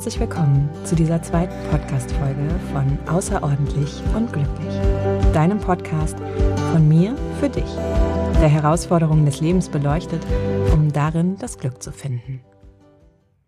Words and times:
herzlich 0.00 0.20
willkommen 0.20 0.70
zu 0.84 0.96
dieser 0.96 1.22
zweiten 1.22 1.52
Podcast-Folge 1.70 2.48
von 2.72 2.98
Außerordentlich 3.06 4.02
und 4.16 4.32
Glücklich. 4.32 4.74
Deinem 5.34 5.60
Podcast 5.60 6.16
von 6.72 6.88
mir 6.88 7.14
für 7.38 7.50
dich, 7.50 7.70
der 8.40 8.48
Herausforderungen 8.48 9.26
des 9.26 9.42
Lebens 9.42 9.68
beleuchtet, 9.68 10.24
um 10.72 10.90
darin 10.90 11.36
das 11.36 11.58
Glück 11.58 11.82
zu 11.82 11.92
finden. 11.92 12.40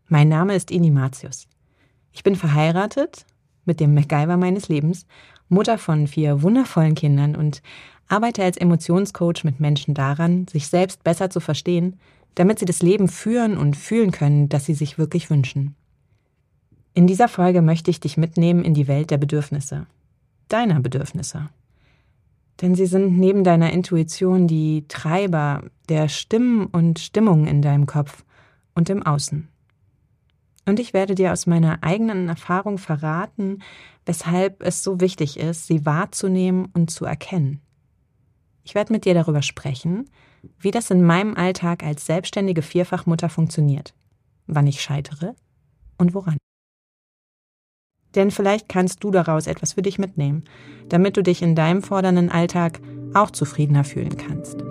Mein 0.09 0.28
Name 0.28 0.54
ist 0.54 0.70
Ini 0.70 0.91
Matius. 0.91 1.48
Ich 2.12 2.23
bin 2.23 2.36
verheiratet 2.36 3.24
mit 3.64 3.80
dem 3.80 3.95
MacGyver 3.95 4.37
meines 4.37 4.69
Lebens, 4.69 5.06
Mutter 5.48 5.78
von 5.78 6.06
vier 6.06 6.42
wundervollen 6.42 6.95
Kindern 6.95 7.34
und 7.34 7.62
arbeite 8.09 8.45
als 8.45 8.59
Emotionscoach 8.59 9.45
mit 9.45 9.59
Menschen 9.59 9.95
daran, 9.95 10.46
sich 10.48 10.69
selbst 10.69 11.02
besser 11.02 11.30
zu 11.30 11.41
verstehen, 11.41 11.98
damit 12.34 12.59
sie 12.59 12.66
das 12.66 12.82
Leben 12.82 13.09
führen 13.09 13.56
und 13.56 13.74
fühlen 13.74 14.10
können, 14.10 14.50
das 14.50 14.66
sie 14.66 14.74
sich 14.74 14.98
wirklich 14.98 15.30
wünschen. 15.30 15.77
In 16.95 17.06
dieser 17.06 17.28
Folge 17.28 17.62
möchte 17.62 17.91
ich 17.91 18.01
dich 18.01 18.16
mitnehmen 18.16 18.64
in 18.64 18.74
die 18.74 18.87
Welt 18.87 19.10
der 19.10 19.19
Bedürfnisse. 19.19 19.87
Deiner 20.48 20.80
Bedürfnisse. 20.80 21.48
Denn 22.60 22.74
sie 22.74 22.87
sind 22.87 23.18
neben 23.18 23.45
deiner 23.45 23.73
Intuition 23.73 24.46
die 24.46 24.84
Treiber 24.88 25.65
der 25.88 26.09
Stimmen 26.09 26.66
und 26.66 26.98
Stimmungen 26.98 27.46
in 27.46 27.62
deinem 27.62 27.87
Kopf 27.87 28.24
und 28.74 28.91
im 28.91 29.02
Außen. 29.02 29.48
Und 30.66 30.78
ich 30.78 30.92
werde 30.92 31.15
dir 31.15 31.32
aus 31.32 31.46
meiner 31.46 31.82
eigenen 31.82 32.28
Erfahrung 32.28 32.78
verraten, 32.78 33.62
weshalb 34.04 34.62
es 34.62 34.82
so 34.82 35.01
wichtig 35.01 35.38
ist, 35.38 35.66
sie 35.66 35.84
wahrzunehmen 35.87 36.66
und 36.73 36.90
zu 36.90 37.04
erkennen. 37.04 37.60
Ich 38.65 38.74
werde 38.74 38.93
mit 38.93 39.07
dir 39.07 39.15
darüber 39.15 39.43
sprechen, 39.43 40.09
wie 40.60 40.70
das 40.70 40.90
in 40.90 41.02
meinem 41.02 41.37
Alltag 41.37 41.82
als 41.82 42.07
selbstständige 42.07 42.63
Vierfachmutter 42.63 43.29
funktioniert, 43.29 43.95
wann 44.46 44.66
ich 44.66 44.82
scheitere 44.82 45.35
und 45.98 46.15
woran. 46.15 46.37
Denn 48.15 48.30
vielleicht 48.30 48.68
kannst 48.68 49.02
du 49.05 49.10
daraus 49.10 49.46
etwas 49.46 49.74
für 49.74 49.82
dich 49.82 49.99
mitnehmen, 49.99 50.45
damit 50.88 51.16
du 51.16 51.23
dich 51.23 51.43
in 51.43 51.55
deinem 51.55 51.82
fordernden 51.82 52.30
Alltag 52.30 52.80
auch 53.15 53.30
zufriedener 53.30 53.85
fühlen 53.85 54.16
kannst. 54.16 54.63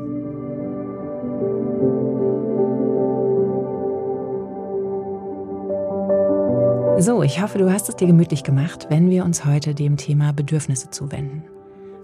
So, 7.00 7.23
ich 7.23 7.42
hoffe, 7.42 7.58
du 7.58 7.72
hast 7.72 7.89
es 7.89 7.95
dir 7.95 8.06
gemütlich 8.06 8.44
gemacht, 8.44 8.86
wenn 8.89 9.09
wir 9.09 9.25
uns 9.25 9.44
heute 9.44 9.73
dem 9.73 9.98
Thema 9.98 10.33
Bedürfnisse 10.33 10.92
zuwenden. 10.92 11.44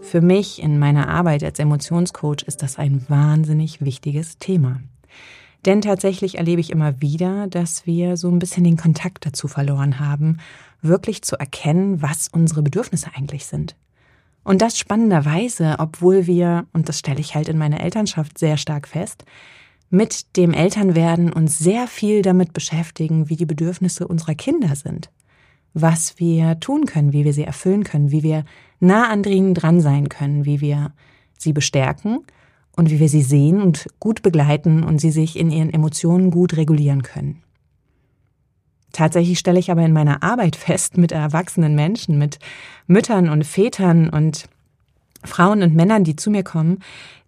Für 0.01 0.21
mich 0.21 0.59
in 0.61 0.79
meiner 0.79 1.07
Arbeit 1.07 1.43
als 1.43 1.59
Emotionscoach 1.59 2.43
ist 2.47 2.63
das 2.63 2.79
ein 2.79 3.05
wahnsinnig 3.07 3.81
wichtiges 3.81 4.39
Thema. 4.39 4.79
Denn 5.65 5.81
tatsächlich 5.81 6.37
erlebe 6.37 6.61
ich 6.61 6.71
immer 6.71 7.01
wieder, 7.01 7.47
dass 7.47 7.85
wir 7.85 8.17
so 8.17 8.29
ein 8.29 8.39
bisschen 8.39 8.63
den 8.63 8.77
Kontakt 8.77 9.25
dazu 9.25 9.47
verloren 9.47 9.99
haben, 9.99 10.37
wirklich 10.81 11.21
zu 11.21 11.37
erkennen, 11.37 12.01
was 12.01 12.27
unsere 12.27 12.61
Bedürfnisse 12.61 13.09
eigentlich 13.15 13.45
sind. 13.45 13.75
Und 14.43 14.61
das 14.61 14.77
spannenderweise, 14.77 15.75
obwohl 15.79 16.25
wir, 16.27 16.67
und 16.73 16.87
das 16.87 16.99
stelle 16.99 17.19
ich 17.19 17.35
halt 17.35 17.49
in 17.49 17.57
meiner 17.57 17.81
Elternschaft 17.81 18.37
sehr 18.37 18.57
stark 18.57 18.87
fest, 18.87 19.25
mit 19.89 20.35
dem 20.37 20.53
Elternwerden 20.53 21.31
uns 21.31 21.57
sehr 21.57 21.87
viel 21.87 22.21
damit 22.21 22.53
beschäftigen, 22.53 23.29
wie 23.29 23.35
die 23.35 23.45
Bedürfnisse 23.45 24.07
unserer 24.07 24.35
Kinder 24.35 24.75
sind 24.75 25.09
was 25.81 26.17
wir 26.17 26.59
tun 26.59 26.85
können, 26.85 27.13
wie 27.13 27.23
wir 27.23 27.33
sie 27.33 27.43
erfüllen 27.43 27.83
können, 27.83 28.11
wie 28.11 28.23
wir 28.23 28.45
nah 28.79 29.09
an 29.09 29.23
ihnen 29.23 29.53
dran 29.53 29.79
sein 29.79 30.09
können, 30.09 30.45
wie 30.45 30.59
wir 30.61 30.93
sie 31.37 31.53
bestärken 31.53 32.25
und 32.75 32.89
wie 32.89 32.99
wir 32.99 33.09
sie 33.09 33.21
sehen 33.21 33.61
und 33.61 33.87
gut 33.99 34.23
begleiten 34.23 34.83
und 34.83 34.99
sie 34.99 35.11
sich 35.11 35.37
in 35.37 35.51
ihren 35.51 35.71
Emotionen 35.71 36.31
gut 36.31 36.57
regulieren 36.57 37.03
können. 37.03 37.43
Tatsächlich 38.93 39.37
stelle 39.37 39.59
ich 39.59 39.69
aber 39.69 39.83
in 39.83 39.93
meiner 39.93 40.23
Arbeit 40.23 40.55
fest 40.55 40.97
mit 40.97 41.11
erwachsenen 41.11 41.75
Menschen, 41.75 42.17
mit 42.17 42.39
Müttern 42.87 43.29
und 43.29 43.45
Vätern 43.45 44.09
und 44.09 44.47
Frauen 45.23 45.61
und 45.61 45.75
Männern, 45.75 46.03
die 46.03 46.15
zu 46.15 46.31
mir 46.31 46.43
kommen, 46.43 46.79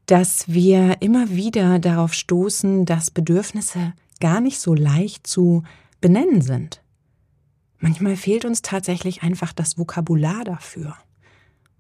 dass 0.06 0.48
wir 0.48 1.02
immer 1.02 1.30
wieder 1.30 1.80
darauf 1.80 2.14
stoßen, 2.14 2.86
dass 2.86 3.12
Bedürfnisse 3.12 3.94
gar 4.20 4.42
nicht 4.42 4.60
so 4.60 4.74
leicht 4.74 5.28
zu 5.28 5.64
benennen 6.02 6.42
sind. 6.42 6.82
Manchmal 7.80 8.16
fehlt 8.16 8.46
uns 8.46 8.62
tatsächlich 8.62 9.24
einfach 9.24 9.54
das 9.54 9.78
Vokabular 9.78 10.44
dafür. 10.44 10.96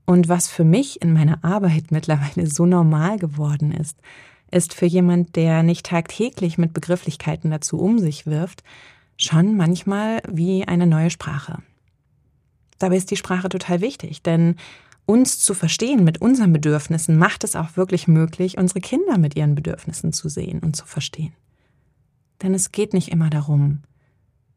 Und 0.06 0.29
was 0.29 0.47
für 0.47 0.63
mich 0.63 1.01
in 1.01 1.13
meiner 1.13 1.44
Arbeit 1.44 1.85
mittlerweile 1.91 2.47
so 2.47 2.66
normal 2.66 3.17
geworden 3.19 3.72
ist, 3.72 3.97
ist 4.51 4.73
für 4.73 4.88
jemand, 4.88 5.35
der 5.35 5.61
nicht 5.61 5.85
tagtäglich 5.85 6.57
mit 6.57 6.73
Begrifflichkeiten 6.73 7.51
dazu 7.51 7.79
um 7.79 8.00
sich 8.00 8.25
wirft, 8.25 8.63
schon 9.19 9.57
manchmal 9.57 10.22
wie 10.28 10.66
eine 10.68 10.88
neue 10.88 11.09
Sprache. 11.09 11.62
Dabei 12.80 12.96
ist 12.96 13.12
die 13.12 13.18
Sprache 13.18 13.50
total 13.50 13.81
wichtig, 13.81 14.24
denn 14.24 14.56
uns 15.06 15.40
zu 15.40 15.53
verstehen 15.53 16.03
mit 16.03 16.22
unseren 16.22 16.53
Bedürfnissen 16.53 17.18
macht 17.18 17.44
es 17.44 17.56
auch 17.56 17.75
wirklich 17.75 18.08
möglich, 18.08 18.58
unsere 18.58 18.79
Kinder 18.79 19.18
mit 19.18 19.35
ihren 19.35 19.56
Bedürfnissen 19.56 20.13
zu 20.13 20.29
sehen 20.29 20.59
und 20.59 20.75
zu 20.75 20.85
verstehen. 20.85 21.34
Denn 22.41 22.53
es 22.53 22.72
geht 22.72 22.94
nicht 22.94 23.09
immer 23.09 23.29
darum, 23.29 23.81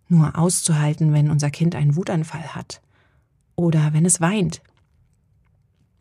nur 0.09 0.39
auszuhalten, 0.39 1.13
wenn 1.13 1.31
unser 1.31 1.51
Kind 1.51 1.75
einen 1.75 1.97
Wutanfall 1.97 2.55
hat 2.55 2.81
oder 3.57 3.93
wenn 3.93 4.05
es 4.05 4.21
weint. 4.21 4.63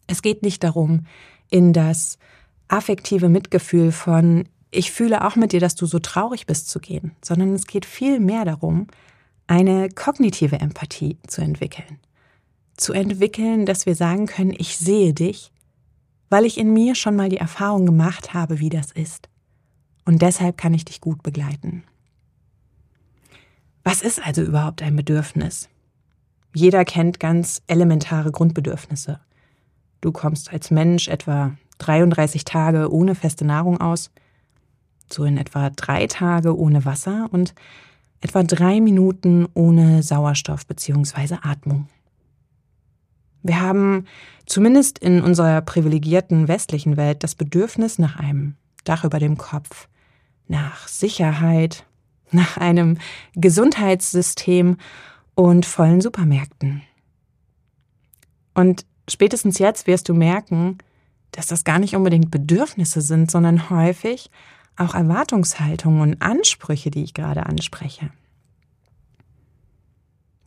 Es 0.05 0.21
geht 0.21 0.43
nicht 0.43 0.63
darum, 0.63 1.05
in 1.49 1.73
das 1.73 2.19
affektive 2.67 3.29
Mitgefühl 3.29 3.91
von 3.91 4.47
ich 4.71 4.91
fühle 4.91 5.25
auch 5.25 5.35
mit 5.35 5.51
dir, 5.51 5.59
dass 5.59 5.75
du 5.75 5.85
so 5.85 5.99
traurig 5.99 6.45
bist 6.45 6.69
zu 6.69 6.79
gehen, 6.79 7.11
sondern 7.21 7.53
es 7.53 7.67
geht 7.67 7.85
viel 7.85 8.19
mehr 8.19 8.45
darum, 8.45 8.87
eine 9.47 9.89
kognitive 9.89 10.59
Empathie 10.59 11.17
zu 11.27 11.41
entwickeln. 11.41 11.99
Zu 12.77 12.93
entwickeln, 12.93 13.65
dass 13.65 13.85
wir 13.85 13.95
sagen 13.95 14.25
können, 14.25 14.55
ich 14.57 14.77
sehe 14.77 15.13
dich, 15.13 15.51
weil 16.29 16.45
ich 16.45 16.57
in 16.57 16.71
mir 16.71 16.95
schon 16.95 17.17
mal 17.17 17.27
die 17.27 17.37
Erfahrung 17.37 17.85
gemacht 17.85 18.33
habe, 18.33 18.59
wie 18.59 18.69
das 18.69 18.91
ist. 18.91 19.27
Und 20.05 20.21
deshalb 20.21 20.57
kann 20.57 20.73
ich 20.73 20.85
dich 20.85 21.01
gut 21.01 21.21
begleiten. 21.21 21.83
Was 23.83 24.01
ist 24.01 24.25
also 24.25 24.41
überhaupt 24.41 24.81
ein 24.81 24.95
Bedürfnis? 24.95 25.67
Jeder 26.53 26.85
kennt 26.85 27.19
ganz 27.19 27.61
elementare 27.67 28.31
Grundbedürfnisse. 28.31 29.19
Du 29.99 30.11
kommst 30.11 30.51
als 30.51 30.71
Mensch 30.71 31.07
etwa 31.09 31.57
33 31.79 32.45
Tage 32.45 32.91
ohne 32.91 33.15
feste 33.15 33.45
Nahrung 33.45 33.81
aus, 33.81 34.11
so 35.13 35.23
in 35.23 35.37
etwa 35.37 35.69
drei 35.69 36.07
Tage 36.07 36.57
ohne 36.57 36.85
Wasser 36.85 37.29
und 37.31 37.53
etwa 38.21 38.43
drei 38.43 38.79
Minuten 38.79 39.47
ohne 39.53 40.03
Sauerstoff 40.03 40.65
bzw. 40.65 41.37
Atmung. 41.41 41.87
Wir 43.43 43.59
haben 43.59 44.05
zumindest 44.45 44.99
in 44.99 45.21
unserer 45.21 45.61
privilegierten 45.61 46.47
westlichen 46.47 46.97
Welt 46.97 47.23
das 47.23 47.35
Bedürfnis 47.35 47.97
nach 47.97 48.15
einem 48.17 48.55
Dach 48.83 49.03
über 49.03 49.19
dem 49.19 49.37
Kopf, 49.37 49.87
nach 50.47 50.87
Sicherheit, 50.87 51.85
nach 52.31 52.57
einem 52.57 52.97
Gesundheitssystem 53.33 54.77
und 55.35 55.65
vollen 55.65 56.01
Supermärkten. 56.01 56.83
Und 58.53 58.85
spätestens 59.09 59.59
jetzt 59.59 59.87
wirst 59.87 60.07
du 60.07 60.13
merken, 60.13 60.77
dass 61.31 61.47
das 61.47 61.63
gar 61.63 61.79
nicht 61.79 61.95
unbedingt 61.95 62.29
Bedürfnisse 62.29 63.01
sind, 63.01 63.31
sondern 63.31 63.69
häufig 63.69 64.29
auch 64.81 64.95
Erwartungshaltungen 64.95 66.01
und 66.01 66.21
Ansprüche, 66.21 66.91
die 66.91 67.03
ich 67.03 67.13
gerade 67.13 67.45
anspreche. 67.45 68.09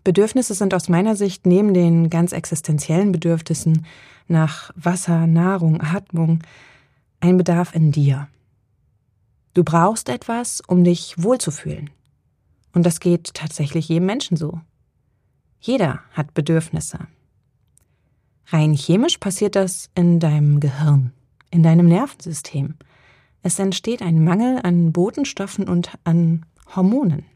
Bedürfnisse 0.03 0.55
sind 0.55 0.75
aus 0.75 0.89
meiner 0.89 1.17
Sicht 1.17 1.47
neben 1.47 1.73
den 1.73 2.11
ganz 2.11 2.33
existenziellen 2.33 3.11
Bedürfnissen 3.11 3.87
nach 4.29 4.71
Wasser, 4.77 5.27
Nahrung, 5.27 5.81
Atmung 5.81 6.41
ein 7.21 7.39
Bedarf 7.39 7.75
in 7.75 7.91
dir. 7.91 8.29
Du 9.55 9.65
brauchst 9.65 10.09
etwas, 10.11 10.61
um 10.61 10.85
dich 10.85 11.15
wohlzufühlen. 11.17 11.91
Und 12.75 12.85
das 12.85 13.01
geht 13.01 13.33
tatsächlich 13.35 13.89
jedem 13.89 14.07
Menschen 14.07 14.37
so. 14.37 14.61
Jeder 15.61 16.01
hat 16.13 16.35
Bedürfnisse. 16.35 16.99
Rein 18.49 18.75
chemisch 18.75 19.19
passiert 19.19 19.57
das 19.57 19.89
in 19.95 20.21
deinem 20.21 20.61
Gehirn, 20.61 21.13
in 21.51 21.63
deinem 21.63 21.87
Nervensystem. 21.87 22.75
Es 23.45 23.59
entsteht 23.59 24.01
ein 24.01 24.25
Mangel 24.25 24.59
an 24.63 24.91
Botenstoffen 24.91 25.69
und 25.69 25.91
an 26.03 26.47
Hormonen. 26.75 27.27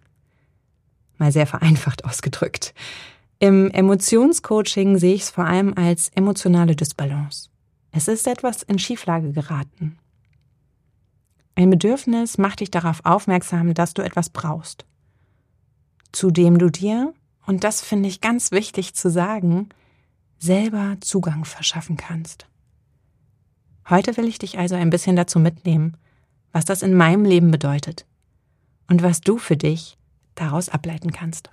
Mal 1.18 1.32
sehr 1.32 1.46
vereinfacht 1.46 2.04
ausgedrückt. 2.06 2.72
Im 3.40 3.70
Emotionscoaching 3.70 4.96
sehe 4.96 5.14
ich 5.14 5.22
es 5.22 5.30
vor 5.30 5.44
allem 5.44 5.74
als 5.76 6.08
emotionale 6.14 6.74
Dysbalance. 6.74 7.50
Es 7.92 8.08
ist 8.08 8.26
etwas 8.26 8.62
in 8.62 8.78
Schieflage 8.78 9.32
geraten. 9.32 9.98
Ein 11.54 11.68
Bedürfnis 11.68 12.38
macht 12.38 12.60
dich 12.60 12.70
darauf 12.70 13.04
aufmerksam, 13.04 13.74
dass 13.74 13.92
du 13.92 14.00
etwas 14.00 14.30
brauchst, 14.30 14.86
zu 16.12 16.30
dem 16.30 16.56
du 16.56 16.70
dir, 16.70 17.12
und 17.46 17.64
das 17.64 17.82
finde 17.82 18.08
ich 18.08 18.22
ganz 18.22 18.50
wichtig 18.50 18.94
zu 18.94 19.10
sagen, 19.10 19.68
selber 20.38 20.96
Zugang 21.00 21.44
verschaffen 21.44 21.98
kannst. 21.98 22.47
Heute 23.90 24.16
will 24.18 24.28
ich 24.28 24.38
dich 24.38 24.58
also 24.58 24.74
ein 24.74 24.90
bisschen 24.90 25.16
dazu 25.16 25.38
mitnehmen, 25.38 25.96
was 26.52 26.66
das 26.66 26.82
in 26.82 26.94
meinem 26.94 27.24
Leben 27.24 27.50
bedeutet 27.50 28.04
und 28.88 29.02
was 29.02 29.22
du 29.22 29.38
für 29.38 29.56
dich 29.56 29.96
daraus 30.34 30.68
ableiten 30.68 31.10
kannst. 31.10 31.50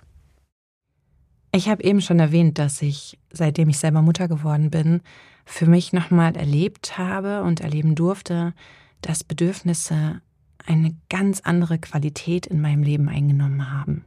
Ich 1.52 1.70
habe 1.70 1.82
eben 1.82 2.02
schon 2.02 2.18
erwähnt, 2.18 2.58
dass 2.58 2.82
ich, 2.82 3.18
seitdem 3.32 3.70
ich 3.70 3.78
selber 3.78 4.02
Mutter 4.02 4.28
geworden 4.28 4.70
bin, 4.70 5.00
für 5.46 5.66
mich 5.66 5.94
nochmal 5.94 6.36
erlebt 6.36 6.98
habe 6.98 7.42
und 7.42 7.60
erleben 7.60 7.94
durfte, 7.94 8.52
dass 9.00 9.24
Bedürfnisse 9.24 10.20
eine 10.66 10.94
ganz 11.08 11.40
andere 11.40 11.78
Qualität 11.78 12.46
in 12.46 12.60
meinem 12.60 12.82
Leben 12.82 13.08
eingenommen 13.08 13.70
haben. 13.72 14.04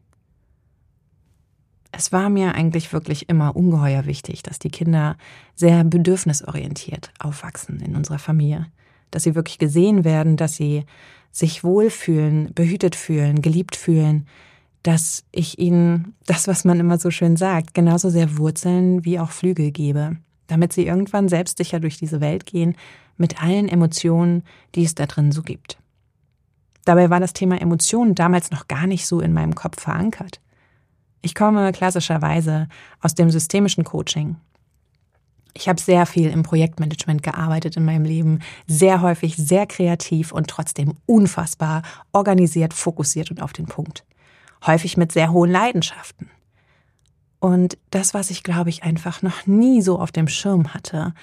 Es 1.99 2.13
war 2.13 2.29
mir 2.29 2.55
eigentlich 2.55 2.93
wirklich 2.93 3.27
immer 3.27 3.57
ungeheuer 3.57 4.05
wichtig, 4.05 4.41
dass 4.41 4.57
die 4.57 4.69
Kinder 4.69 5.17
sehr 5.53 5.83
bedürfnisorientiert 5.83 7.11
aufwachsen 7.19 7.81
in 7.81 7.93
unserer 7.97 8.19
Familie, 8.19 8.67
dass 9.11 9.23
sie 9.23 9.35
wirklich 9.35 9.57
gesehen 9.57 10.05
werden, 10.05 10.37
dass 10.37 10.55
sie 10.55 10.85
sich 11.33 11.61
wohlfühlen, 11.61 12.53
behütet 12.53 12.95
fühlen, 12.95 13.41
geliebt 13.41 13.75
fühlen, 13.75 14.27
dass 14.81 15.25
ich 15.33 15.59
ihnen 15.59 16.15
das, 16.25 16.47
was 16.47 16.63
man 16.63 16.79
immer 16.79 16.97
so 16.99 17.11
schön 17.11 17.35
sagt, 17.35 17.73
genauso 17.73 18.09
sehr 18.09 18.37
Wurzeln 18.37 19.03
wie 19.03 19.19
auch 19.19 19.31
Flügel 19.31 19.71
gebe, 19.71 20.15
damit 20.47 20.71
sie 20.71 20.87
irgendwann 20.87 21.27
selbstsicher 21.27 21.81
durch 21.81 21.97
diese 21.97 22.21
Welt 22.21 22.45
gehen 22.45 22.77
mit 23.17 23.43
allen 23.43 23.67
Emotionen, 23.67 24.43
die 24.73 24.85
es 24.85 24.95
da 24.95 25.05
drin 25.05 25.33
so 25.33 25.41
gibt. 25.41 25.77
Dabei 26.85 27.09
war 27.09 27.19
das 27.19 27.33
Thema 27.33 27.59
Emotionen 27.61 28.15
damals 28.15 28.51
noch 28.51 28.69
gar 28.69 28.87
nicht 28.87 29.05
so 29.05 29.19
in 29.19 29.33
meinem 29.33 29.53
Kopf 29.53 29.81
verankert. 29.81 30.39
Ich 31.21 31.35
komme 31.35 31.71
klassischerweise 31.71 32.67
aus 33.01 33.15
dem 33.15 33.29
systemischen 33.29 33.83
Coaching. 33.83 34.37
Ich 35.53 35.67
habe 35.67 35.81
sehr 35.81 36.05
viel 36.05 36.29
im 36.29 36.43
Projektmanagement 36.43 37.23
gearbeitet 37.23 37.75
in 37.75 37.83
meinem 37.83 38.05
Leben, 38.05 38.39
sehr 38.67 39.01
häufig 39.01 39.35
sehr 39.35 39.65
kreativ 39.65 40.31
und 40.31 40.47
trotzdem 40.47 40.93
unfassbar 41.05 41.81
organisiert, 42.13 42.73
fokussiert 42.73 43.31
und 43.31 43.41
auf 43.41 43.51
den 43.51 43.65
Punkt 43.65 44.05
häufig 44.65 44.97
mit 44.97 45.11
sehr 45.11 45.31
hohen 45.31 45.51
Leidenschaften. 45.51 46.29
Und 47.39 47.77
das, 47.91 48.13
was 48.13 48.29
ich, 48.29 48.43
glaube 48.43 48.69
ich, 48.69 48.83
einfach 48.83 49.21
noch 49.21 49.47
nie 49.47 49.81
so 49.81 49.99
auf 49.99 50.11
dem 50.11 50.27
Schirm 50.27 50.73
hatte, 50.73 51.13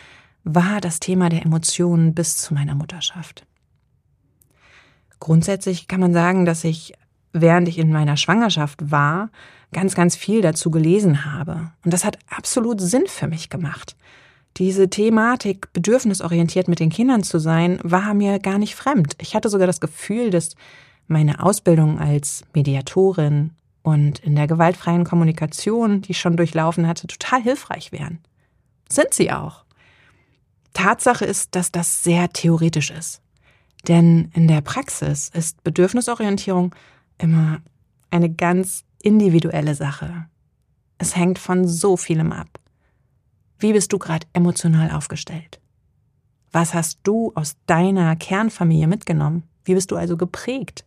war 0.45 0.81
das 0.81 1.01
Thema 1.01 1.29
der 1.29 1.45
Emotionen 1.45 2.15
bis 2.15 2.39
zu 2.39 2.55
meiner 2.55 2.75
Mutterschaft. 2.75 3.47
Grundsätzlich 5.21 5.89
kann 5.89 6.01
man 6.01 6.13
sagen, 6.13 6.47
dass 6.47 6.65
ich, 6.65 6.95
während 7.33 7.69
ich 7.69 7.79
in 7.79 7.93
meiner 7.93 8.17
Schwangerschaft 8.17 8.91
war, 8.91 9.31
ganz, 9.73 9.95
ganz 9.95 10.17
viel 10.17 10.43
dazu 10.43 10.71
gelesen 10.71 11.25
habe. 11.25 11.73
Und 11.85 11.93
das 11.93 12.05
hat 12.05 12.19
absolut 12.29 12.81
Sinn 12.81 13.07
für 13.07 13.27
mich 13.27 13.51
gemacht. 13.51 13.97
Diese 14.57 14.89
Thematik, 14.89 15.73
bedürfnisorientiert 15.73 16.69
mit 16.69 16.81
den 16.81 16.89
Kindern 16.89 17.23
zu 17.23 17.39
sein, 17.39 17.79
war 17.83 18.15
mir 18.15 18.39
gar 18.39 18.59
nicht 18.59 18.75
fremd. 18.75 19.15
Ich 19.21 19.35
hatte 19.35 19.51
sogar 19.51 19.67
das 19.67 19.81
Gefühl, 19.81 20.31
dass 20.31 20.57
meine 21.09 21.43
Ausbildung 21.43 21.99
als 21.99 22.43
Mediatorin 22.55 23.51
und 23.83 24.19
in 24.21 24.35
der 24.35 24.47
gewaltfreien 24.47 25.05
Kommunikation, 25.05 26.03
die 26.03 26.12
ich 26.12 26.19
schon 26.19 26.37
durchlaufen 26.37 26.89
hatte, 26.89 27.07
total 27.07 27.43
hilfreich 27.43 27.93
wären. 27.93 28.19
Sind 28.89 29.12
sie 29.12 29.31
auch. 29.31 29.65
Tatsache 30.73 31.25
ist, 31.25 31.55
dass 31.55 31.71
das 31.71 32.03
sehr 32.03 32.31
theoretisch 32.31 32.91
ist. 32.91 33.21
Denn 33.89 34.31
in 34.35 34.49
der 34.49 34.61
Praxis 34.61 35.29
ist 35.29 35.62
Bedürfnisorientierung 35.62 36.75
immer 37.19 37.61
eine 38.11 38.31
ganz 38.31 38.85
individuelle 39.06 39.76
Sache. 39.76 40.26
Es 40.99 41.14
hängt 41.14 41.38
von 41.38 41.69
so 41.69 41.97
vielem 41.97 42.32
ab. 42.32 42.58
Wie 43.56 43.73
bist 43.73 43.93
du 43.93 43.99
gerade 43.99 44.26
emotional 44.32 44.91
aufgestellt? 44.91 45.61
Was 46.50 46.75
hast 46.75 46.99
du 47.05 47.31
aus 47.37 47.56
deiner 47.67 48.17
Kernfamilie 48.17 48.88
mitgenommen? 48.88 49.44
Wie 49.64 49.75
bist 49.75 49.93
du 49.93 49.97
also 49.97 50.17
geprägt? 50.17 50.85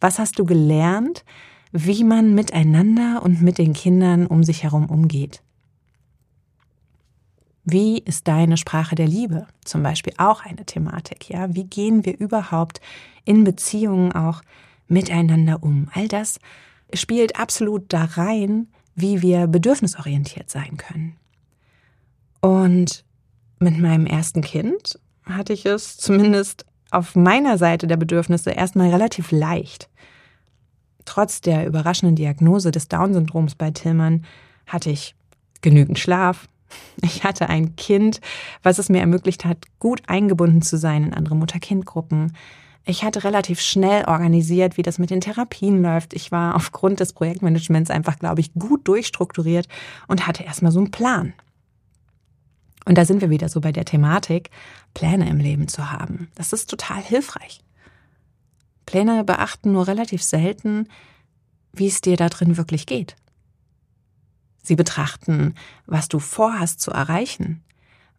Was 0.00 0.18
hast 0.18 0.38
du 0.38 0.46
gelernt, 0.46 1.24
wie 1.70 2.02
man 2.02 2.34
miteinander 2.34 3.22
und 3.22 3.42
mit 3.42 3.58
den 3.58 3.74
Kindern 3.74 4.26
um 4.26 4.42
sich 4.42 4.62
herum 4.62 4.86
umgeht? 4.86 5.42
Wie 7.64 7.98
ist 7.98 8.26
deine 8.26 8.56
Sprache 8.56 8.94
der 8.94 9.06
Liebe? 9.06 9.46
Zum 9.64 9.82
Beispiel 9.82 10.14
auch 10.16 10.46
eine 10.46 10.64
Thematik, 10.64 11.28
ja? 11.28 11.54
Wie 11.54 11.64
gehen 11.64 12.06
wir 12.06 12.18
überhaupt 12.18 12.80
in 13.26 13.44
Beziehungen 13.44 14.12
auch 14.12 14.40
miteinander 14.88 15.62
um? 15.62 15.88
All 15.92 16.08
das 16.08 16.38
spielt 16.94 17.38
absolut 17.38 17.92
da 17.92 18.04
rein, 18.04 18.68
wie 18.94 19.22
wir 19.22 19.46
bedürfnisorientiert 19.46 20.50
sein 20.50 20.76
können. 20.76 21.16
Und 22.40 23.04
mit 23.58 23.78
meinem 23.78 24.06
ersten 24.06 24.42
Kind 24.42 24.98
hatte 25.24 25.52
ich 25.52 25.64
es 25.66 25.96
zumindest 25.96 26.66
auf 26.90 27.16
meiner 27.16 27.58
Seite 27.58 27.86
der 27.86 27.96
Bedürfnisse 27.96 28.50
erstmal 28.50 28.90
relativ 28.90 29.30
leicht. 29.30 29.88
Trotz 31.04 31.40
der 31.40 31.66
überraschenden 31.66 32.16
Diagnose 32.16 32.70
des 32.70 32.88
Down-Syndroms 32.88 33.56
bei 33.56 33.70
Tillmann 33.70 34.24
hatte 34.66 34.90
ich 34.90 35.14
genügend 35.60 35.98
Schlaf. 35.98 36.48
Ich 37.02 37.24
hatte 37.24 37.48
ein 37.48 37.76
Kind, 37.76 38.20
was 38.62 38.78
es 38.78 38.88
mir 38.88 39.00
ermöglicht 39.00 39.44
hat, 39.44 39.58
gut 39.78 40.02
eingebunden 40.06 40.62
zu 40.62 40.76
sein 40.76 41.04
in 41.04 41.14
andere 41.14 41.36
Mutter-Kind-Gruppen. 41.36 42.32
Ich 42.86 43.02
hatte 43.02 43.24
relativ 43.24 43.60
schnell 43.60 44.04
organisiert, 44.04 44.76
wie 44.76 44.82
das 44.82 44.98
mit 44.98 45.10
den 45.10 45.22
Therapien 45.22 45.80
läuft. 45.82 46.12
Ich 46.12 46.30
war 46.30 46.54
aufgrund 46.54 47.00
des 47.00 47.14
Projektmanagements 47.14 47.90
einfach, 47.90 48.18
glaube 48.18 48.40
ich, 48.40 48.52
gut 48.52 48.86
durchstrukturiert 48.86 49.68
und 50.06 50.26
hatte 50.26 50.44
erstmal 50.44 50.72
so 50.72 50.80
einen 50.80 50.90
Plan. 50.90 51.32
Und 52.84 52.98
da 52.98 53.06
sind 53.06 53.22
wir 53.22 53.30
wieder 53.30 53.48
so 53.48 53.62
bei 53.62 53.72
der 53.72 53.86
Thematik, 53.86 54.50
Pläne 54.92 55.28
im 55.30 55.38
Leben 55.38 55.68
zu 55.68 55.90
haben. 55.90 56.28
Das 56.34 56.52
ist 56.52 56.68
total 56.68 57.02
hilfreich. 57.02 57.60
Pläne 58.84 59.24
beachten 59.24 59.72
nur 59.72 59.86
relativ 59.86 60.22
selten, 60.22 60.88
wie 61.72 61.86
es 61.86 62.02
dir 62.02 62.18
da 62.18 62.28
drin 62.28 62.58
wirklich 62.58 62.84
geht. 62.84 63.16
Sie 64.62 64.76
betrachten, 64.76 65.54
was 65.86 66.08
du 66.08 66.18
vorhast 66.18 66.80
zu 66.80 66.90
erreichen, 66.90 67.62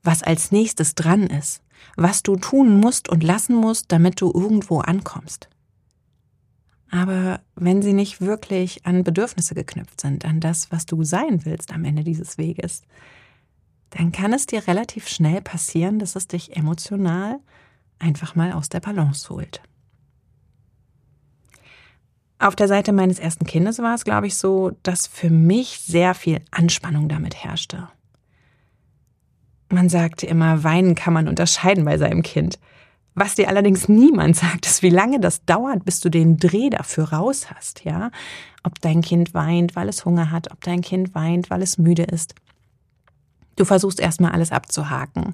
was 0.01 0.23
als 0.23 0.51
nächstes 0.51 0.95
dran 0.95 1.27
ist, 1.27 1.61
was 1.95 2.23
du 2.23 2.35
tun 2.35 2.79
musst 2.79 3.09
und 3.09 3.23
lassen 3.23 3.55
musst, 3.55 3.91
damit 3.91 4.21
du 4.21 4.31
irgendwo 4.33 4.79
ankommst. 4.79 5.49
Aber 6.91 7.41
wenn 7.55 7.81
sie 7.81 7.93
nicht 7.93 8.21
wirklich 8.21 8.85
an 8.85 9.03
Bedürfnisse 9.03 9.55
geknüpft 9.55 10.01
sind, 10.01 10.25
an 10.25 10.39
das, 10.39 10.71
was 10.71 10.85
du 10.85 11.03
sein 11.03 11.45
willst 11.45 11.73
am 11.73 11.83
Ende 11.83 12.03
dieses 12.03 12.37
Weges, 12.37 12.83
dann 13.89 14.11
kann 14.11 14.33
es 14.33 14.45
dir 14.45 14.67
relativ 14.67 15.07
schnell 15.07 15.41
passieren, 15.41 15.99
dass 15.99 16.15
es 16.15 16.27
dich 16.27 16.55
emotional 16.55 17.39
einfach 17.99 18.35
mal 18.35 18.51
aus 18.51 18.69
der 18.69 18.81
Balance 18.81 19.29
holt. 19.29 19.61
Auf 22.37 22.55
der 22.55 22.67
Seite 22.67 22.91
meines 22.91 23.19
ersten 23.19 23.45
Kindes 23.45 23.79
war 23.79 23.95
es, 23.95 24.03
glaube 24.03 24.27
ich, 24.27 24.35
so, 24.35 24.71
dass 24.83 25.07
für 25.07 25.29
mich 25.29 25.79
sehr 25.79 26.13
viel 26.13 26.41
Anspannung 26.51 27.07
damit 27.07 27.35
herrschte. 27.35 27.87
Man 29.69 29.89
sagte 29.89 30.25
immer, 30.25 30.63
weinen 30.63 30.95
kann 30.95 31.13
man 31.13 31.27
unterscheiden 31.27 31.85
bei 31.85 31.97
seinem 31.97 32.21
Kind. 32.21 32.59
Was 33.15 33.35
dir 33.35 33.47
allerdings 33.47 33.87
niemand 33.87 34.35
sagt, 34.35 34.65
ist, 34.65 34.83
wie 34.83 34.89
lange 34.89 35.19
das 35.19 35.45
dauert, 35.45 35.85
bis 35.85 36.01
du 36.01 36.09
den 36.09 36.37
Dreh 36.37 36.69
dafür 36.69 37.11
raus 37.13 37.49
hast, 37.49 37.83
ja? 37.85 38.11
Ob 38.63 38.81
dein 38.81 39.01
Kind 39.01 39.33
weint, 39.33 39.75
weil 39.75 39.89
es 39.89 40.05
Hunger 40.05 40.31
hat, 40.31 40.51
ob 40.51 40.61
dein 40.61 40.81
Kind 40.81 41.15
weint, 41.15 41.49
weil 41.49 41.61
es 41.61 41.77
müde 41.77 42.03
ist. 42.03 42.35
Du 43.55 43.63
versuchst 43.63 44.01
erstmal 44.01 44.31
alles 44.31 44.51
abzuhaken. 44.51 45.33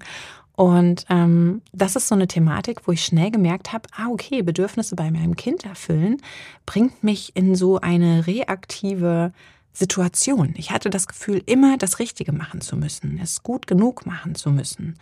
Und 0.53 1.05
ähm, 1.09 1.61
das 1.71 1.95
ist 1.95 2.07
so 2.07 2.13
eine 2.13 2.27
Thematik, 2.27 2.87
wo 2.87 2.91
ich 2.91 3.03
schnell 3.03 3.31
gemerkt 3.31 3.73
habe, 3.73 3.89
ah, 3.97 4.09
okay, 4.11 4.43
Bedürfnisse 4.43 4.95
bei 4.95 5.09
meinem 5.09 5.35
Kind 5.35 5.65
erfüllen, 5.65 6.21
bringt 6.67 7.03
mich 7.03 7.35
in 7.35 7.55
so 7.55 7.79
eine 7.79 8.27
reaktive 8.27 9.31
Situation. 9.73 10.53
Ich 10.57 10.71
hatte 10.71 10.89
das 10.89 11.07
Gefühl, 11.07 11.41
immer 11.45 11.77
das 11.77 11.99
Richtige 11.99 12.31
machen 12.31 12.61
zu 12.61 12.75
müssen, 12.75 13.19
es 13.21 13.43
gut 13.43 13.67
genug 13.67 14.05
machen 14.05 14.35
zu 14.35 14.51
müssen. 14.51 14.97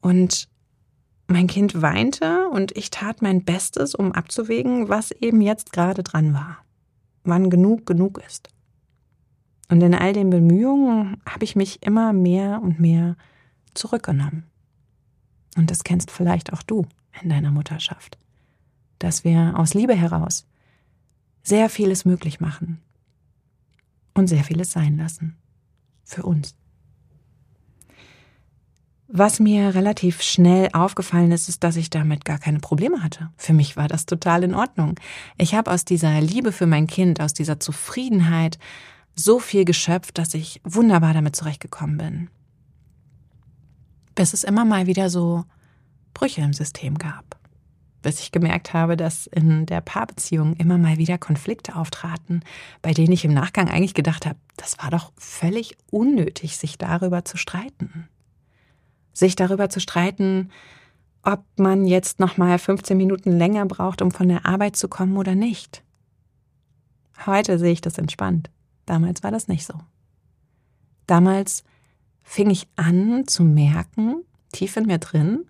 Und 0.00 0.48
mein 1.28 1.46
Kind 1.46 1.82
weinte 1.82 2.48
und 2.48 2.76
ich 2.76 2.90
tat 2.90 3.22
mein 3.22 3.44
Bestes, 3.44 3.94
um 3.94 4.12
abzuwägen, 4.12 4.88
was 4.88 5.10
eben 5.10 5.40
jetzt 5.40 5.72
gerade 5.72 6.02
dran 6.02 6.34
war. 6.34 6.58
Wann 7.24 7.50
genug 7.50 7.86
genug 7.86 8.22
ist. 8.24 8.48
Und 9.68 9.82
in 9.82 9.94
all 9.94 10.12
den 10.12 10.30
Bemühungen 10.30 11.20
habe 11.28 11.44
ich 11.44 11.56
mich 11.56 11.82
immer 11.82 12.12
mehr 12.12 12.60
und 12.62 12.78
mehr 12.78 13.16
zurückgenommen. 13.74 14.44
Und 15.56 15.70
das 15.70 15.82
kennst 15.82 16.10
vielleicht 16.10 16.52
auch 16.52 16.62
du 16.62 16.86
in 17.20 17.30
deiner 17.30 17.50
Mutterschaft. 17.50 18.18
Dass 19.00 19.24
wir 19.24 19.54
aus 19.56 19.74
Liebe 19.74 19.94
heraus 19.94 20.46
sehr 21.42 21.68
vieles 21.68 22.04
möglich 22.04 22.38
machen 22.38 22.80
und 24.16 24.26
sehr 24.28 24.44
vieles 24.44 24.72
sein 24.72 24.96
lassen. 24.96 25.36
Für 26.04 26.22
uns. 26.22 26.54
Was 29.08 29.38
mir 29.38 29.74
relativ 29.74 30.20
schnell 30.22 30.68
aufgefallen 30.72 31.30
ist, 31.30 31.48
ist, 31.48 31.62
dass 31.62 31.76
ich 31.76 31.90
damit 31.90 32.24
gar 32.24 32.38
keine 32.38 32.58
Probleme 32.58 33.04
hatte. 33.04 33.30
Für 33.36 33.52
mich 33.52 33.76
war 33.76 33.86
das 33.86 34.04
total 34.04 34.42
in 34.42 34.54
Ordnung. 34.54 34.98
Ich 35.38 35.54
habe 35.54 35.70
aus 35.70 35.84
dieser 35.84 36.20
Liebe 36.20 36.50
für 36.50 36.66
mein 36.66 36.88
Kind, 36.88 37.20
aus 37.20 37.32
dieser 37.32 37.60
Zufriedenheit, 37.60 38.58
so 39.14 39.38
viel 39.38 39.64
geschöpft, 39.64 40.18
dass 40.18 40.34
ich 40.34 40.60
wunderbar 40.64 41.14
damit 41.14 41.36
zurechtgekommen 41.36 41.98
bin. 41.98 42.30
Bis 44.14 44.32
es 44.32 44.44
immer 44.44 44.64
mal 44.64 44.86
wieder 44.86 45.08
so 45.08 45.44
Brüche 46.12 46.40
im 46.40 46.52
System 46.52 46.98
gab. 46.98 47.35
Bis 48.06 48.20
ich 48.20 48.30
gemerkt 48.30 48.72
habe, 48.72 48.96
dass 48.96 49.26
in 49.26 49.66
der 49.66 49.80
Paarbeziehung 49.80 50.54
immer 50.54 50.78
mal 50.78 50.96
wieder 50.96 51.18
Konflikte 51.18 51.74
auftraten, 51.74 52.44
bei 52.80 52.92
denen 52.92 53.10
ich 53.10 53.24
im 53.24 53.34
Nachgang 53.34 53.68
eigentlich 53.68 53.94
gedacht 53.94 54.26
habe, 54.26 54.38
das 54.56 54.78
war 54.78 54.92
doch 54.92 55.10
völlig 55.18 55.76
unnötig, 55.90 56.56
sich 56.56 56.78
darüber 56.78 57.24
zu 57.24 57.36
streiten. 57.36 58.08
Sich 59.12 59.34
darüber 59.34 59.70
zu 59.70 59.80
streiten, 59.80 60.52
ob 61.24 61.42
man 61.56 61.84
jetzt 61.84 62.20
noch 62.20 62.36
mal 62.36 62.60
15 62.60 62.96
Minuten 62.96 63.32
länger 63.32 63.66
braucht, 63.66 64.00
um 64.00 64.12
von 64.12 64.28
der 64.28 64.46
Arbeit 64.46 64.76
zu 64.76 64.86
kommen 64.86 65.16
oder 65.16 65.34
nicht. 65.34 65.82
Heute 67.26 67.58
sehe 67.58 67.72
ich 67.72 67.80
das 67.80 67.98
entspannt. 67.98 68.50
Damals 68.84 69.24
war 69.24 69.32
das 69.32 69.48
nicht 69.48 69.66
so. 69.66 69.74
Damals 71.08 71.64
fing 72.22 72.50
ich 72.50 72.68
an 72.76 73.26
zu 73.26 73.42
merken, 73.42 74.22
tief 74.52 74.76
in 74.76 74.86
mir 74.86 74.98
drin, 74.98 75.44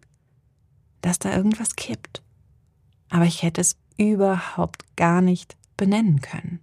dass 1.03 1.19
da 1.19 1.37
irgendwas 1.37 1.77
kippt. 1.77 2.06
Aber 3.17 3.25
ich 3.25 3.43
hätte 3.43 3.63
es 3.63 3.79
überhaupt 3.97 4.85
gar 4.95 5.23
nicht 5.23 5.57
benennen 5.79 6.21
können. 6.21 6.61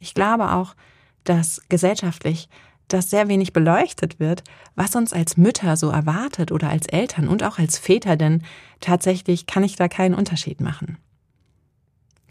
Ich 0.00 0.12
glaube 0.12 0.50
auch, 0.50 0.74
dass 1.22 1.62
gesellschaftlich 1.68 2.48
das 2.88 3.10
sehr 3.10 3.28
wenig 3.28 3.52
beleuchtet 3.52 4.18
wird, 4.18 4.42
was 4.74 4.96
uns 4.96 5.12
als 5.12 5.36
Mütter 5.36 5.76
so 5.76 5.90
erwartet 5.90 6.50
oder 6.50 6.68
als 6.68 6.88
Eltern 6.88 7.28
und 7.28 7.44
auch 7.44 7.60
als 7.60 7.78
Väter, 7.78 8.16
denn 8.16 8.42
tatsächlich 8.80 9.46
kann 9.46 9.62
ich 9.62 9.76
da 9.76 9.86
keinen 9.86 10.16
Unterschied 10.16 10.60
machen. 10.60 10.98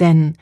Denn 0.01 0.35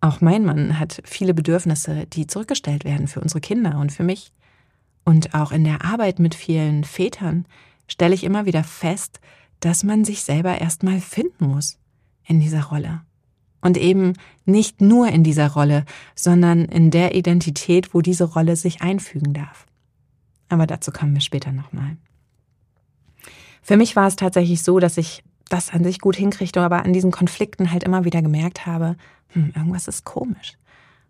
auch 0.00 0.20
mein 0.20 0.44
Mann 0.44 0.80
hat 0.80 1.02
viele 1.04 1.34
Bedürfnisse, 1.34 2.06
die 2.06 2.26
zurückgestellt 2.26 2.84
werden 2.84 3.06
für 3.06 3.20
unsere 3.20 3.42
Kinder 3.42 3.78
und 3.78 3.92
für 3.92 4.02
mich. 4.02 4.32
Und 5.04 5.34
auch 5.34 5.52
in 5.52 5.62
der 5.62 5.84
Arbeit 5.84 6.18
mit 6.18 6.34
vielen 6.34 6.82
Vätern 6.82 7.46
stelle 7.86 8.16
ich 8.16 8.24
immer 8.24 8.44
wieder 8.44 8.64
fest, 8.64 9.20
dass 9.60 9.84
man 9.84 10.04
sich 10.04 10.24
selber 10.24 10.60
erstmal 10.60 11.00
finden 11.00 11.46
muss 11.46 11.78
in 12.26 12.40
dieser 12.40 12.64
Rolle. 12.64 13.02
Und 13.60 13.76
eben 13.78 14.12
nicht 14.44 14.80
nur 14.80 15.08
in 15.08 15.24
dieser 15.24 15.50
Rolle, 15.52 15.84
sondern 16.14 16.66
in 16.66 16.90
der 16.90 17.14
Identität, 17.14 17.94
wo 17.94 18.02
diese 18.02 18.24
Rolle 18.24 18.56
sich 18.56 18.82
einfügen 18.82 19.32
darf. 19.32 19.66
Aber 20.48 20.66
dazu 20.66 20.92
kommen 20.92 21.14
wir 21.14 21.22
später 21.22 21.52
nochmal. 21.52 21.96
Für 23.62 23.78
mich 23.78 23.96
war 23.96 24.06
es 24.06 24.16
tatsächlich 24.16 24.62
so, 24.62 24.78
dass 24.78 24.98
ich 24.98 25.24
das 25.48 25.70
an 25.70 25.84
sich 25.84 25.98
gut 25.98 26.16
hinkriegte, 26.16 26.60
aber 26.60 26.84
an 26.84 26.92
diesen 26.92 27.10
Konflikten 27.10 27.70
halt 27.70 27.84
immer 27.84 28.04
wieder 28.04 28.20
gemerkt 28.20 28.66
habe, 28.66 28.96
hm, 29.28 29.52
irgendwas 29.56 29.88
ist 29.88 30.04
komisch. 30.04 30.58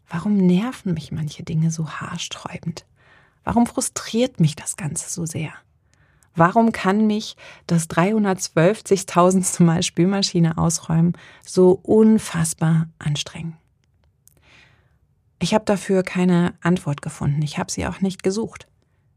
Warum 0.09 0.37
nerven 0.37 0.95
mich 0.95 1.13
manche 1.13 1.43
Dinge 1.43 1.71
so 1.71 1.89
haarsträubend? 1.89 2.87
Warum 3.43 3.67
frustriert 3.67 4.39
mich 4.39 4.55
das 4.55 4.77
Ganze 4.77 5.11
so 5.11 5.27
sehr? 5.27 5.53
Warum 6.35 6.73
kann 6.73 7.07
mich 7.07 7.37
das 7.67 7.89
312.000 7.91 9.63
Mal 9.63 9.83
Spülmaschine 9.83 10.59
ausräumen 10.59 11.13
so 11.45 11.79
unfassbar 11.83 12.89
anstrengen? 12.99 13.57
Ich 15.39 15.55
habe 15.55 15.65
dafür 15.65 16.03
keine 16.03 16.55
Antwort 16.61 17.03
gefunden. 17.03 17.43
Ich 17.43 17.59
habe 17.59 17.71
sie 17.71 17.87
auch 17.87 18.01
nicht 18.01 18.23
gesucht. 18.23 18.67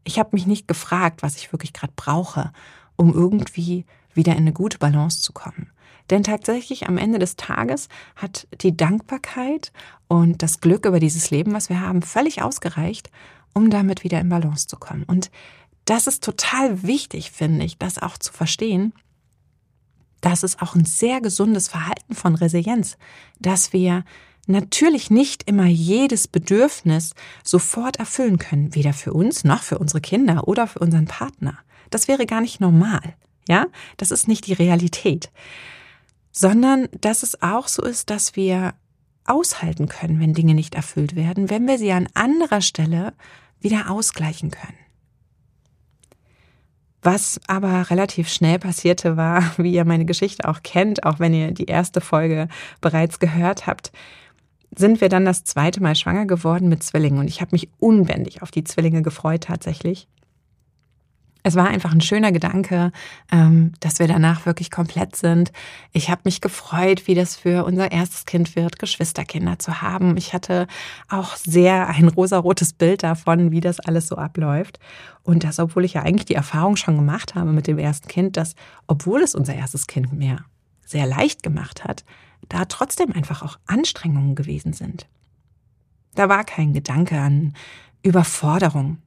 Ich 0.04 0.20
habe 0.20 0.30
mich 0.34 0.46
nicht 0.46 0.68
gefragt, 0.68 1.24
was 1.24 1.38
ich 1.38 1.52
wirklich 1.52 1.74
gerade 1.74 1.94
brauche, 1.96 2.52
um 2.96 3.14
irgendwie 3.14 3.86
wieder 4.14 4.34
in 4.34 4.40
eine 4.40 4.54
gute 4.54 4.78
Balance 4.78 5.22
zu 5.22 5.34
kommen. 5.34 5.72
Denn 6.10 6.24
tatsächlich 6.24 6.88
am 6.88 6.98
Ende 6.98 7.20
des 7.20 7.36
Tages 7.36 7.90
hat 8.16 8.48
die 8.62 8.76
Dankbarkeit 8.76 9.72
und 10.08 10.42
das 10.42 10.62
Glück 10.62 10.86
über 10.86 11.00
dieses 11.00 11.32
Leben, 11.32 11.54
was 11.54 11.70
wir 11.70 11.82
haben, 11.82 12.02
völlig 12.02 12.42
ausgereicht, 12.42 13.10
um 13.54 13.70
damit 13.70 14.04
wieder 14.04 14.20
in 14.20 14.30
Balance 14.30 14.68
zu 14.68 14.78
kommen. 14.78 15.04
Und 15.04 15.32
das 15.90 16.06
ist 16.06 16.24
total 16.24 16.84
wichtig, 16.84 17.32
finde 17.32 17.66
ich, 17.66 17.78
das 17.78 17.98
auch 17.98 18.18
zu 18.18 18.34
verstehen. 18.34 18.94
Das 20.22 20.44
ist 20.44 20.62
auch 20.62 20.76
ein 20.76 20.86
sehr 20.86 21.22
gesundes 21.22 21.70
Verhalten 21.70 22.14
von 22.14 22.36
Resilienz, 22.36 22.98
dass 23.40 23.72
wir 23.72 24.04
natürlich 24.48 25.10
nicht 25.10 25.44
immer 25.44 25.66
jedes 25.66 26.28
Bedürfnis 26.28 27.14
sofort 27.44 27.98
erfüllen 27.98 28.38
können, 28.38 28.76
weder 28.76 28.94
für 28.94 29.14
uns 29.14 29.44
noch 29.44 29.64
für 29.64 29.78
unsere 29.80 30.02
Kinder 30.02 30.48
oder 30.48 30.68
für 30.68 30.80
unseren 30.80 31.06
Partner. 31.06 31.58
Das 31.90 32.08
wäre 32.08 32.26
gar 32.26 32.42
nicht 32.42 32.60
normal. 32.60 33.16
Ja, 33.48 33.68
das 33.96 34.12
ist 34.12 34.28
nicht 34.28 34.48
die 34.48 34.54
Realität, 34.54 35.32
sondern 36.32 36.90
dass 37.00 37.24
es 37.24 37.42
auch 37.42 37.70
so 37.70 37.82
ist, 37.82 38.10
dass 38.10 38.36
wir 38.36 38.74
aushalten 39.26 39.88
können, 39.88 40.20
wenn 40.20 40.34
Dinge 40.34 40.54
nicht 40.54 40.76
erfüllt 40.76 41.16
werden, 41.16 41.50
wenn 41.50 41.66
wir 41.66 41.78
sie 41.78 41.94
an 41.94 42.10
anderer 42.14 42.60
Stelle 42.60 43.14
wieder 43.62 43.90
ausgleichen 43.90 44.52
können. 44.52 44.87
Was 47.02 47.40
aber 47.48 47.90
relativ 47.90 48.30
schnell 48.30 48.60
passierte, 48.60 49.18
war, 49.18 49.44
wie 49.58 49.74
ihr 49.74 49.86
meine 49.86 50.06
Geschichte 50.06 50.48
auch 50.48 50.64
kennt, 50.64 51.04
auch 51.04 51.20
wenn 51.20 51.34
ihr 51.34 51.52
die 51.52 51.66
erste 51.66 52.02
Folge 52.02 52.48
bereits 52.82 53.20
gehört 53.20 53.68
habt, 53.68 53.92
sind 54.76 55.02
wir 55.02 55.10
dann 55.10 55.26
das 55.26 55.44
zweite 55.44 55.82
Mal 55.82 55.96
schwanger 55.96 56.26
geworden 56.26 56.70
mit 56.70 56.84
Zwillingen. 56.84 57.20
Und 57.20 57.28
ich 57.28 57.42
habe 57.42 57.50
mich 57.54 57.70
unbändig 57.80 58.42
auf 58.42 58.52
die 58.52 58.64
Zwillinge 58.64 59.02
gefreut 59.02 59.44
tatsächlich 59.44 60.08
es 61.48 61.56
war 61.56 61.68
einfach 61.68 61.94
ein 61.94 62.02
schöner 62.02 62.32
Gedanke, 62.32 62.92
ähm, 63.32 63.72
dass 63.80 64.00
wir 64.00 64.08
danach 64.08 64.46
wirklich 64.46 64.70
komplett 64.70 65.16
sind. 65.16 65.52
Ich 65.94 66.10
habe 66.10 66.22
mich 66.26 66.42
gefreut, 66.42 67.08
wie 67.08 67.16
das 67.16 67.38
für 67.38 67.64
unser 67.64 67.92
erstes 67.92 68.26
Kind 68.26 68.56
wird, 68.56 68.80
Geschwisterkinder 68.80 69.58
zu 69.58 69.82
haben. 69.82 70.18
Ich 70.18 70.34
hatte 70.34 70.68
auch 71.08 71.36
sehr 71.38 71.88
ein 71.88 72.10
rosarotes 72.10 72.74
Bild 72.74 73.04
davon, 73.04 73.52
wie 73.52 73.62
das 73.62 73.80
alles 73.80 74.08
so 74.08 74.18
abläuft. 74.18 74.80
Und 75.24 75.46
das, 75.46 75.58
obwohl 75.60 75.86
ich 75.86 75.94
ja 75.94 76.04
eigentlich 76.04 76.26
die 76.26 76.36
Erfahrung 76.36 76.76
schon 76.76 76.98
gemacht 76.98 77.34
habe 77.34 77.54
mit 77.54 77.68
dem 77.68 77.80
ersten 77.80 78.08
Kind, 78.10 78.36
dass, 78.36 78.56
obwohl 78.86 79.22
es 79.22 79.34
unser 79.34 79.56
erstes 79.56 79.88
Kind 79.88 80.12
mir 80.12 80.44
sehr 80.86 81.06
leicht 81.06 81.44
gemacht 81.44 81.86
hat, 81.86 82.04
da 82.50 82.66
trotzdem 82.66 83.14
einfach 83.14 83.42
auch 83.42 83.58
Anstrengungen 83.66 84.36
gewesen 84.36 84.74
sind. 84.74 85.08
Da 86.16 86.30
war 86.30 86.44
kein 86.44 86.74
Gedanke 86.74 87.20
an 87.20 87.54
Überforderung, 88.04 88.98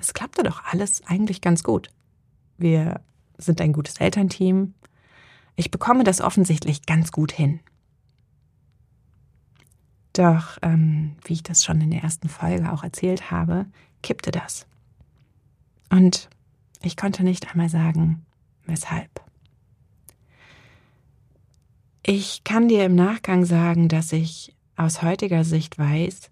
es 0.00 0.14
klappte 0.14 0.42
doch 0.42 0.64
alles 0.64 1.02
eigentlich 1.06 1.40
ganz 1.40 1.62
gut. 1.62 1.90
Wir 2.58 3.00
sind 3.38 3.60
ein 3.60 3.72
gutes 3.72 3.98
Elternteam. 3.98 4.74
Ich 5.56 5.70
bekomme 5.70 6.04
das 6.04 6.20
offensichtlich 6.20 6.86
ganz 6.86 7.12
gut 7.12 7.32
hin. 7.32 7.60
Doch, 10.12 10.58
ähm, 10.62 11.16
wie 11.24 11.34
ich 11.34 11.42
das 11.42 11.64
schon 11.64 11.80
in 11.80 11.90
der 11.90 12.02
ersten 12.02 12.28
Folge 12.28 12.72
auch 12.72 12.82
erzählt 12.82 13.30
habe, 13.30 13.66
kippte 14.02 14.30
das. 14.30 14.66
Und 15.90 16.28
ich 16.82 16.96
konnte 16.96 17.22
nicht 17.22 17.50
einmal 17.50 17.68
sagen, 17.68 18.24
weshalb. 18.66 19.20
Ich 22.02 22.42
kann 22.44 22.68
dir 22.68 22.84
im 22.84 22.94
Nachgang 22.94 23.44
sagen, 23.44 23.88
dass 23.88 24.12
ich 24.12 24.56
aus 24.76 25.02
heutiger 25.02 25.44
Sicht 25.44 25.78
weiß, 25.78 26.30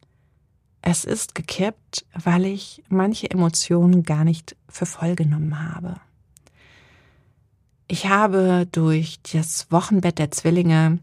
es 0.82 1.04
ist 1.04 1.34
gekippt, 1.34 2.04
weil 2.14 2.46
ich 2.46 2.82
manche 2.88 3.30
Emotionen 3.30 4.02
gar 4.04 4.24
nicht 4.24 4.56
für 4.68 4.86
voll 4.86 5.14
genommen 5.14 5.72
habe. 5.72 5.96
Ich 7.88 8.06
habe 8.06 8.68
durch 8.70 9.18
das 9.32 9.70
Wochenbett 9.70 10.18
der 10.18 10.30
Zwillinge 10.30 10.98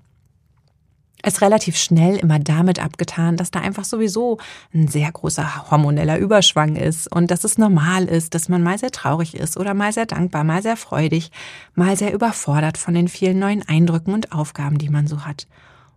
es 1.25 1.41
relativ 1.41 1.75
schnell 1.75 2.17
immer 2.17 2.37
damit 2.37 2.79
abgetan, 2.79 3.35
dass 3.35 3.49
da 3.49 3.59
einfach 3.59 3.83
sowieso 3.83 4.37
ein 4.73 4.87
sehr 4.87 5.11
großer 5.11 5.71
hormoneller 5.71 6.19
Überschwang 6.19 6.75
ist 6.75 7.11
und 7.11 7.31
dass 7.31 7.43
es 7.43 7.57
normal 7.57 8.05
ist, 8.05 8.35
dass 8.35 8.47
man 8.47 8.61
mal 8.61 8.77
sehr 8.77 8.91
traurig 8.91 9.35
ist 9.35 9.57
oder 9.57 9.73
mal 9.73 9.91
sehr 9.91 10.05
dankbar, 10.05 10.43
mal 10.43 10.61
sehr 10.61 10.77
freudig, 10.77 11.31
mal 11.73 11.97
sehr 11.97 12.13
überfordert 12.13 12.77
von 12.77 12.93
den 12.93 13.07
vielen 13.07 13.39
neuen 13.39 13.67
Eindrücken 13.67 14.13
und 14.13 14.33
Aufgaben, 14.33 14.77
die 14.77 14.89
man 14.89 15.07
so 15.07 15.25
hat. 15.25 15.47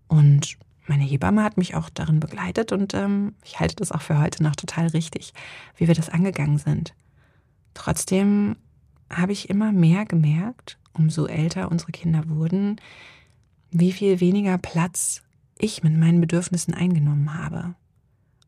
Und 0.06 0.56
meine 0.88 1.04
Hebamme 1.04 1.44
hat 1.44 1.56
mich 1.56 1.74
auch 1.74 1.90
darin 1.90 2.20
begleitet 2.20 2.72
und 2.72 2.94
ähm, 2.94 3.34
ich 3.44 3.60
halte 3.60 3.76
das 3.76 3.92
auch 3.92 4.02
für 4.02 4.18
heute 4.18 4.42
noch 4.42 4.56
total 4.56 4.88
richtig, 4.88 5.32
wie 5.76 5.86
wir 5.86 5.94
das 5.94 6.08
angegangen 6.08 6.58
sind. 6.58 6.94
Trotzdem 7.74 8.56
habe 9.10 9.32
ich 9.32 9.50
immer 9.50 9.72
mehr 9.72 10.04
gemerkt, 10.04 10.78
umso 10.92 11.26
älter 11.26 11.70
unsere 11.70 11.92
Kinder 11.92 12.28
wurden, 12.28 12.80
wie 13.70 13.92
viel 13.92 14.20
weniger 14.20 14.58
Platz 14.58 15.22
ich 15.58 15.82
mit 15.82 15.96
meinen 15.96 16.20
Bedürfnissen 16.20 16.74
eingenommen 16.74 17.34
habe. 17.34 17.74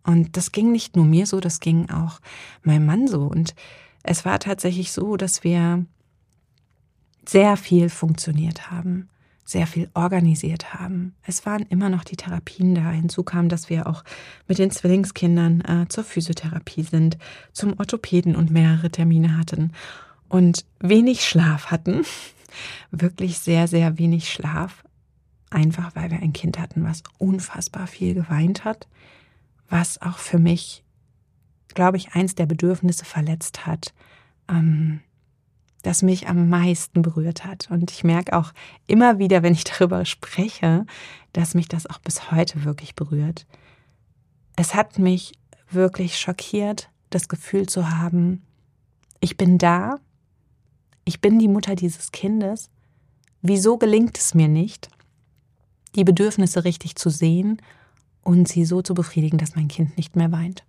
Und 0.04 0.36
das 0.36 0.52
ging 0.52 0.72
nicht 0.72 0.96
nur 0.96 1.04
mir 1.04 1.26
so, 1.26 1.40
das 1.40 1.60
ging 1.60 1.90
auch 1.90 2.20
meinem 2.62 2.86
Mann 2.86 3.06
so. 3.06 3.22
Und 3.22 3.54
es 4.02 4.24
war 4.24 4.38
tatsächlich 4.38 4.92
so, 4.92 5.16
dass 5.16 5.44
wir 5.44 5.84
sehr 7.26 7.56
viel 7.56 7.90
funktioniert 7.90 8.70
haben 8.70 9.08
sehr 9.50 9.66
viel 9.66 9.90
organisiert 9.94 10.74
haben. 10.74 11.14
Es 11.26 11.44
waren 11.44 11.66
immer 11.66 11.88
noch 11.90 12.04
die 12.04 12.16
Therapien 12.16 12.74
da. 12.74 12.90
Hinzu 12.90 13.24
kam, 13.24 13.48
dass 13.48 13.68
wir 13.68 13.88
auch 13.88 14.04
mit 14.46 14.58
den 14.58 14.70
Zwillingskindern 14.70 15.60
äh, 15.62 15.88
zur 15.88 16.04
Physiotherapie 16.04 16.84
sind, 16.84 17.18
zum 17.52 17.78
Orthopäden 17.78 18.36
und 18.36 18.50
mehrere 18.50 18.90
Termine 18.90 19.36
hatten 19.36 19.72
und 20.28 20.64
wenig 20.78 21.26
Schlaf 21.26 21.66
hatten. 21.66 22.04
Wirklich 22.92 23.38
sehr, 23.38 23.66
sehr 23.66 23.98
wenig 23.98 24.30
Schlaf. 24.30 24.84
Einfach 25.50 25.96
weil 25.96 26.12
wir 26.12 26.20
ein 26.20 26.32
Kind 26.32 26.60
hatten, 26.60 26.84
was 26.84 27.02
unfassbar 27.18 27.88
viel 27.88 28.14
geweint 28.14 28.64
hat, 28.64 28.86
was 29.68 30.00
auch 30.00 30.18
für 30.18 30.38
mich, 30.38 30.84
glaube 31.74 31.96
ich, 31.96 32.12
eins 32.12 32.36
der 32.36 32.46
Bedürfnisse 32.46 33.04
verletzt 33.04 33.66
hat, 33.66 33.92
ähm, 34.48 35.00
das 35.82 36.02
mich 36.02 36.28
am 36.28 36.48
meisten 36.48 37.02
berührt 37.02 37.44
hat. 37.44 37.70
Und 37.70 37.90
ich 37.90 38.04
merke 38.04 38.36
auch 38.36 38.52
immer 38.86 39.18
wieder, 39.18 39.42
wenn 39.42 39.54
ich 39.54 39.64
darüber 39.64 40.04
spreche, 40.04 40.86
dass 41.32 41.54
mich 41.54 41.68
das 41.68 41.86
auch 41.86 41.98
bis 41.98 42.30
heute 42.30 42.64
wirklich 42.64 42.94
berührt. 42.94 43.46
Es 44.56 44.74
hat 44.74 44.98
mich 44.98 45.32
wirklich 45.70 46.18
schockiert, 46.18 46.90
das 47.10 47.28
Gefühl 47.28 47.68
zu 47.68 47.90
haben, 47.90 48.42
ich 49.20 49.36
bin 49.36 49.58
da, 49.58 49.96
ich 51.04 51.20
bin 51.20 51.38
die 51.38 51.48
Mutter 51.48 51.74
dieses 51.74 52.12
Kindes. 52.12 52.70
Wieso 53.42 53.78
gelingt 53.78 54.18
es 54.18 54.34
mir 54.34 54.48
nicht, 54.48 54.88
die 55.94 56.04
Bedürfnisse 56.04 56.64
richtig 56.64 56.96
zu 56.96 57.10
sehen 57.10 57.60
und 58.22 58.48
sie 58.48 58.64
so 58.64 58.82
zu 58.82 58.94
befriedigen, 58.94 59.38
dass 59.38 59.56
mein 59.56 59.68
Kind 59.68 59.96
nicht 59.96 60.16
mehr 60.16 60.32
weint? 60.32 60.64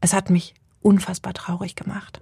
Es 0.00 0.12
hat 0.12 0.30
mich 0.30 0.54
unfassbar 0.80 1.34
traurig 1.34 1.74
gemacht. 1.74 2.20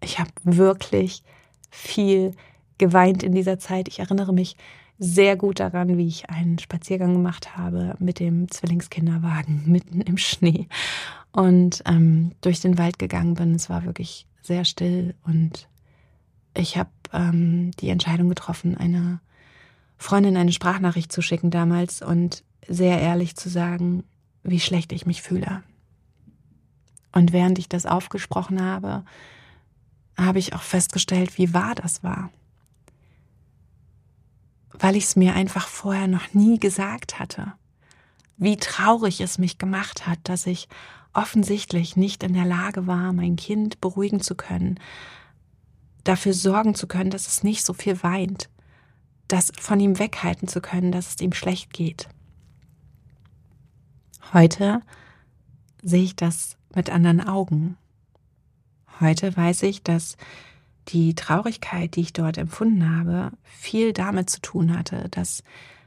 Ich 0.00 0.18
habe 0.18 0.30
wirklich 0.44 1.22
viel 1.70 2.32
geweint 2.78 3.22
in 3.22 3.32
dieser 3.32 3.58
Zeit. 3.58 3.88
Ich 3.88 3.98
erinnere 3.98 4.32
mich 4.32 4.56
sehr 4.98 5.36
gut 5.36 5.60
daran, 5.60 5.96
wie 5.96 6.08
ich 6.08 6.28
einen 6.28 6.58
Spaziergang 6.58 7.12
gemacht 7.12 7.56
habe 7.56 7.94
mit 7.98 8.18
dem 8.18 8.50
Zwillingskinderwagen 8.50 9.62
mitten 9.66 10.00
im 10.00 10.18
Schnee 10.18 10.68
und 11.32 11.82
ähm, 11.86 12.32
durch 12.40 12.60
den 12.60 12.78
Wald 12.78 12.98
gegangen 12.98 13.34
bin. 13.34 13.54
Es 13.54 13.70
war 13.70 13.84
wirklich 13.84 14.26
sehr 14.42 14.64
still 14.64 15.14
und 15.24 15.68
ich 16.54 16.76
habe 16.76 16.90
ähm, 17.12 17.70
die 17.80 17.90
Entscheidung 17.90 18.28
getroffen, 18.28 18.76
einer 18.76 19.20
Freundin 19.98 20.36
eine 20.36 20.52
Sprachnachricht 20.52 21.12
zu 21.12 21.22
schicken 21.22 21.50
damals 21.50 22.02
und 22.02 22.44
sehr 22.66 23.00
ehrlich 23.00 23.36
zu 23.36 23.48
sagen, 23.48 24.04
wie 24.42 24.60
schlecht 24.60 24.92
ich 24.92 25.06
mich 25.06 25.22
fühle. 25.22 25.62
Und 27.12 27.32
während 27.32 27.58
ich 27.58 27.68
das 27.68 27.86
aufgesprochen 27.86 28.62
habe, 28.62 29.04
habe 30.18 30.38
ich 30.38 30.52
auch 30.52 30.62
festgestellt, 30.62 31.38
wie 31.38 31.54
wahr 31.54 31.74
das 31.74 32.02
war. 32.02 32.30
Weil 34.72 34.96
ich 34.96 35.04
es 35.04 35.16
mir 35.16 35.34
einfach 35.34 35.68
vorher 35.68 36.08
noch 36.08 36.34
nie 36.34 36.58
gesagt 36.58 37.18
hatte. 37.18 37.52
Wie 38.36 38.56
traurig 38.56 39.20
es 39.20 39.38
mich 39.38 39.58
gemacht 39.58 40.06
hat, 40.06 40.18
dass 40.24 40.46
ich 40.46 40.68
offensichtlich 41.12 41.96
nicht 41.96 42.22
in 42.22 42.34
der 42.34 42.44
Lage 42.44 42.86
war, 42.86 43.12
mein 43.12 43.36
Kind 43.36 43.80
beruhigen 43.80 44.20
zu 44.20 44.34
können, 44.34 44.78
dafür 46.04 46.32
sorgen 46.32 46.74
zu 46.74 46.86
können, 46.86 47.10
dass 47.10 47.26
es 47.26 47.42
nicht 47.42 47.64
so 47.64 47.72
viel 47.72 48.02
weint, 48.02 48.48
das 49.26 49.52
von 49.58 49.80
ihm 49.80 49.98
weghalten 49.98 50.48
zu 50.48 50.60
können, 50.60 50.92
dass 50.92 51.14
es 51.14 51.20
ihm 51.20 51.32
schlecht 51.32 51.72
geht. 51.72 52.08
Heute 54.32 54.82
sehe 55.82 56.04
ich 56.04 56.16
das 56.16 56.56
mit 56.74 56.90
anderen 56.90 57.26
Augen. 57.26 57.76
Heute 59.00 59.36
weiß 59.36 59.62
ich, 59.62 59.82
dass 59.82 60.16
die 60.88 61.14
Traurigkeit, 61.14 61.96
die 61.96 62.00
ich 62.00 62.12
dort 62.12 62.38
empfunden 62.38 62.96
habe, 62.96 63.32
viel 63.44 63.92
damit 63.92 64.30
zu 64.30 64.40
tun 64.40 64.76
hatte, 64.76 65.08
dass 65.10 65.42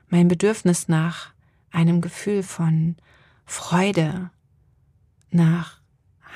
mein 0.10 0.28
Bedürfnis 0.28 0.88
nach 0.88 1.34
einem 1.72 2.02
Gefühl 2.02 2.44
von 2.44 2.96
Freude, 3.46 4.30
nach 5.32 5.80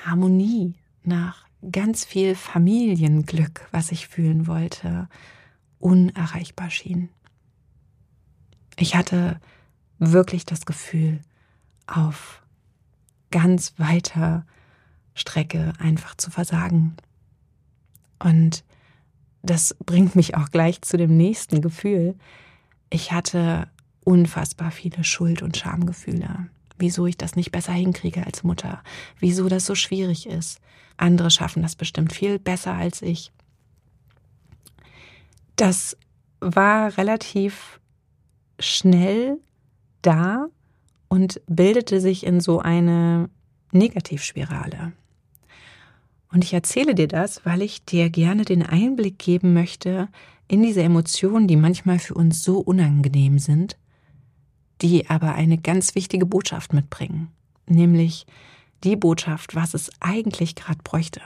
Harmonie, 0.05 0.75
nach 1.03 1.45
ganz 1.71 2.05
viel 2.05 2.35
Familienglück, 2.35 3.67
was 3.71 3.91
ich 3.91 4.07
fühlen 4.07 4.47
wollte, 4.47 5.07
unerreichbar 5.79 6.69
schien. 6.69 7.09
Ich 8.77 8.95
hatte 8.95 9.39
wirklich 9.99 10.45
das 10.45 10.65
Gefühl, 10.65 11.21
auf 11.87 12.41
ganz 13.31 13.73
weiter 13.77 14.45
Strecke 15.15 15.73
einfach 15.79 16.15
zu 16.15 16.29
versagen. 16.29 16.95
Und 18.19 18.63
das 19.41 19.75
bringt 19.85 20.15
mich 20.15 20.35
auch 20.35 20.51
gleich 20.51 20.81
zu 20.81 20.97
dem 20.97 21.17
nächsten 21.17 21.61
Gefühl. 21.61 22.15
Ich 22.89 23.11
hatte 23.11 23.67
unfassbar 24.03 24.71
viele 24.71 25.03
Schuld- 25.03 25.41
und 25.41 25.57
Schamgefühle. 25.57 26.47
Wieso 26.77 27.07
ich 27.07 27.17
das 27.17 27.35
nicht 27.35 27.51
besser 27.51 27.73
hinkriege 27.73 28.25
als 28.25 28.43
Mutter. 28.43 28.83
Wieso 29.19 29.47
das 29.47 29.65
so 29.65 29.75
schwierig 29.75 30.27
ist. 30.27 30.59
Andere 30.97 31.31
schaffen 31.31 31.63
das 31.63 31.75
bestimmt 31.75 32.13
viel 32.13 32.37
besser 32.37 32.73
als 32.73 33.01
ich. 33.01 33.31
Das 35.55 35.97
war 36.41 36.97
relativ 36.97 37.79
schnell 38.59 39.39
da 40.01 40.47
und 41.07 41.41
bildete 41.47 42.01
sich 42.01 42.25
in 42.25 42.41
so 42.41 42.59
eine 42.59 43.29
Negativspirale. 43.71 44.93
Und 46.35 46.43
ich 46.43 46.51
erzähle 46.51 46.95
dir 46.95 47.07
das, 47.07 47.45
weil 47.45 47.61
ich 47.61 47.85
dir 47.85 48.09
gerne 48.09 48.43
den 48.43 48.61
Einblick 48.61 49.17
geben 49.17 49.53
möchte 49.53 50.09
in 50.49 50.63
diese 50.63 50.83
Emotionen, 50.83 51.47
die 51.47 51.55
manchmal 51.55 51.97
für 51.97 52.13
uns 52.13 52.43
so 52.43 52.59
unangenehm 52.59 53.39
sind, 53.39 53.77
die 54.81 55.09
aber 55.09 55.33
eine 55.35 55.57
ganz 55.57 55.95
wichtige 55.95 56.25
Botschaft 56.25 56.73
mitbringen, 56.73 57.29
nämlich 57.67 58.25
die 58.83 58.97
Botschaft, 58.97 59.55
was 59.55 59.73
es 59.73 59.89
eigentlich 60.01 60.55
gerade 60.55 60.79
bräuchte. 60.83 61.21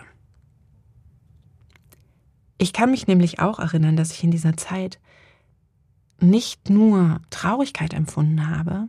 Ich 2.60 2.72
kann 2.72 2.92
mich 2.92 3.08
nämlich 3.08 3.40
auch 3.40 3.58
erinnern, 3.58 3.96
dass 3.96 4.12
ich 4.12 4.24
in 4.24 4.30
dieser 4.30 4.58
Zeit 4.58 5.00
nicht 6.20 6.70
nur 6.70 7.20
Traurigkeit 7.32 7.96
empfunden 7.96 8.48
habe, 8.48 8.88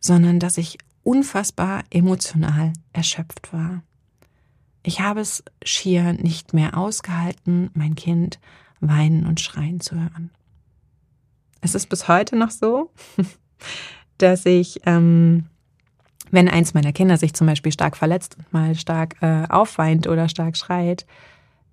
sondern 0.00 0.40
dass 0.40 0.58
ich 0.58 0.76
unfassbar 1.04 1.84
emotional 1.90 2.72
erschöpft 2.92 3.52
war. 3.52 3.84
Ich 4.86 5.00
habe 5.00 5.20
es 5.20 5.42
schier 5.64 6.12
nicht 6.12 6.52
mehr 6.52 6.76
ausgehalten, 6.76 7.70
mein 7.72 7.94
Kind 7.94 8.38
weinen 8.80 9.26
und 9.26 9.40
schreien 9.40 9.80
zu 9.80 9.96
hören. 9.96 10.30
Es 11.62 11.74
ist 11.74 11.88
bis 11.88 12.06
heute 12.06 12.36
noch 12.36 12.50
so, 12.50 12.90
dass 14.18 14.44
ich, 14.44 14.82
ähm, 14.84 15.46
wenn 16.30 16.50
eins 16.50 16.74
meiner 16.74 16.92
Kinder 16.92 17.16
sich 17.16 17.32
zum 17.32 17.46
Beispiel 17.46 17.72
stark 17.72 17.96
verletzt 17.96 18.36
und 18.36 18.52
mal 18.52 18.74
stark 18.74 19.16
äh, 19.22 19.46
aufweint 19.48 20.06
oder 20.06 20.28
stark 20.28 20.58
schreit, 20.58 21.06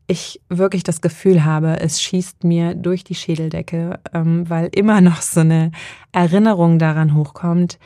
ich 0.08 0.41
wirklich 0.47 0.84
das 0.84 1.02
Gefühl 1.02 1.43
habe, 1.43 1.82
es 1.82 2.02
schießt 2.02 2.45
mir 2.45 2.76
durch 2.76 3.04
die 3.04 3.15
Schädeldecke, 3.15 4.00
ähm, 4.13 4.50
weil 4.50 4.69
immer 4.74 5.02
noch 5.02 5.21
so 5.21 5.41
eine 5.41 5.71
Erinnerung 6.13 6.80
daran 6.80 7.13
hochkommt, 7.13 7.78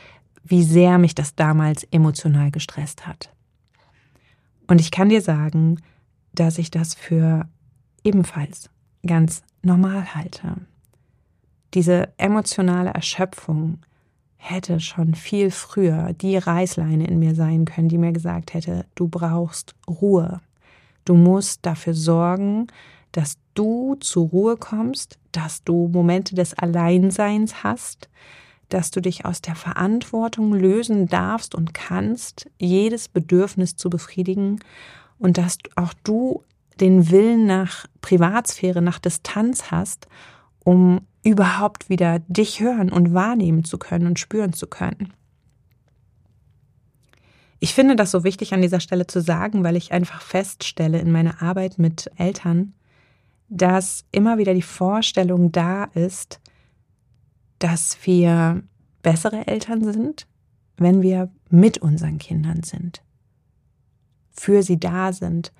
wie 0.44 0.62
sehr 0.62 0.98
mich 0.98 1.16
das 1.16 1.34
damals 1.34 1.82
emotional 1.90 2.52
gestresst 2.52 3.08
hat. 3.08 3.35
Und 4.66 4.80
ich 4.80 4.90
kann 4.90 5.08
dir 5.08 5.20
sagen, 5.20 5.80
dass 6.32 6.58
ich 6.58 6.70
das 6.70 6.94
für 6.94 7.48
ebenfalls 8.04 8.70
ganz 9.06 9.42
normal 9.62 10.14
halte. 10.14 10.56
Diese 11.74 12.12
emotionale 12.16 12.90
Erschöpfung 12.90 13.78
hätte 14.36 14.80
schon 14.80 15.14
viel 15.14 15.50
früher 15.50 16.12
die 16.12 16.36
Reißleine 16.36 17.06
in 17.06 17.18
mir 17.18 17.34
sein 17.34 17.64
können, 17.64 17.88
die 17.88 17.98
mir 17.98 18.12
gesagt 18.12 18.54
hätte, 18.54 18.86
du 18.94 19.08
brauchst 19.08 19.74
Ruhe. 19.88 20.40
Du 21.04 21.14
musst 21.14 21.66
dafür 21.66 21.94
sorgen, 21.94 22.66
dass 23.12 23.38
du 23.54 23.96
zur 23.96 24.28
Ruhe 24.28 24.56
kommst, 24.56 25.18
dass 25.32 25.64
du 25.64 25.88
Momente 25.88 26.34
des 26.34 26.54
Alleinseins 26.54 27.62
hast, 27.62 28.08
dass 28.68 28.90
du 28.90 29.00
dich 29.00 29.24
aus 29.24 29.40
der 29.42 29.54
Verantwortung 29.54 30.52
lösen 30.52 31.08
darfst 31.08 31.54
und 31.54 31.74
kannst, 31.74 32.48
jedes 32.58 33.08
Bedürfnis 33.08 33.76
zu 33.76 33.90
befriedigen 33.90 34.60
und 35.18 35.38
dass 35.38 35.58
auch 35.76 35.94
du 36.04 36.42
den 36.80 37.10
Willen 37.10 37.46
nach 37.46 37.86
Privatsphäre, 38.00 38.82
nach 38.82 38.98
Distanz 38.98 39.70
hast, 39.70 40.08
um 40.64 41.00
überhaupt 41.22 41.88
wieder 41.88 42.18
dich 42.28 42.60
hören 42.60 42.90
und 42.90 43.14
wahrnehmen 43.14 43.64
zu 43.64 43.78
können 43.78 44.06
und 44.06 44.18
spüren 44.18 44.52
zu 44.52 44.66
können. 44.66 45.12
Ich 47.58 47.74
finde 47.74 47.96
das 47.96 48.10
so 48.10 48.22
wichtig 48.22 48.52
an 48.52 48.62
dieser 48.62 48.80
Stelle 48.80 49.06
zu 49.06 49.20
sagen, 49.20 49.64
weil 49.64 49.76
ich 49.76 49.92
einfach 49.92 50.20
feststelle 50.20 50.98
in 50.98 51.10
meiner 51.10 51.42
Arbeit 51.42 51.78
mit 51.78 52.10
Eltern, 52.16 52.74
dass 53.48 54.04
immer 54.12 54.38
wieder 54.38 54.54
die 54.54 54.62
Vorstellung 54.62 55.52
da 55.52 55.84
ist, 55.84 56.40
dass 57.58 57.98
wir 58.04 58.62
bessere 59.02 59.46
Eltern 59.46 59.84
sind, 59.84 60.26
wenn 60.76 61.02
wir 61.02 61.30
mit 61.48 61.78
unseren 61.78 62.18
Kindern 62.18 62.62
sind, 62.62 63.02
für 64.32 64.62
sie 64.62 64.78
da 64.78 65.12
sind, 65.12 65.52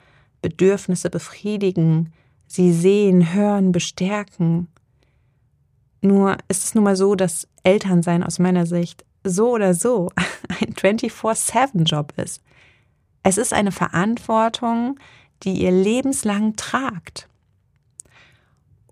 Bedürfnisse 0.42 1.10
befriedigen, 1.10 2.12
sie 2.46 2.72
sehen, 2.72 3.32
hören, 3.32 3.72
bestärken. 3.72 4.68
Nur 6.02 6.36
ist 6.48 6.64
es 6.64 6.74
nun 6.74 6.84
mal 6.84 6.96
so, 6.96 7.14
dass 7.14 7.48
Elternsein 7.62 8.22
aus 8.22 8.38
meiner 8.38 8.66
Sicht 8.66 9.04
so 9.24 9.52
oder 9.52 9.74
so 9.74 10.10
ein 10.60 10.74
24-7-Job 10.74 12.12
ist. 12.16 12.42
Es 13.22 13.38
ist 13.38 13.52
eine 13.52 13.72
Verantwortung, 13.72 15.00
die 15.42 15.62
ihr 15.62 15.72
lebenslang 15.72 16.54
tragt. 16.56 17.28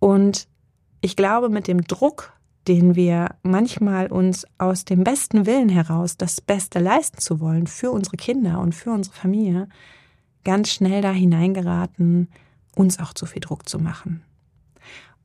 Und 0.00 0.48
ich 1.00 1.16
glaube, 1.16 1.48
mit 1.48 1.68
dem 1.68 1.84
Druck, 1.84 2.33
den 2.68 2.94
wir 2.94 3.34
manchmal 3.42 4.08
uns 4.08 4.46
aus 4.58 4.84
dem 4.84 5.04
besten 5.04 5.46
Willen 5.46 5.68
heraus 5.68 6.16
das 6.16 6.40
Beste 6.40 6.78
leisten 6.78 7.18
zu 7.18 7.40
wollen 7.40 7.66
für 7.66 7.90
unsere 7.90 8.16
Kinder 8.16 8.60
und 8.60 8.74
für 8.74 8.90
unsere 8.90 9.14
Familie, 9.14 9.68
ganz 10.44 10.70
schnell 10.70 11.02
da 11.02 11.10
hineingeraten, 11.12 12.28
uns 12.74 12.98
auch 12.98 13.14
zu 13.14 13.26
viel 13.26 13.40
Druck 13.40 13.68
zu 13.68 13.78
machen. 13.78 14.22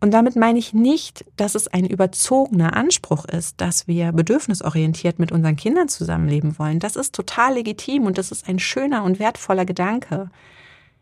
Und 0.02 0.12
damit 0.12 0.38
meine 0.38 0.60
ich 0.60 0.74
nicht, 0.74 1.26
dass 1.36 1.56
es 1.56 1.68
ein 1.68 1.86
überzogener 1.86 2.76
Anspruch 2.76 3.26
ist, 3.26 3.60
dass 3.60 3.88
wir 3.88 4.14
bedürfnisorientiert 4.14 5.20
mit 5.20 5.34
unseren 5.34 5.58
Kindern 5.58 5.90
zusammenleben 5.90 6.58
wollen. 6.58 6.80
Das 6.80 6.96
ist 6.96 7.14
total 7.14 7.56
legitim 7.56 8.06
und 8.06 8.18
das 8.18 8.32
ist 8.32 8.48
ein 8.48 8.60
schöner 8.60 9.04
und 9.04 9.20
wertvoller 9.20 9.66
Gedanke. 9.66 10.30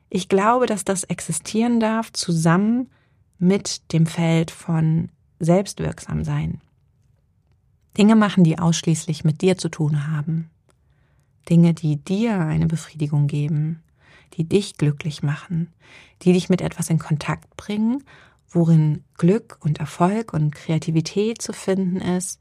Ich 0.10 0.30
glaube, 0.30 0.66
dass 0.66 0.84
das 0.84 1.04
existieren 1.04 1.80
darf 1.80 2.12
zusammen 2.12 2.90
mit 3.38 3.94
dem 3.94 4.08
Feld 4.08 4.50
von 4.50 5.10
selbstwirksam 5.40 6.24
sein. 6.24 6.62
Dinge 7.98 8.16
machen, 8.16 8.44
die 8.44 8.60
ausschließlich 8.60 9.24
mit 9.24 9.42
dir 9.42 9.58
zu 9.58 9.70
tun 9.70 10.08
haben. 10.12 10.50
Dinge, 11.50 11.74
die 11.74 11.98
dir 11.98 12.40
eine 12.40 12.68
Befriedigung 12.68 13.28
geben, 13.28 13.82
die 14.34 14.44
dich 14.44 14.78
glücklich 14.78 15.24
machen, 15.24 15.70
die 16.22 16.34
dich 16.34 16.50
mit 16.50 16.62
etwas 16.62 16.90
in 16.90 17.00
Kontakt 17.00 17.56
bringen 17.58 18.04
worin 18.50 19.04
Glück 19.18 19.58
und 19.62 19.80
Erfolg 19.80 20.34
und 20.34 20.54
Kreativität 20.54 21.42
zu 21.42 21.54
finden 21.54 21.98
ist, 21.98 22.40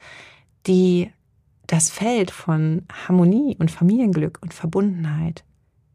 die 0.67 1.11
das 1.67 1.91
Feld 1.91 2.31
von 2.31 2.85
Harmonie 3.07 3.57
und 3.59 3.71
Familienglück 3.71 4.39
und 4.41 4.55
Verbundenheit, 4.55 5.45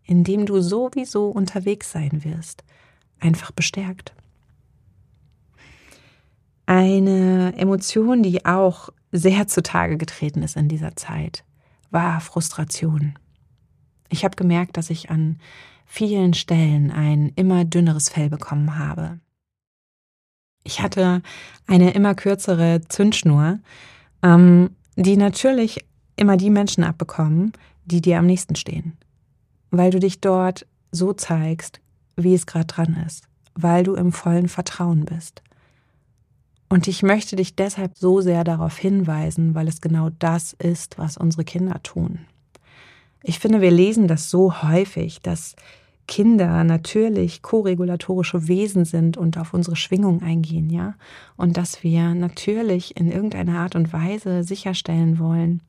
in 0.04 0.24
dem 0.24 0.46
du 0.46 0.62
sowieso 0.62 1.30
unterwegs 1.30 1.92
sein 1.92 2.24
wirst, 2.24 2.64
einfach 3.20 3.52
bestärkt. 3.52 4.14
Eine 6.72 7.54
Emotion, 7.58 8.24
die 8.24 8.46
auch 8.46 8.92
sehr 9.12 9.46
zutage 9.46 9.98
getreten 9.98 10.42
ist 10.42 10.56
in 10.56 10.70
dieser 10.70 10.96
Zeit, 10.96 11.44
war 11.90 12.22
Frustration. 12.22 13.20
Ich 14.08 14.24
habe 14.24 14.38
gemerkt, 14.38 14.78
dass 14.78 14.90
ich 14.90 15.10
an 15.10 15.38
vielen 15.86 16.34
Stellen 16.34 16.90
ein 16.90 17.34
immer 17.36 17.66
dünneres 17.66 18.08
Fell 18.08 18.30
bekommen 18.30 18.80
habe. 18.80 19.20
Ich 20.64 20.80
hatte 20.80 21.22
eine 21.68 21.92
immer 21.92 22.16
kürzere 22.16 22.80
Zündschnur, 22.88 23.60
ähm, 24.24 24.70
die 24.96 25.18
natürlich 25.18 25.84
immer 26.16 26.38
die 26.38 26.52
Menschen 26.52 26.86
abbekommen, 26.86 27.52
die 27.84 28.00
dir 28.00 28.18
am 28.18 28.28
nächsten 28.28 28.56
stehen. 28.56 28.96
Weil 29.72 29.92
du 29.92 30.00
dich 30.00 30.22
dort 30.22 30.66
so 30.90 31.12
zeigst, 31.12 31.82
wie 32.16 32.34
es 32.34 32.46
gerade 32.46 32.68
dran 32.68 32.96
ist, 33.06 33.26
weil 33.56 33.84
du 33.84 33.96
im 33.96 34.14
vollen 34.14 34.48
Vertrauen 34.48 35.04
bist. 35.04 35.44
Und 36.72 36.88
ich 36.88 37.04
möchte 37.04 37.36
dich 37.36 37.58
deshalb 37.58 37.98
so 37.98 38.22
sehr 38.22 38.46
darauf 38.46 38.78
hinweisen, 38.78 39.56
weil 39.56 39.68
es 39.68 39.82
genau 39.82 40.10
das 40.20 40.54
ist, 40.54 40.98
was 40.98 41.18
unsere 41.18 41.44
Kinder 41.44 41.84
tun. 41.84 42.20
Ich 43.24 43.40
finde, 43.40 43.60
wir 43.60 43.72
lesen 43.72 44.08
das 44.08 44.30
so 44.30 44.64
häufig, 44.64 45.20
dass 45.22 45.58
Kinder 46.08 46.64
natürlich 46.64 47.42
koregulatorische 47.42 48.48
Wesen 48.48 48.86
sind 48.86 49.18
und 49.18 49.38
auf 49.38 49.54
unsere 49.54 49.76
Schwingung 49.76 50.22
eingehen, 50.22 50.70
ja. 50.70 50.96
Und 51.36 51.58
dass 51.58 51.84
wir 51.84 52.16
natürlich 52.16 52.96
in 52.96 53.12
irgendeiner 53.12 53.60
Art 53.60 53.76
und 53.76 53.92
Weise 53.92 54.46
sicherstellen 54.46 55.20
wollen, 55.20 55.62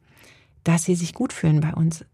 dass 0.63 0.85
sie 0.85 0.95
sich 0.95 1.15
gut 1.15 1.33
fühlen 1.33 1.61
bei 1.61 1.75
uns. 1.75 2.05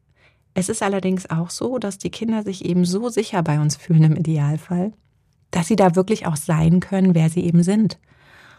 Es 0.54 0.70
ist 0.70 0.82
allerdings 0.82 1.28
auch 1.28 1.50
so, 1.50 1.78
dass 1.78 1.98
die 1.98 2.10
Kinder 2.10 2.42
sich 2.42 2.64
eben 2.64 2.86
so 2.86 3.10
sicher 3.10 3.42
bei 3.42 3.60
uns 3.60 3.76
fühlen 3.76 4.04
im 4.04 4.16
Idealfall, 4.16 4.94
dass 5.50 5.66
sie 5.66 5.76
da 5.76 5.94
wirklich 5.94 6.26
auch 6.26 6.36
sein 6.36 6.80
können, 6.80 7.14
wer 7.14 7.28
sie 7.28 7.44
eben 7.44 7.62
sind. 7.62 7.98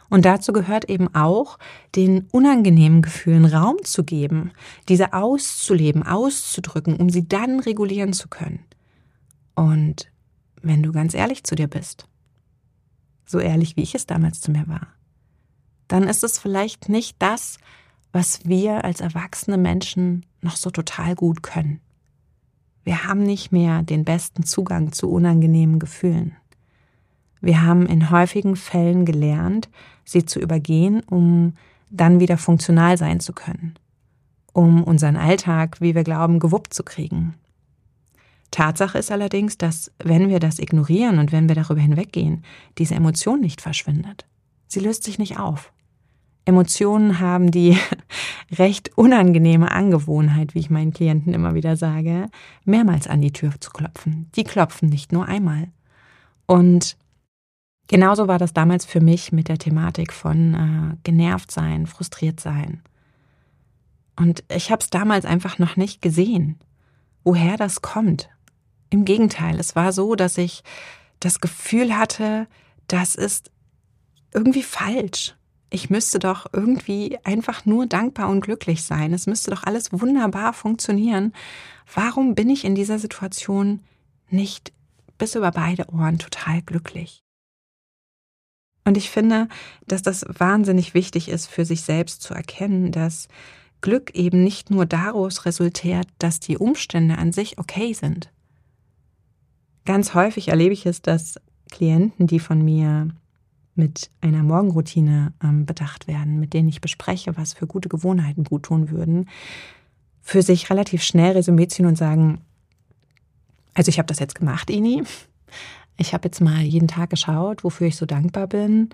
Und 0.09 0.25
dazu 0.25 0.53
gehört 0.53 0.89
eben 0.89 1.13
auch, 1.13 1.59
den 1.95 2.27
unangenehmen 2.31 3.01
Gefühlen 3.01 3.45
Raum 3.45 3.77
zu 3.83 4.03
geben, 4.03 4.51
diese 4.87 5.13
auszuleben, 5.13 6.03
auszudrücken, 6.03 6.95
um 6.95 7.09
sie 7.09 7.27
dann 7.27 7.59
regulieren 7.59 8.13
zu 8.13 8.27
können. 8.27 8.59
Und 9.55 10.11
wenn 10.61 10.83
du 10.83 10.91
ganz 10.91 11.13
ehrlich 11.13 11.43
zu 11.43 11.55
dir 11.55 11.67
bist, 11.67 12.07
so 13.25 13.39
ehrlich 13.39 13.75
wie 13.77 13.83
ich 13.83 13.93
es 13.93 14.07
damals 14.07 14.41
zu 14.41 14.51
mir 14.51 14.67
war, 14.67 14.87
dann 15.87 16.03
ist 16.03 16.23
es 16.23 16.39
vielleicht 16.39 16.89
nicht 16.89 17.17
das, 17.19 17.57
was 18.11 18.45
wir 18.45 18.83
als 18.83 19.01
erwachsene 19.01 19.57
Menschen 19.57 20.25
noch 20.41 20.55
so 20.55 20.71
total 20.71 21.15
gut 21.15 21.43
können. 21.43 21.79
Wir 22.83 23.03
haben 23.03 23.23
nicht 23.23 23.51
mehr 23.51 23.83
den 23.83 24.03
besten 24.03 24.43
Zugang 24.43 24.91
zu 24.91 25.09
unangenehmen 25.11 25.77
Gefühlen. 25.77 26.35
Wir 27.41 27.63
haben 27.63 27.85
in 27.85 28.09
häufigen 28.09 28.55
Fällen 28.55 29.05
gelernt, 29.05 29.69
sie 30.03 30.25
zu 30.25 30.39
übergehen, 30.39 31.01
um 31.01 31.53
dann 31.89 32.19
wieder 32.19 32.37
funktional 32.37 32.97
sein 32.97 33.19
zu 33.19 33.33
können, 33.33 33.75
um 34.53 34.83
unseren 34.83 35.15
Alltag, 35.15 35.77
wie 35.79 35.95
wir 35.95 36.03
glauben, 36.03 36.39
gewuppt 36.39 36.73
zu 36.73 36.83
kriegen, 36.83 37.35
Tatsache 38.51 38.97
ist 38.97 39.11
allerdings, 39.11 39.57
dass 39.57 39.91
wenn 39.99 40.29
wir 40.29 40.39
das 40.39 40.59
ignorieren 40.59 41.19
und 41.19 41.31
wenn 41.31 41.47
wir 41.47 41.55
darüber 41.55 41.81
hinweggehen, 41.81 42.43
diese 42.77 42.95
Emotion 42.95 43.41
nicht 43.41 43.61
verschwindet. 43.61 44.25
Sie 44.67 44.79
löst 44.79 45.03
sich 45.03 45.19
nicht 45.19 45.37
auf. 45.39 45.71
Emotionen 46.45 47.19
haben 47.19 47.51
die 47.51 47.77
recht 48.57 48.97
unangenehme 48.97 49.71
Angewohnheit, 49.71 50.55
wie 50.55 50.59
ich 50.59 50.69
meinen 50.69 50.93
Klienten 50.93 51.33
immer 51.33 51.53
wieder 51.53 51.75
sage, 51.75 52.27
mehrmals 52.65 53.07
an 53.07 53.21
die 53.21 53.33
Tür 53.33 53.51
zu 53.59 53.69
klopfen. 53.69 54.29
Die 54.35 54.43
klopfen 54.43 54.89
nicht 54.89 55.11
nur 55.11 55.25
einmal. 55.27 55.67
Und 56.47 56.97
genauso 57.89 58.29
war 58.29 58.39
das 58.39 58.53
damals 58.53 58.85
für 58.85 59.01
mich 59.01 59.33
mit 59.33 59.49
der 59.49 59.57
Thematik 59.57 60.13
von 60.13 60.53
äh, 60.53 60.97
genervt 61.03 61.51
sein, 61.51 61.85
frustriert 61.85 62.39
sein. 62.39 62.81
Und 64.15 64.45
ich 64.49 64.71
habe 64.71 64.81
es 64.81 64.89
damals 64.89 65.25
einfach 65.25 65.59
noch 65.59 65.75
nicht 65.75 66.01
gesehen, 66.01 66.57
woher 67.23 67.57
das 67.57 67.81
kommt, 67.81 68.29
im 68.89 69.05
Gegenteil, 69.05 69.59
es 69.59 69.75
war 69.75 69.93
so, 69.93 70.15
dass 70.15 70.37
ich 70.37 70.63
das 71.19 71.41
Gefühl 71.41 71.97
hatte, 71.97 72.47
das 72.87 73.15
ist 73.15 73.51
irgendwie 74.33 74.63
falsch. 74.63 75.35
Ich 75.69 75.89
müsste 75.91 76.17
doch 76.17 76.47
irgendwie 76.51 77.19
einfach 77.23 77.65
nur 77.65 77.85
dankbar 77.85 78.29
und 78.29 78.41
glücklich 78.41 78.83
sein. 78.83 79.13
Es 79.13 79.27
müsste 79.27 79.51
doch 79.51 79.63
alles 79.63 79.91
wunderbar 79.91 80.53
funktionieren. 80.53 81.33
Warum 81.93 82.33
bin 82.33 82.49
ich 82.49 82.65
in 82.65 82.73
dieser 82.73 82.97
Situation 82.97 83.81
nicht 84.29 84.73
bis 85.19 85.35
über 85.35 85.51
beide 85.51 85.87
Ohren 85.93 86.17
total 86.17 86.63
glücklich? 86.63 87.23
Und 88.89 88.97
ich 88.97 89.11
finde, 89.11 89.47
dass 89.85 90.01
das 90.01 90.25
wahnsinnig 90.27 90.95
wichtig 90.95 91.29
ist, 91.29 91.45
für 91.45 91.63
sich 91.63 91.83
selbst 91.83 92.23
zu 92.23 92.33
erkennen, 92.33 92.91
dass 92.91 93.27
Glück 93.81 94.15
eben 94.15 94.43
nicht 94.43 94.71
nur 94.71 94.87
daraus 94.87 95.45
resultiert, 95.45 96.07
dass 96.17 96.39
die 96.39 96.57
Umstände 96.57 97.19
an 97.19 97.31
sich 97.31 97.59
okay 97.59 97.93
sind. 97.93 98.31
Ganz 99.85 100.15
häufig 100.15 100.47
erlebe 100.47 100.73
ich 100.73 100.87
es, 100.87 101.03
dass 101.03 101.39
Klienten, 101.69 102.25
die 102.25 102.39
von 102.39 102.65
mir 102.65 103.09
mit 103.75 104.09
einer 104.21 104.41
Morgenroutine 104.41 105.33
ähm, 105.43 105.67
bedacht 105.67 106.07
werden, 106.07 106.39
mit 106.39 106.55
denen 106.55 106.67
ich 106.67 106.81
bespreche, 106.81 107.37
was 107.37 107.53
für 107.53 107.67
gute 107.67 107.89
Gewohnheiten 107.89 108.43
gut 108.43 108.63
tun 108.63 108.89
würden, 108.89 109.29
für 110.23 110.41
sich 110.41 110.71
relativ 110.71 111.03
schnell 111.03 111.33
Resümee 111.33 111.67
ziehen 111.67 111.85
und 111.85 111.95
sagen, 111.95 112.41
also 113.75 113.89
ich 113.89 113.99
habe 113.99 114.07
das 114.07 114.17
jetzt 114.17 114.33
gemacht, 114.33 114.71
Ini. 114.71 115.03
Ich 115.99 116.13
habe 116.13 116.27
jetzt 116.27 116.39
mal 116.39 116.61
jeden 116.61 116.87
Tag 116.87 117.09
geschaut, 117.09 117.63
wofür 117.63 117.87
ich 117.87 117.97
so 117.97 118.05
dankbar 118.05 118.47
bin. 118.47 118.89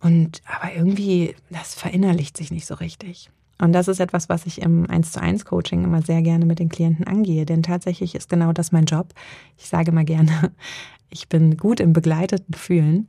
Und 0.00 0.42
aber 0.44 0.74
irgendwie, 0.74 1.34
das 1.50 1.74
verinnerlicht 1.74 2.36
sich 2.36 2.50
nicht 2.50 2.66
so 2.66 2.74
richtig. 2.74 3.30
Und 3.58 3.72
das 3.72 3.88
ist 3.88 4.00
etwas, 4.00 4.28
was 4.28 4.44
ich 4.44 4.60
im 4.60 4.88
1 4.90 5.12
zu 5.12 5.22
1 5.22 5.46
Coaching 5.46 5.84
immer 5.84 6.02
sehr 6.02 6.20
gerne 6.20 6.44
mit 6.44 6.58
den 6.58 6.68
Klienten 6.68 7.06
angehe, 7.06 7.46
denn 7.46 7.62
tatsächlich 7.62 8.14
ist 8.14 8.28
genau 8.28 8.52
das 8.52 8.72
mein 8.72 8.84
Job. 8.84 9.14
Ich 9.56 9.68
sage 9.68 9.90
mal 9.90 10.04
gerne, 10.04 10.52
ich 11.10 11.30
bin 11.30 11.56
gut 11.56 11.80
im 11.80 11.94
begleiteten 11.94 12.52
Fühlen, 12.52 13.08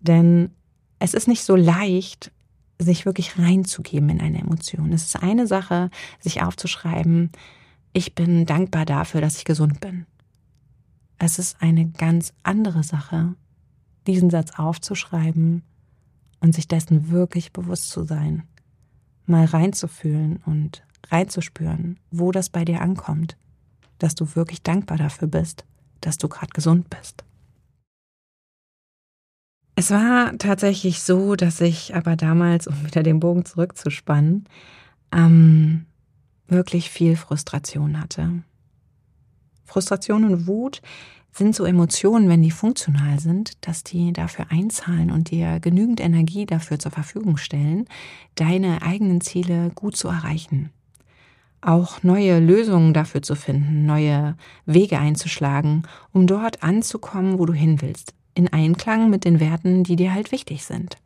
denn 0.00 0.50
es 1.00 1.14
ist 1.14 1.26
nicht 1.26 1.42
so 1.42 1.56
leicht, 1.56 2.30
sich 2.78 3.04
wirklich 3.04 3.36
reinzugeben 3.36 4.08
in 4.10 4.20
eine 4.20 4.38
Emotion. 4.38 4.92
Es 4.92 5.06
ist 5.06 5.20
eine 5.20 5.48
Sache, 5.48 5.90
sich 6.20 6.42
aufzuschreiben, 6.42 7.32
ich 7.92 8.14
bin 8.14 8.46
dankbar 8.46 8.84
dafür, 8.84 9.20
dass 9.20 9.38
ich 9.38 9.44
gesund 9.44 9.80
bin. 9.80 10.06
Es 11.18 11.38
ist 11.38 11.60
eine 11.60 11.88
ganz 11.88 12.32
andere 12.42 12.82
Sache, 12.82 13.34
diesen 14.06 14.30
Satz 14.30 14.58
aufzuschreiben 14.58 15.62
und 16.40 16.54
sich 16.54 16.68
dessen 16.68 17.10
wirklich 17.10 17.52
bewusst 17.52 17.90
zu 17.90 18.04
sein 18.04 18.44
mal 19.26 19.44
reinzufühlen 19.44 20.40
und 20.46 20.82
reinzuspüren, 21.08 21.98
wo 22.10 22.32
das 22.32 22.48
bei 22.48 22.64
dir 22.64 22.80
ankommt, 22.80 23.36
dass 23.98 24.14
du 24.14 24.34
wirklich 24.34 24.62
dankbar 24.62 24.96
dafür 24.96 25.28
bist, 25.28 25.64
dass 26.00 26.18
du 26.18 26.28
gerade 26.28 26.52
gesund 26.52 26.88
bist. 26.90 27.24
Es 29.74 29.90
war 29.90 30.36
tatsächlich 30.38 31.02
so, 31.02 31.36
dass 31.36 31.60
ich 31.60 31.94
aber 31.94 32.16
damals, 32.16 32.66
um 32.66 32.84
wieder 32.84 33.02
den 33.02 33.20
Bogen 33.20 33.44
zurückzuspannen, 33.44 34.48
ähm, 35.12 35.86
wirklich 36.48 36.90
viel 36.90 37.16
Frustration 37.16 38.00
hatte. 38.00 38.42
Frustration 39.68 40.24
und 40.24 40.46
Wut 40.48 40.82
sind 41.30 41.54
so 41.54 41.64
Emotionen, 41.64 42.28
wenn 42.28 42.42
die 42.42 42.50
funktional 42.50 43.20
sind, 43.20 43.52
dass 43.60 43.84
die 43.84 44.12
dafür 44.12 44.46
einzahlen 44.50 45.12
und 45.12 45.30
dir 45.30 45.60
genügend 45.60 46.00
Energie 46.00 46.46
dafür 46.46 46.78
zur 46.80 46.90
Verfügung 46.90 47.36
stellen, 47.36 47.86
deine 48.34 48.82
eigenen 48.82 49.20
Ziele 49.20 49.70
gut 49.74 49.94
zu 49.94 50.08
erreichen. 50.08 50.70
auch 51.60 52.02
neue 52.02 52.38
Lösungen 52.38 52.94
dafür 52.94 53.22
zu 53.22 53.34
finden, 53.34 53.84
neue 53.84 54.36
Wege 54.64 54.98
einzuschlagen, 54.98 55.82
um 56.12 56.26
dort 56.26 56.62
anzukommen, 56.62 57.38
wo 57.38 57.46
du 57.46 57.52
hin 57.52 57.80
willst, 57.82 58.14
in 58.34 58.52
Einklang 58.52 59.10
mit 59.10 59.24
den 59.24 59.40
Werten, 59.40 59.82
die 59.82 59.96
dir 59.96 60.14
halt 60.14 60.30
wichtig 60.30 60.64
sind. 60.64 60.96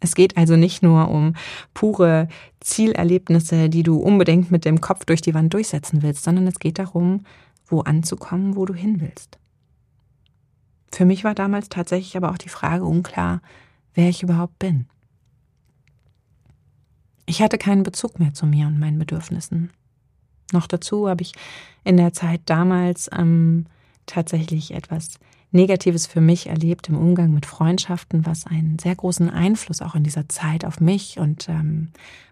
Es 0.00 0.14
geht 0.14 0.36
also 0.36 0.56
nicht 0.56 0.82
nur 0.82 1.08
um 1.08 1.34
pure 1.72 2.28
Zielerlebnisse, 2.60 3.70
die 3.70 3.82
du 3.82 3.96
unbedingt 3.96 4.50
mit 4.50 4.66
dem 4.66 4.82
Kopf 4.82 5.06
durch 5.06 5.22
die 5.22 5.32
Wand 5.32 5.54
durchsetzen 5.54 6.02
willst, 6.02 6.24
sondern 6.24 6.46
es 6.46 6.58
geht 6.58 6.78
darum, 6.78 7.24
wo 7.66 7.80
anzukommen, 7.80 8.56
wo 8.56 8.64
du 8.64 8.74
hin 8.74 9.00
willst. 9.00 9.38
Für 10.92 11.04
mich 11.04 11.24
war 11.24 11.34
damals 11.34 11.68
tatsächlich 11.68 12.16
aber 12.16 12.30
auch 12.30 12.38
die 12.38 12.48
Frage 12.48 12.84
unklar, 12.84 13.42
wer 13.94 14.08
ich 14.08 14.22
überhaupt 14.22 14.58
bin. 14.58 14.86
Ich 17.26 17.42
hatte 17.42 17.58
keinen 17.58 17.82
Bezug 17.82 18.18
mehr 18.20 18.32
zu 18.34 18.46
mir 18.46 18.66
und 18.66 18.78
meinen 18.78 18.98
Bedürfnissen. 18.98 19.70
Noch 20.52 20.68
dazu 20.68 21.08
habe 21.08 21.22
ich 21.22 21.32
in 21.82 21.96
der 21.96 22.12
Zeit 22.12 22.40
damals 22.44 23.10
ähm, 23.12 23.66
tatsächlich 24.06 24.72
etwas 24.72 25.18
Negatives 25.50 26.06
für 26.06 26.20
mich 26.20 26.48
erlebt 26.48 26.88
im 26.88 26.96
Umgang 26.96 27.32
mit 27.32 27.46
Freundschaften, 27.46 28.26
was 28.26 28.46
einen 28.46 28.78
sehr 28.78 28.94
großen 28.94 29.28
Einfluss 29.30 29.82
auch 29.82 29.94
in 29.94 30.04
dieser 30.04 30.28
Zeit 30.28 30.64
auf 30.64 30.80
mich 30.80 31.18
und 31.18 31.48
ähm, 31.48 31.88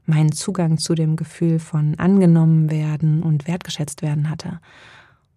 meinen 0.06 0.32
Zugang 0.32 0.78
zu 0.78 0.94
dem 0.94 1.16
Gefühl 1.16 1.58
von 1.58 1.98
angenommen 1.98 2.70
werden 2.70 3.22
und 3.22 3.48
wertgeschätzt 3.48 4.02
werden 4.02 4.30
hatte. 4.30 4.60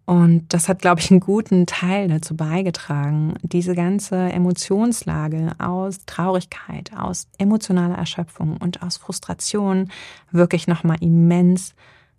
Und 0.08 0.54
das 0.54 0.70
hat, 0.70 0.80
glaube 0.80 1.02
ich, 1.02 1.10
einen 1.10 1.20
guten 1.20 1.66
Teil 1.66 2.08
dazu 2.08 2.34
beigetragen, 2.34 3.34
diese 3.42 3.74
ganze 3.74 4.16
Emotionslage 4.16 5.54
aus 5.58 5.98
Traurigkeit, 6.06 6.94
aus 6.96 7.28
emotionaler 7.36 7.96
Erschöpfung 7.96 8.56
und 8.56 8.82
aus 8.82 8.96
Frustration 8.96 9.90
wirklich 10.30 10.66
nochmal 10.66 10.96
immens 11.02 11.74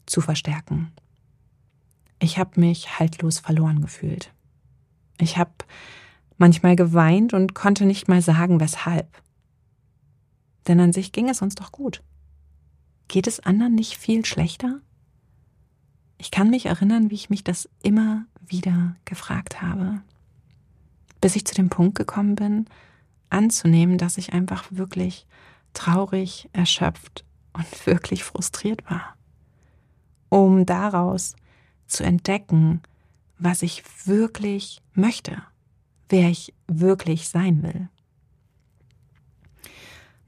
zu 0.06 0.21
verstärken. 0.21 0.91
Ich 2.19 2.38
habe 2.38 2.60
mich 2.60 2.99
haltlos 2.99 3.39
verloren 3.39 3.82
gefühlt. 3.82 4.32
Ich 5.19 5.39
habe 5.39 5.49
manchmal 6.38 6.75
geweint 6.75 7.34
und 7.34 7.56
konnte 7.56 7.88
nicht 7.88 8.08
mal 8.08 8.21
sagen, 8.21 8.60
weshalb. 8.60 9.08
Denn 10.67 10.80
an 10.80 10.93
sich 10.93 11.12
ging 11.12 11.28
es 11.28 11.41
uns 11.41 11.56
doch 11.56 11.71
gut. 11.71 12.04
Geht 13.08 13.25
es 13.25 13.39
anderen 13.39 13.73
nicht 13.73 13.97
viel 13.97 14.25
schlechter? 14.25 14.80
Ich 16.19 16.29
kann 16.29 16.51
mich 16.51 16.67
erinnern, 16.67 17.10
wie 17.10 17.15
ich 17.15 17.32
mich 17.32 17.43
das 17.43 17.67
immer 17.82 18.25
wieder 18.45 18.95
gefragt 19.05 19.62
habe, 19.62 20.01
bis 21.21 21.36
ich 21.36 21.45
zu 21.45 21.55
dem 21.55 21.69
Punkt 21.69 21.95
gekommen 21.95 22.36
bin, 22.36 22.65
anzunehmen, 23.32 23.97
dass 23.97 24.19
ich 24.19 24.34
einfach 24.34 24.65
wirklich 24.69 25.25
traurig, 25.73 26.47
erschöpft 26.53 27.25
und 27.53 27.65
wirklich 27.88 28.23
frustriert 28.23 28.88
war 28.88 29.15
um 30.29 30.65
daraus 30.65 31.36
zu 31.88 32.03
entdecken, 32.03 32.82
was 33.38 33.62
ich 33.63 33.84
wirklich 34.05 34.82
möchte, 34.93 35.41
wer 36.08 36.29
ich 36.29 36.53
wirklich 36.67 37.29
sein 37.29 37.63
will. 37.63 37.89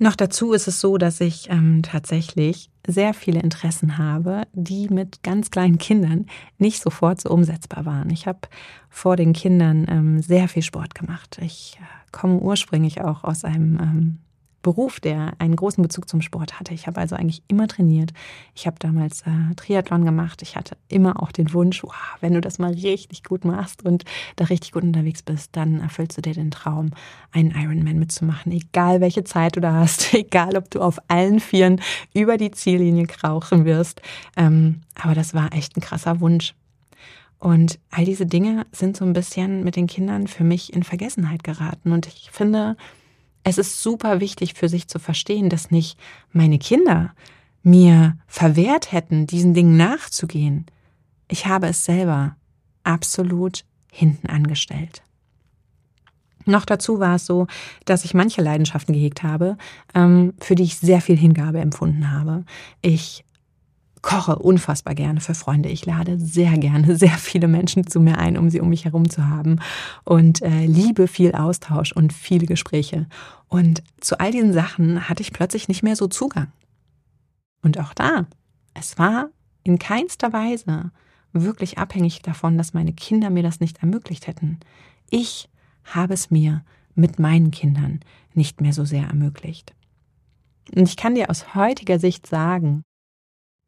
Noch 0.01 0.15
dazu 0.15 0.53
ist 0.53 0.67
es 0.67 0.81
so, 0.81 0.97
dass 0.97 1.21
ich 1.21 1.47
ähm, 1.51 1.83
tatsächlich 1.83 2.71
sehr 2.87 3.13
viele 3.13 3.39
Interessen 3.39 3.99
habe, 3.99 4.47
die 4.51 4.89
mit 4.89 5.21
ganz 5.21 5.51
kleinen 5.51 5.77
Kindern 5.77 6.25
nicht 6.57 6.81
sofort 6.81 7.21
so 7.21 7.29
umsetzbar 7.29 7.85
waren. 7.85 8.09
Ich 8.09 8.25
habe 8.25 8.39
vor 8.89 9.15
den 9.15 9.33
Kindern 9.33 9.85
ähm, 9.87 10.19
sehr 10.19 10.47
viel 10.47 10.63
Sport 10.63 10.95
gemacht. 10.95 11.37
Ich 11.39 11.77
äh, 11.79 11.83
komme 12.11 12.39
ursprünglich 12.39 13.01
auch 13.01 13.23
aus 13.23 13.43
einem 13.43 13.79
ähm, 13.79 14.17
Beruf, 14.61 14.99
der 14.99 15.33
einen 15.39 15.55
großen 15.55 15.81
Bezug 15.81 16.07
zum 16.07 16.21
Sport 16.21 16.59
hatte. 16.59 16.73
Ich 16.73 16.87
habe 16.87 16.99
also 16.99 17.15
eigentlich 17.15 17.43
immer 17.47 17.67
trainiert. 17.67 18.11
Ich 18.55 18.67
habe 18.67 18.77
damals 18.79 19.21
äh, 19.21 19.55
Triathlon 19.55 20.05
gemacht. 20.05 20.41
Ich 20.41 20.55
hatte 20.55 20.77
immer 20.87 21.21
auch 21.21 21.31
den 21.31 21.53
Wunsch, 21.53 21.83
wow, 21.83 21.93
wenn 22.19 22.33
du 22.33 22.41
das 22.41 22.59
mal 22.59 22.71
richtig 22.73 23.23
gut 23.23 23.45
machst 23.45 23.83
und 23.83 24.05
da 24.35 24.45
richtig 24.45 24.71
gut 24.71 24.83
unterwegs 24.83 25.23
bist, 25.23 25.55
dann 25.55 25.79
erfüllst 25.79 26.17
du 26.17 26.21
dir 26.21 26.33
den 26.33 26.51
Traum, 26.51 26.91
einen 27.31 27.51
Ironman 27.51 27.99
mitzumachen. 27.99 28.51
Egal 28.51 29.01
welche 29.01 29.23
Zeit 29.23 29.55
du 29.55 29.61
da 29.61 29.73
hast, 29.73 30.13
egal 30.13 30.55
ob 30.55 30.69
du 30.69 30.81
auf 30.81 30.99
allen 31.07 31.39
Vieren 31.39 31.81
über 32.13 32.37
die 32.37 32.51
Ziellinie 32.51 33.07
krauchen 33.07 33.65
wirst. 33.65 34.01
Ähm, 34.37 34.81
aber 34.95 35.15
das 35.15 35.33
war 35.33 35.53
echt 35.53 35.75
ein 35.75 35.81
krasser 35.81 36.19
Wunsch. 36.19 36.53
Und 37.41 37.79
all 37.89 38.05
diese 38.05 38.27
Dinge 38.27 38.67
sind 38.71 38.95
so 38.95 39.03
ein 39.03 39.13
bisschen 39.13 39.63
mit 39.63 39.75
den 39.75 39.87
Kindern 39.87 40.27
für 40.27 40.43
mich 40.43 40.73
in 40.73 40.83
Vergessenheit 40.83 41.43
geraten. 41.43 41.91
Und 41.91 42.05
ich 42.05 42.29
finde, 42.31 42.77
es 43.43 43.57
ist 43.57 43.81
super 43.81 44.19
wichtig 44.19 44.53
für 44.53 44.69
sich 44.69 44.87
zu 44.87 44.99
verstehen, 44.99 45.49
dass 45.49 45.71
nicht 45.71 45.97
meine 46.31 46.59
Kinder 46.59 47.13
mir 47.63 48.17
verwehrt 48.27 48.91
hätten, 48.91 49.27
diesen 49.27 49.53
Dingen 49.53 49.77
nachzugehen. 49.77 50.65
Ich 51.27 51.45
habe 51.45 51.67
es 51.67 51.85
selber 51.85 52.35
absolut 52.83 53.63
hinten 53.91 54.27
angestellt. 54.27 55.03
Noch 56.45 56.65
dazu 56.65 56.99
war 56.99 57.15
es 57.15 57.25
so, 57.25 57.47
dass 57.85 58.05
ich 58.05 58.13
manche 58.13 58.41
Leidenschaften 58.41 58.93
gehegt 58.93 59.21
habe, 59.21 59.57
ähm, 59.93 60.33
für 60.39 60.55
die 60.55 60.63
ich 60.63 60.77
sehr 60.77 61.01
viel 61.01 61.17
Hingabe 61.17 61.59
empfunden 61.59 62.11
habe. 62.11 62.45
Ich 62.81 63.23
koche 64.01 64.37
unfassbar 64.37 64.95
gerne 64.95 65.21
für 65.21 65.35
Freunde. 65.35 65.69
Ich 65.69 65.85
lade 65.85 66.19
sehr 66.19 66.57
gerne 66.57 66.95
sehr 66.97 67.17
viele 67.17 67.47
Menschen 67.47 67.87
zu 67.87 67.99
mir 67.99 68.17
ein, 68.17 68.37
um 68.37 68.49
sie 68.49 68.59
um 68.59 68.69
mich 68.69 68.85
herum 68.85 69.09
zu 69.09 69.27
haben 69.27 69.59
und 70.03 70.41
äh, 70.41 70.65
liebe 70.65 71.07
viel 71.07 71.33
Austausch 71.33 71.91
und 71.91 72.13
viele 72.13 72.45
Gespräche. 72.45 73.07
Und 73.47 73.83
zu 73.99 74.19
all 74.19 74.31
diesen 74.31 74.53
Sachen 74.53 75.09
hatte 75.09 75.21
ich 75.21 75.33
plötzlich 75.33 75.67
nicht 75.67 75.83
mehr 75.83 75.95
so 75.95 76.07
Zugang. 76.07 76.51
Und 77.61 77.79
auch 77.79 77.93
da, 77.93 78.25
es 78.73 78.97
war 78.97 79.29
in 79.63 79.77
keinster 79.77 80.33
Weise 80.33 80.91
wirklich 81.33 81.77
abhängig 81.77 82.21
davon, 82.21 82.57
dass 82.57 82.73
meine 82.73 82.93
Kinder 82.93 83.29
mir 83.29 83.43
das 83.43 83.59
nicht 83.59 83.79
ermöglicht 83.79 84.27
hätten. 84.27 84.59
Ich 85.09 85.49
habe 85.83 86.13
es 86.13 86.31
mir 86.31 86.63
mit 86.95 87.19
meinen 87.19 87.51
Kindern 87.51 88.01
nicht 88.33 88.61
mehr 88.61 88.73
so 88.73 88.85
sehr 88.85 89.07
ermöglicht. 89.07 89.73
Und 90.75 90.87
ich 90.87 90.97
kann 90.97 91.15
dir 91.15 91.29
aus 91.29 91.55
heutiger 91.55 91.99
Sicht 91.99 92.27
sagen, 92.27 92.83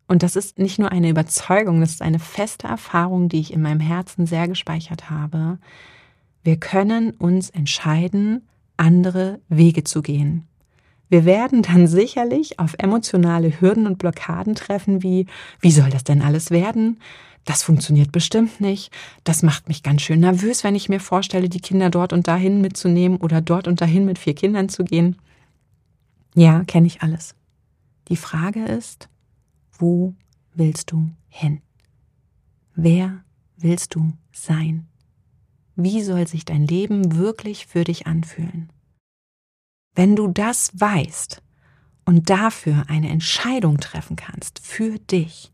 und 0.08 0.24
das 0.24 0.36
ist 0.36 0.60
nicht 0.60 0.80
nur 0.80 0.92
eine 0.92 1.10
Überzeugung, 1.10 1.80
das 1.80 1.92
ist 1.92 2.02
eine 2.02 2.20
feste 2.20 2.68
Erfahrung, 2.68 3.30
die 3.30 3.40
ich 3.40 3.54
in 3.54 3.62
meinem 3.62 3.80
Herzen 3.80 4.26
sehr 4.26 4.48
gespeichert 4.48 5.10
habe. 5.10 5.58
Wir 6.44 6.58
können 6.58 7.12
uns 7.12 7.50
entscheiden, 7.50 8.48
andere 8.76 9.40
Wege 9.48 9.84
zu 9.84 10.02
gehen. 10.02 10.48
Wir 11.10 11.26
werden 11.26 11.62
dann 11.62 11.88
sicherlich 11.88 12.60
auf 12.60 12.76
emotionale 12.80 13.62
Hürden 13.62 13.88
und 13.88 13.98
Blockaden 13.98 14.56
treffen, 14.56 15.04
wie, 15.04 15.28
wie 15.60 15.72
soll 15.72 15.90
das 15.90 16.04
denn 16.04 16.22
alles 16.22 16.50
werden? 16.52 17.00
Das 17.46 17.62
funktioniert 17.62 18.12
bestimmt 18.12 18.62
nicht. 18.62 18.92
Das 19.24 19.44
macht 19.44 19.68
mich 19.68 19.84
ganz 19.84 20.02
schön 20.02 20.22
nervös, 20.22 20.64
wenn 20.64 20.76
ich 20.76 20.90
mir 20.90 21.00
vorstelle, 21.00 21.50
die 21.50 21.60
Kinder 21.60 21.90
dort 21.90 22.14
und 22.14 22.28
dahin 22.28 22.62
mitzunehmen 22.62 23.18
oder 23.18 23.42
dort 23.42 23.68
und 23.68 23.82
dahin 23.82 24.06
mit 24.06 24.18
vier 24.18 24.34
Kindern 24.34 24.70
zu 24.70 24.84
gehen. 24.84 25.18
Ja, 26.36 26.64
kenne 26.64 26.88
ich 26.88 27.02
alles. 27.02 27.36
Die 28.08 28.18
Frage 28.18 28.66
ist, 28.66 29.10
wo 29.78 30.14
willst 30.54 30.92
du 30.92 31.10
hin? 31.28 31.62
Wer 32.76 33.24
willst 33.58 33.96
du 33.96 34.14
sein? 34.32 34.88
Wie 35.76 36.02
soll 36.02 36.28
sich 36.28 36.46
dein 36.46 36.68
Leben 36.68 37.16
wirklich 37.18 37.66
für 37.66 37.84
dich 37.84 38.06
anfühlen? 38.06 38.72
Wenn 39.96 40.16
du 40.16 40.28
das 40.28 40.72
weißt 40.80 41.42
und 42.06 42.30
dafür 42.30 42.86
eine 42.88 43.10
Entscheidung 43.10 43.80
treffen 43.80 44.16
kannst 44.16 44.60
für 44.60 45.00
dich, 45.00 45.52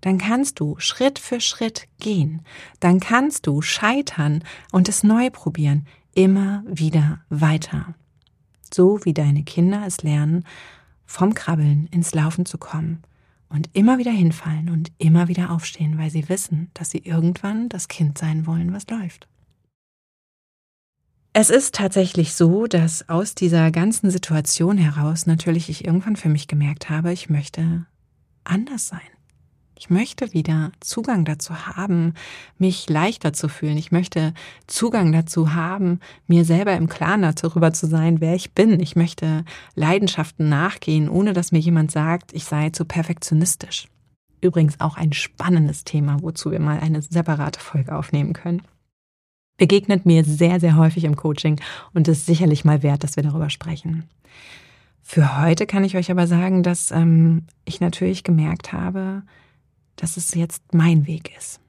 dann 0.00 0.18
kannst 0.18 0.60
du 0.60 0.76
Schritt 0.78 1.18
für 1.18 1.40
Schritt 1.40 1.88
gehen, 1.98 2.42
dann 2.80 3.00
kannst 3.00 3.46
du 3.46 3.62
scheitern 3.62 4.44
und 4.70 4.88
es 4.88 5.02
neu 5.02 5.30
probieren, 5.30 5.86
immer 6.14 6.62
wieder 6.66 7.20
weiter. 7.30 7.94
So 8.72 9.04
wie 9.04 9.14
deine 9.14 9.44
Kinder 9.44 9.86
es 9.86 10.02
lernen, 10.02 10.44
vom 11.06 11.32
Krabbeln 11.34 11.86
ins 11.86 12.14
Laufen 12.14 12.44
zu 12.44 12.58
kommen 12.58 13.02
und 13.54 13.70
immer 13.72 13.98
wieder 13.98 14.10
hinfallen 14.10 14.68
und 14.68 14.90
immer 14.98 15.28
wieder 15.28 15.50
aufstehen, 15.50 15.96
weil 15.96 16.10
sie 16.10 16.28
wissen, 16.28 16.70
dass 16.74 16.90
sie 16.90 16.98
irgendwann 16.98 17.68
das 17.68 17.86
Kind 17.86 18.18
sein 18.18 18.46
wollen, 18.46 18.72
was 18.72 18.88
läuft. 18.88 19.28
Es 21.32 21.50
ist 21.50 21.74
tatsächlich 21.74 22.34
so, 22.34 22.66
dass 22.66 23.08
aus 23.08 23.34
dieser 23.34 23.70
ganzen 23.70 24.10
Situation 24.10 24.76
heraus 24.76 25.26
natürlich 25.26 25.68
ich 25.68 25.84
irgendwann 25.84 26.16
für 26.16 26.28
mich 26.28 26.48
gemerkt 26.48 26.90
habe, 26.90 27.12
ich 27.12 27.30
möchte 27.30 27.86
anders 28.42 28.88
sein. 28.88 29.00
Ich 29.76 29.90
möchte 29.90 30.32
wieder 30.32 30.70
Zugang 30.80 31.24
dazu 31.24 31.66
haben, 31.66 32.14
mich 32.58 32.88
leichter 32.88 33.32
zu 33.32 33.48
fühlen. 33.48 33.76
Ich 33.76 33.92
möchte 33.92 34.32
Zugang 34.66 35.12
dazu 35.12 35.54
haben, 35.54 36.00
mir 36.26 36.44
selber 36.44 36.74
im 36.74 36.88
Klaren 36.88 37.22
darüber 37.22 37.72
zu 37.72 37.86
sein, 37.86 38.20
wer 38.20 38.34
ich 38.34 38.52
bin. 38.52 38.80
Ich 38.80 38.96
möchte 38.96 39.44
Leidenschaften 39.74 40.48
nachgehen, 40.48 41.08
ohne 41.08 41.32
dass 41.32 41.52
mir 41.52 41.58
jemand 41.58 41.90
sagt, 41.90 42.32
ich 42.32 42.44
sei 42.44 42.70
zu 42.70 42.84
perfektionistisch. 42.84 43.88
Übrigens 44.40 44.80
auch 44.80 44.96
ein 44.96 45.12
spannendes 45.12 45.84
Thema, 45.84 46.22
wozu 46.22 46.50
wir 46.50 46.60
mal 46.60 46.78
eine 46.78 47.02
separate 47.02 47.58
Folge 47.58 47.96
aufnehmen 47.96 48.32
können 48.32 48.62
begegnet 49.56 50.06
mir 50.06 50.24
sehr, 50.24 50.60
sehr 50.60 50.76
häufig 50.76 51.04
im 51.04 51.16
Coaching 51.16 51.60
und 51.92 52.08
ist 52.08 52.26
sicherlich 52.26 52.64
mal 52.64 52.82
wert, 52.82 53.04
dass 53.04 53.16
wir 53.16 53.22
darüber 53.22 53.50
sprechen. 53.50 54.04
Für 55.02 55.42
heute 55.42 55.66
kann 55.66 55.84
ich 55.84 55.96
euch 55.96 56.10
aber 56.10 56.26
sagen, 56.26 56.62
dass 56.62 56.90
ähm, 56.90 57.42
ich 57.64 57.80
natürlich 57.80 58.24
gemerkt 58.24 58.72
habe, 58.72 59.22
dass 59.96 60.16
es 60.16 60.34
jetzt 60.34 60.62
mein 60.72 61.06
Weg 61.06 61.36
ist. 61.36 61.60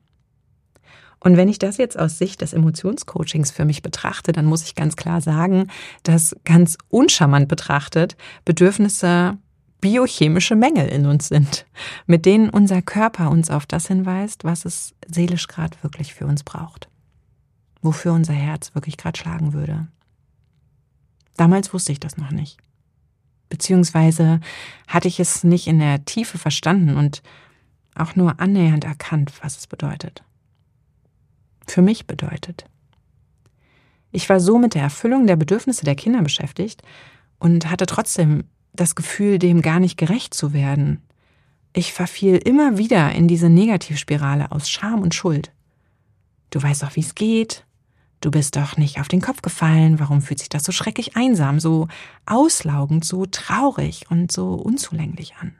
Und 1.19 1.38
wenn 1.38 1.49
ich 1.49 1.57
das 1.57 1.77
jetzt 1.77 1.97
aus 1.97 2.19
Sicht 2.19 2.41
des 2.41 2.53
Emotionscoachings 2.53 3.49
für 3.49 3.65
mich 3.65 3.81
betrachte, 3.81 4.31
dann 4.31 4.45
muss 4.45 4.63
ich 4.63 4.75
ganz 4.75 4.95
klar 4.95 5.21
sagen, 5.21 5.71
dass 6.03 6.35
ganz 6.45 6.77
uncharmant 6.89 7.47
betrachtet 7.47 8.15
Bedürfnisse 8.45 9.38
biochemische 9.81 10.55
Mängel 10.55 10.88
in 10.88 11.05
uns 11.05 11.27
sind, 11.27 11.65
mit 12.05 12.25
denen 12.25 12.49
unser 12.49 12.81
Körper 12.81 13.29
uns 13.29 13.49
auf 13.49 13.65
das 13.65 13.88
hinweist, 13.88 14.43
was 14.43 14.65
es 14.65 14.93
seelisch 15.07 15.47
gerade 15.47 15.77
wirklich 15.81 16.13
für 16.13 16.27
uns 16.27 16.43
braucht, 16.43 16.89
wofür 17.81 18.13
unser 18.13 18.33
Herz 18.33 18.73
wirklich 18.75 18.97
gerade 18.97 19.17
schlagen 19.17 19.53
würde. 19.53 19.88
Damals 21.38 21.73
wusste 21.73 21.91
ich 21.91 21.99
das 21.99 22.17
noch 22.17 22.31
nicht. 22.31 22.57
Beziehungsweise 23.49 24.39
hatte 24.88 25.07
ich 25.07 25.19
es 25.19 25.43
nicht 25.43 25.67
in 25.67 25.79
der 25.79 26.05
Tiefe 26.05 26.38
verstanden 26.38 26.97
und 26.97 27.21
auch 27.95 28.15
nur 28.15 28.39
annähernd 28.39 28.84
erkannt, 28.84 29.31
was 29.41 29.58
es 29.58 29.67
bedeutet 29.67 30.23
für 31.67 31.81
mich 31.81 32.08
bedeutet. 32.08 32.65
Ich 34.12 34.29
war 34.29 34.39
so 34.39 34.58
mit 34.58 34.75
der 34.75 34.84
Erfüllung 34.84 35.27
der 35.27 35.36
Bedürfnisse 35.36 35.84
der 35.84 35.95
Kinder 35.95 36.21
beschäftigt 36.21 36.81
und 37.39 37.69
hatte 37.69 37.86
trotzdem 37.86 38.45
das 38.73 38.95
Gefühl, 38.95 39.39
dem 39.39 39.62
gar 39.62 39.79
nicht 39.79 39.97
gerecht 39.97 40.34
zu 40.34 40.53
werden. 40.53 41.01
Ich 41.73 41.91
verfiel 41.91 42.38
immer 42.38 42.77
wieder 42.77 43.12
in 43.12 43.27
diese 43.27 43.49
Negativspirale 43.49 44.51
aus 44.51 44.69
Scham 44.69 45.01
und 45.01 45.13
Schuld. 45.13 45.51
Du 46.49 46.62
weißt 46.62 46.84
doch, 46.84 46.95
wie 46.95 47.01
es 47.01 47.15
geht. 47.15 47.65
Du 48.21 48.31
bist 48.31 48.55
doch 48.55 48.77
nicht 48.77 49.01
auf 49.01 49.10
den 49.10 49.21
Kopf 49.21 49.41
gefallen. 49.41 49.99
Warum 49.99 50.21
fühlt 50.21 50.39
sich 50.39 50.49
das 50.49 50.63
so 50.63 50.71
schrecklich 50.71 51.17
einsam, 51.17 51.60
so 51.60 51.89
auslaugend, 52.25 53.03
so 53.03 53.25
traurig 53.25 54.10
und 54.10 54.31
so 54.31 54.53
unzulänglich 54.53 55.36
an? 55.41 55.53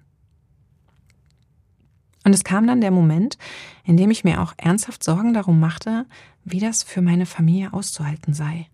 Und 2.26 2.34
es 2.34 2.44
kam 2.44 2.66
dann 2.66 2.82
der 2.82 2.90
Moment, 2.90 3.38
in 3.84 3.98
dem 3.98 4.10
ich 4.10 4.24
mir 4.24 4.42
auch 4.42 4.56
ernsthaft 4.58 5.04
Sorgen 5.04 5.36
darum 5.36 5.60
machte, 5.60 6.08
wie 6.44 6.60
das 6.60 6.82
für 6.82 7.04
meine 7.04 7.28
Familie 7.28 7.72
auszuhalten 7.72 8.34
sei. 8.34 8.68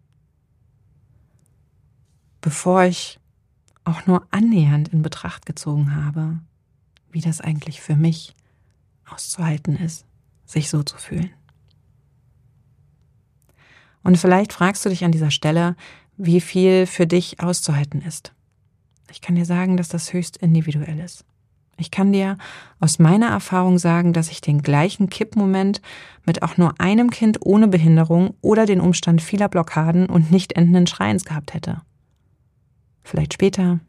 Bevor 2.40 2.86
ich 2.86 3.20
auch 3.84 4.08
nur 4.08 4.26
annähernd 4.32 4.88
in 4.88 5.02
Betracht 5.02 5.46
gezogen 5.46 5.94
habe, 5.94 6.40
wie 7.12 7.20
das 7.20 7.42
eigentlich 7.42 7.82
für 7.82 7.98
mich 7.98 8.36
auszuhalten 9.06 9.76
ist, 9.76 10.06
sich 10.46 10.70
so 10.70 10.82
zu 10.82 10.98
fühlen. 10.98 11.32
Und 14.02 14.18
vielleicht 14.18 14.54
fragst 14.54 14.86
du 14.86 14.90
dich 14.90 15.04
an 15.04 15.12
dieser 15.12 15.30
Stelle, 15.30 15.76
wie 16.16 16.40
viel 16.40 16.86
für 16.86 17.06
dich 17.06 17.42
auszuhalten 17.42 18.02
ist. 18.02 18.32
Ich 19.12 19.20
kann 19.20 19.36
dir 19.36 19.46
sagen, 19.46 19.76
dass 19.76 19.90
das 19.90 20.14
höchst 20.14 20.38
individuell 20.38 21.00
ist. 21.00 21.26
Ich 21.82 21.90
kann 21.90 22.14
dir 22.14 22.38
aus 22.80 23.00
meiner 23.00 23.28
Erfahrung 23.30 23.80
sagen, 23.80 24.14
dass 24.14 24.30
ich 24.30 24.40
den 24.40 24.62
gleichen 24.62 25.10
Kippmoment 25.10 25.82
mit 26.26 26.44
auch 26.44 26.56
nur 26.56 26.80
einem 26.80 27.10
Kind 27.10 27.40
ohne 27.42 27.68
Behinderung 27.68 28.36
oder 28.42 28.68
den 28.68 28.80
Umstand 28.80 29.20
vieler 29.22 29.50
Blockaden 29.50 30.06
und 30.06 30.32
nicht 30.32 30.54
endenden 30.54 30.86
Schreins 30.86 31.26
gehabt 31.26 31.56
hätte. 31.56 31.82
Vielleicht 33.04 33.34
später, 33.34 33.80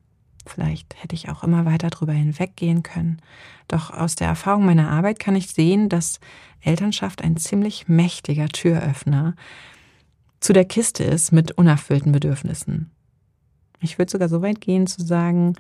vielleicht 0.47 1.03
hätte 1.03 1.15
ich 1.15 1.29
auch 1.29 1.45
immer 1.45 1.67
weiter 1.67 1.91
drüber 1.91 2.15
hinweggehen 2.15 2.83
können. 2.83 3.21
Doch 3.69 3.91
aus 3.91 4.15
der 4.15 4.29
Erfahrung 4.29 4.65
meiner 4.65 4.89
Arbeit 4.89 5.19
kann 5.19 5.37
ich 5.37 5.49
sehen, 5.49 5.91
dass 5.91 6.19
Elternschaft 6.63 7.23
ein 7.23 7.37
ziemlich 7.37 7.89
mächtiger 7.89 8.49
Türöffner 8.49 9.35
zu 10.41 10.55
der 10.55 10.65
Kiste 10.65 11.05
ist 11.05 11.31
mit 11.31 11.53
unerfüllten 11.53 12.11
Bedürfnissen. 12.11 12.91
Ich 13.81 13.99
würde 13.99 14.11
sogar 14.11 14.31
so 14.31 14.41
weit 14.41 14.63
gehen 14.63 14.87
zu 14.87 15.05
sagen, 15.05 15.57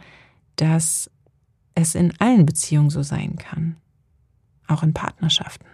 dass 0.57 1.11
es 1.75 1.95
in 1.95 2.19
allen 2.21 2.47
Beziehungen 2.47 2.91
so 2.91 3.03
sein 3.03 3.37
kann. 3.37 3.77
Auch 4.67 4.83
in 4.83 4.95
Partnerschaften, 4.95 5.67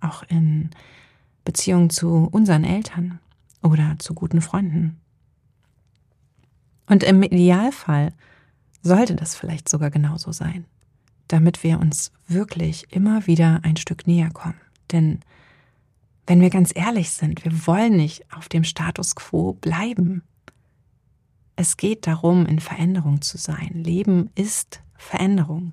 auch 0.00 0.22
in 0.22 0.70
Beziehungen 1.44 1.90
zu 1.90 2.28
unseren 2.30 2.64
Eltern 2.64 3.18
oder 3.62 3.96
zu 3.98 4.14
guten 4.14 4.40
Freunden. 4.40 5.00
Und 6.86 7.02
im 7.02 7.22
Idealfall 7.22 8.12
sollte 8.82 9.16
das 9.16 9.34
vielleicht 9.34 9.68
sogar 9.68 9.90
genauso 9.90 10.32
sein, 10.32 10.64
damit 11.26 11.62
wir 11.62 11.78
uns 11.78 12.12
wirklich 12.26 12.86
immer 12.92 13.26
wieder 13.26 13.60
ein 13.62 13.76
Stück 13.76 14.06
näher 14.06 14.30
kommen. 14.30 14.60
Denn 14.92 15.20
wenn 16.26 16.40
wir 16.40 16.50
ganz 16.50 16.72
ehrlich 16.74 17.10
sind, 17.10 17.44
wir 17.44 17.66
wollen 17.66 17.96
nicht 17.96 18.30
auf 18.32 18.48
dem 18.48 18.64
Status 18.64 19.14
quo 19.14 19.54
bleiben. 19.54 20.22
Es 21.56 21.76
geht 21.76 22.06
darum, 22.06 22.46
in 22.46 22.60
Veränderung 22.60 23.22
zu 23.22 23.38
sein. 23.38 23.70
Leben 23.72 24.30
ist 24.34 24.82
Veränderung. 24.98 25.72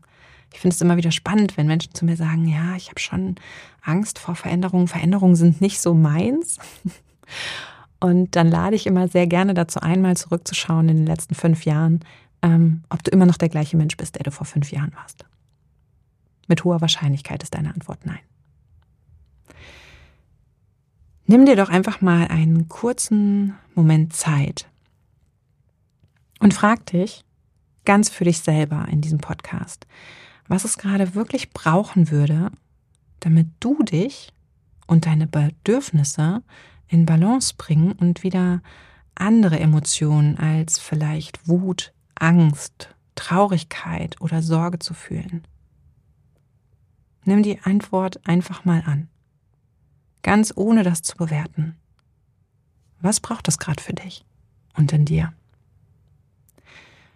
Ich 0.54 0.62
finde 0.62 0.74
es 0.74 0.82
immer 0.82 0.96
wieder 0.96 1.12
spannend, 1.12 1.58
wenn 1.58 1.68
Menschen 1.68 1.94
zu 1.94 2.06
mir 2.06 2.16
sagen, 2.16 2.48
ja, 2.48 2.76
ich 2.78 2.88
habe 2.90 3.00
schon 3.00 3.36
Angst 3.82 4.20
vor 4.20 4.36
Veränderungen. 4.36 4.88
Veränderungen 4.88 5.36
sind 5.36 5.60
nicht 5.60 5.82
so 5.82 5.94
meins. 5.94 6.60
Und 8.00 8.36
dann 8.36 8.48
lade 8.48 8.76
ich 8.76 8.88
immer 8.88 9.08
sehr 9.08 9.28
gerne 9.28 9.54
dazu 9.54 9.82
ein, 9.82 10.02
mal 10.02 10.16
zurückzuschauen 10.16 10.88
in 10.90 10.98
den 10.98 11.08
letzten 11.08 11.36
fünf 11.36 11.66
Jahren, 11.66 12.02
ähm, 12.42 12.84
ob 12.90 13.04
du 13.04 13.12
immer 13.12 13.26
noch 13.26 13.38
der 13.38 13.50
gleiche 13.50 13.76
Mensch 13.78 13.98
bist, 13.98 14.16
der 14.16 14.24
du 14.24 14.32
vor 14.32 14.46
fünf 14.46 14.72
Jahren 14.72 14.94
warst. 14.96 15.26
Mit 16.48 16.64
hoher 16.64 16.82
Wahrscheinlichkeit 16.82 17.42
ist 17.44 17.56
deine 17.56 17.74
Antwort 17.74 18.06
nein. 18.06 18.20
Nimm 21.28 21.46
dir 21.46 21.56
doch 21.56 21.70
einfach 21.70 22.02
mal 22.02 22.28
einen 22.28 22.70
kurzen 22.70 23.56
Moment 23.74 24.14
Zeit 24.14 24.70
und 26.40 26.54
frag 26.54 26.86
dich, 26.86 27.25
ganz 27.86 28.10
für 28.10 28.26
dich 28.26 28.40
selber 28.40 28.88
in 28.90 29.02
diesem 29.02 29.20
Podcast, 29.20 29.88
was 30.48 30.66
es 30.66 30.78
gerade 30.78 31.16
wirklich 31.16 31.52
brauchen 31.52 32.12
würde, 32.12 32.52
damit 33.20 33.48
du 33.60 33.82
dich 33.84 34.34
und 34.88 35.06
deine 35.06 35.28
Bedürfnisse 35.28 36.44
in 36.88 37.06
Balance 37.06 37.54
bringen 37.58 37.94
und 37.94 38.24
wieder 38.24 38.62
andere 39.16 39.60
Emotionen 39.60 40.38
als 40.38 40.78
vielleicht 40.78 41.48
Wut, 41.48 41.94
Angst, 42.16 42.94
Traurigkeit 43.16 44.20
oder 44.22 44.42
Sorge 44.42 44.80
zu 44.80 44.94
fühlen. 44.94 45.48
Nimm 47.24 47.42
die 47.42 47.60
Antwort 47.62 48.28
einfach 48.28 48.66
mal 48.66 48.84
an, 48.86 49.08
ganz 50.22 50.54
ohne 50.56 50.84
das 50.84 51.02
zu 51.02 51.16
bewerten. 51.18 51.76
Was 53.02 53.20
braucht 53.20 53.48
es 53.48 53.58
gerade 53.58 53.82
für 53.82 53.94
dich 53.94 54.26
und 54.76 54.92
in 54.92 55.06
dir? 55.06 55.34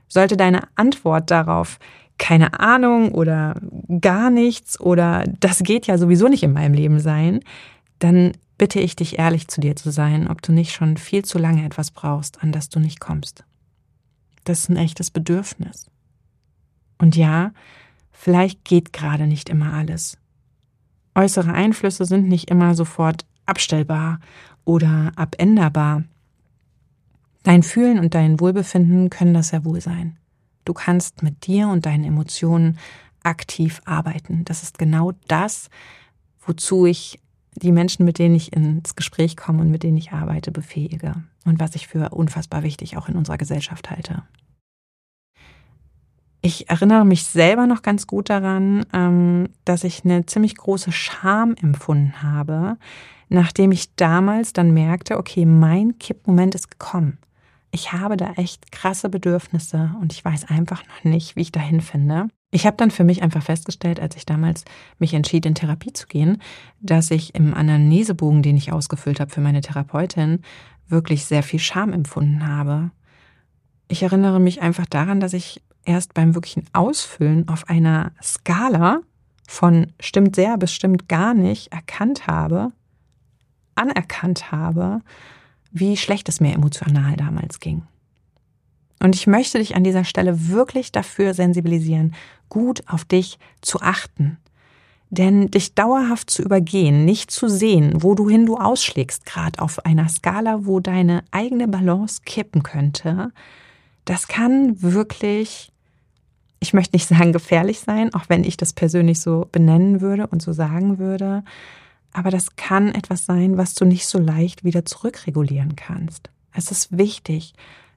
Sollte 0.10 0.36
deine 0.36 0.68
Antwort 0.76 1.32
darauf 1.32 1.80
keine 2.18 2.60
Ahnung 2.60 3.14
oder 3.14 3.56
gar 4.02 4.30
nichts 4.30 4.80
oder 4.80 5.24
das 5.40 5.60
geht 5.60 5.88
ja 5.88 5.98
sowieso 5.98 6.28
nicht 6.28 6.44
in 6.44 6.52
meinem 6.52 6.74
Leben 6.74 7.00
sein, 7.00 7.40
dann 8.00 8.34
bitte 8.58 8.80
ich 8.80 8.96
dich 8.96 9.18
ehrlich 9.18 9.48
zu 9.48 9.62
dir 9.62 9.76
zu 9.76 9.90
sein, 9.90 10.28
ob 10.28 10.42
du 10.42 10.52
nicht 10.52 10.74
schon 10.74 10.98
viel 10.98 11.24
zu 11.24 11.40
lange 11.40 11.66
etwas 11.66 11.92
brauchst, 11.92 12.44
an 12.44 12.52
das 12.52 12.70
du 12.70 12.80
nicht 12.80 13.00
kommst. 13.00 13.46
Das 14.44 14.60
ist 14.60 14.70
ein 14.70 14.76
echtes 14.76 15.10
Bedürfnis. 15.10 15.90
Und 16.98 17.16
ja, 17.16 17.52
vielleicht 18.12 18.66
geht 18.66 18.92
gerade 18.94 19.26
nicht 19.26 19.50
immer 19.50 19.74
alles. 19.74 20.18
Äußere 21.16 21.54
Einflüsse 21.54 22.06
sind 22.06 22.28
nicht 22.28 22.50
immer 22.52 22.76
sofort 22.76 23.26
abstellbar 23.46 24.20
oder 24.66 25.12
abänderbar. 25.16 26.04
Dein 27.50 27.64
Fühlen 27.64 27.98
und 27.98 28.14
dein 28.14 28.40
Wohlbefinden 28.40 29.10
können 29.10 29.34
das 29.34 29.50
ja 29.50 29.66
wohl 29.66 29.82
sein. 29.82 30.18
Du 30.66 30.74
kannst 30.74 31.24
mit 31.24 31.48
dir 31.48 31.68
und 31.70 31.88
deinen 31.88 32.04
Emotionen 32.04 32.78
aktiv 33.24 33.82
arbeiten. 33.86 34.46
Das 34.46 34.62
ist 34.62 34.78
genau 34.78 35.14
das, 35.28 35.72
wozu 36.46 36.86
ich 36.86 37.20
die 37.56 37.72
Menschen, 37.72 38.06
mit 38.06 38.20
denen 38.20 38.36
ich 38.36 38.54
ins 38.54 38.96
Gespräch 38.96 39.36
komme 39.36 39.62
und 39.62 39.72
mit 39.72 39.82
denen 39.82 39.98
ich 39.98 40.12
arbeite, 40.12 40.52
befähige. 40.52 41.24
Und 41.44 41.60
was 41.60 41.74
ich 41.74 41.88
für 41.88 42.10
unfassbar 42.10 42.62
wichtig 42.62 42.98
auch 42.98 43.10
in 43.10 43.16
unserer 43.16 43.40
Gesellschaft 43.40 43.90
halte. 43.90 44.22
Ich 46.44 46.70
erinnere 46.70 47.04
mich 47.04 47.24
selber 47.24 47.66
noch 47.66 47.82
ganz 47.82 48.06
gut 48.06 48.30
daran, 48.30 48.86
ähm, 48.94 49.50
dass 49.66 49.84
ich 49.84 50.06
eine 50.06 50.28
ziemlich 50.28 50.56
große 50.56 50.92
Scham 50.92 51.56
empfunden 51.60 52.22
habe, 52.22 52.78
nachdem 53.28 53.72
ich 53.72 53.96
damals 53.96 54.54
dann 54.54 54.72
merkte, 54.72 55.18
okay, 55.18 55.48
mein 55.48 55.98
Kippmoment 55.98 56.54
ist 56.54 56.70
gekommen 56.70 57.18
ich 57.72 57.94
habe 57.94 58.18
da 58.18 58.34
echt 58.34 58.72
krasse 58.72 59.10
Bedürfnisse 59.10 59.92
und 60.02 60.12
ich 60.12 60.24
weiß 60.24 60.50
einfach 60.50 60.84
noch 60.88 61.04
nicht, 61.04 61.36
wie 61.36 61.42
ich 61.42 61.52
dahin 61.52 61.82
finde. 61.82 62.28
Ich 62.52 62.66
habe 62.66 62.78
dann 62.78 62.90
für 62.90 63.04
mich 63.04 63.22
einfach 63.22 63.44
festgestellt, 63.44 64.00
als 64.00 64.16
ich 64.16 64.26
damals 64.26 64.66
mich 64.98 65.14
entschied, 65.14 65.46
in 65.46 65.54
Therapie 65.54 65.94
zu 65.94 66.08
gehen, 66.08 66.42
dass 66.80 67.12
ich 67.12 67.36
im 67.36 67.54
Anamnesebogen, 67.54 68.42
den 68.42 68.58
ich 68.58 68.72
ausgefüllt 68.72 69.20
habe 69.20 69.32
für 69.32 69.42
meine 69.42 69.62
Therapeutin, 69.62 70.42
wirklich 70.88 71.26
sehr 71.26 71.44
viel 71.44 71.60
Scham 71.60 71.94
empfunden 71.94 72.48
habe. 72.48 72.90
Ich 73.88 74.02
erinnere 74.02 74.40
mich 74.40 74.62
einfach 74.62 74.88
daran, 74.88 75.20
dass 75.20 75.34
ich 75.34 75.62
erst 75.86 76.16
beim 76.16 76.34
wirklichen 76.34 76.66
Ausfüllen 76.74 77.48
auf 77.48 77.70
einer 77.70 78.12
Skala 78.22 79.02
von 79.48 79.94
stimmt 80.00 80.36
sehr 80.36 80.58
bis 80.58 80.74
stimmt 80.74 81.08
gar 81.08 81.34
nicht 81.34 81.72
erkannt 81.72 82.28
habe, 82.28 82.72
anerkannt 83.76 84.52
habe, 84.52 85.02
wie 85.72 85.98
schlecht 85.98 86.30
es 86.30 86.40
mir 86.40 86.54
emotional 86.54 87.16
damals 87.16 87.60
ging. 87.60 87.84
Und 89.02 89.16
ich 89.16 89.28
möchte 89.28 89.60
dich 89.60 89.76
an 89.76 89.84
dieser 89.84 90.04
Stelle 90.04 90.50
wirklich 90.50 90.92
dafür 90.92 91.34
sensibilisieren, 91.34 92.16
gut 92.50 92.84
auf 92.88 93.06
dich 93.06 93.40
zu 93.62 93.82
achten. 93.82 94.38
Denn 95.10 95.50
dich 95.50 95.74
dauerhaft 95.74 96.30
zu 96.30 96.44
übergehen, 96.44 97.06
nicht 97.06 97.32
zu 97.32 97.48
sehen, 97.48 98.04
wo 98.04 98.14
du 98.14 98.30
hin 98.30 98.46
du 98.46 98.58
ausschlägst, 98.58 99.26
gerade 99.26 99.60
auf 99.60 99.84
einer 99.86 100.08
Skala, 100.08 100.66
wo 100.66 100.80
deine 100.80 101.24
eigene 101.32 101.68
Balance 101.68 102.22
kippen 102.26 102.62
könnte, 102.62 103.32
das 104.06 104.28
kann 104.28 104.82
wirklich, 104.82 105.72
ich 106.60 106.74
möchte 106.74 106.96
nicht 106.96 107.08
sagen 107.08 107.34
gefährlich 107.34 107.80
sein, 107.80 108.14
auch 108.14 108.26
wenn 108.28 108.44
ich 108.44 108.58
das 108.58 108.74
persönlich 108.74 109.20
so 109.20 109.48
benennen 109.52 110.02
würde 110.02 110.28
und 110.28 110.42
so 110.42 110.54
sagen 110.54 111.00
würde, 111.00 111.44
aber 112.12 112.32
das 112.32 112.56
kann 112.56 112.94
etwas 112.94 113.26
sein, 113.26 113.58
was 113.58 113.74
du 113.76 113.86
nicht 113.86 114.08
so 114.08 114.20
leicht 114.20 114.64
wieder 114.64 114.86
zurückregulieren 114.86 115.76
kannst. 115.76 116.30
Es 116.52 116.72
ist 116.72 116.98
wichtig, 116.98 117.54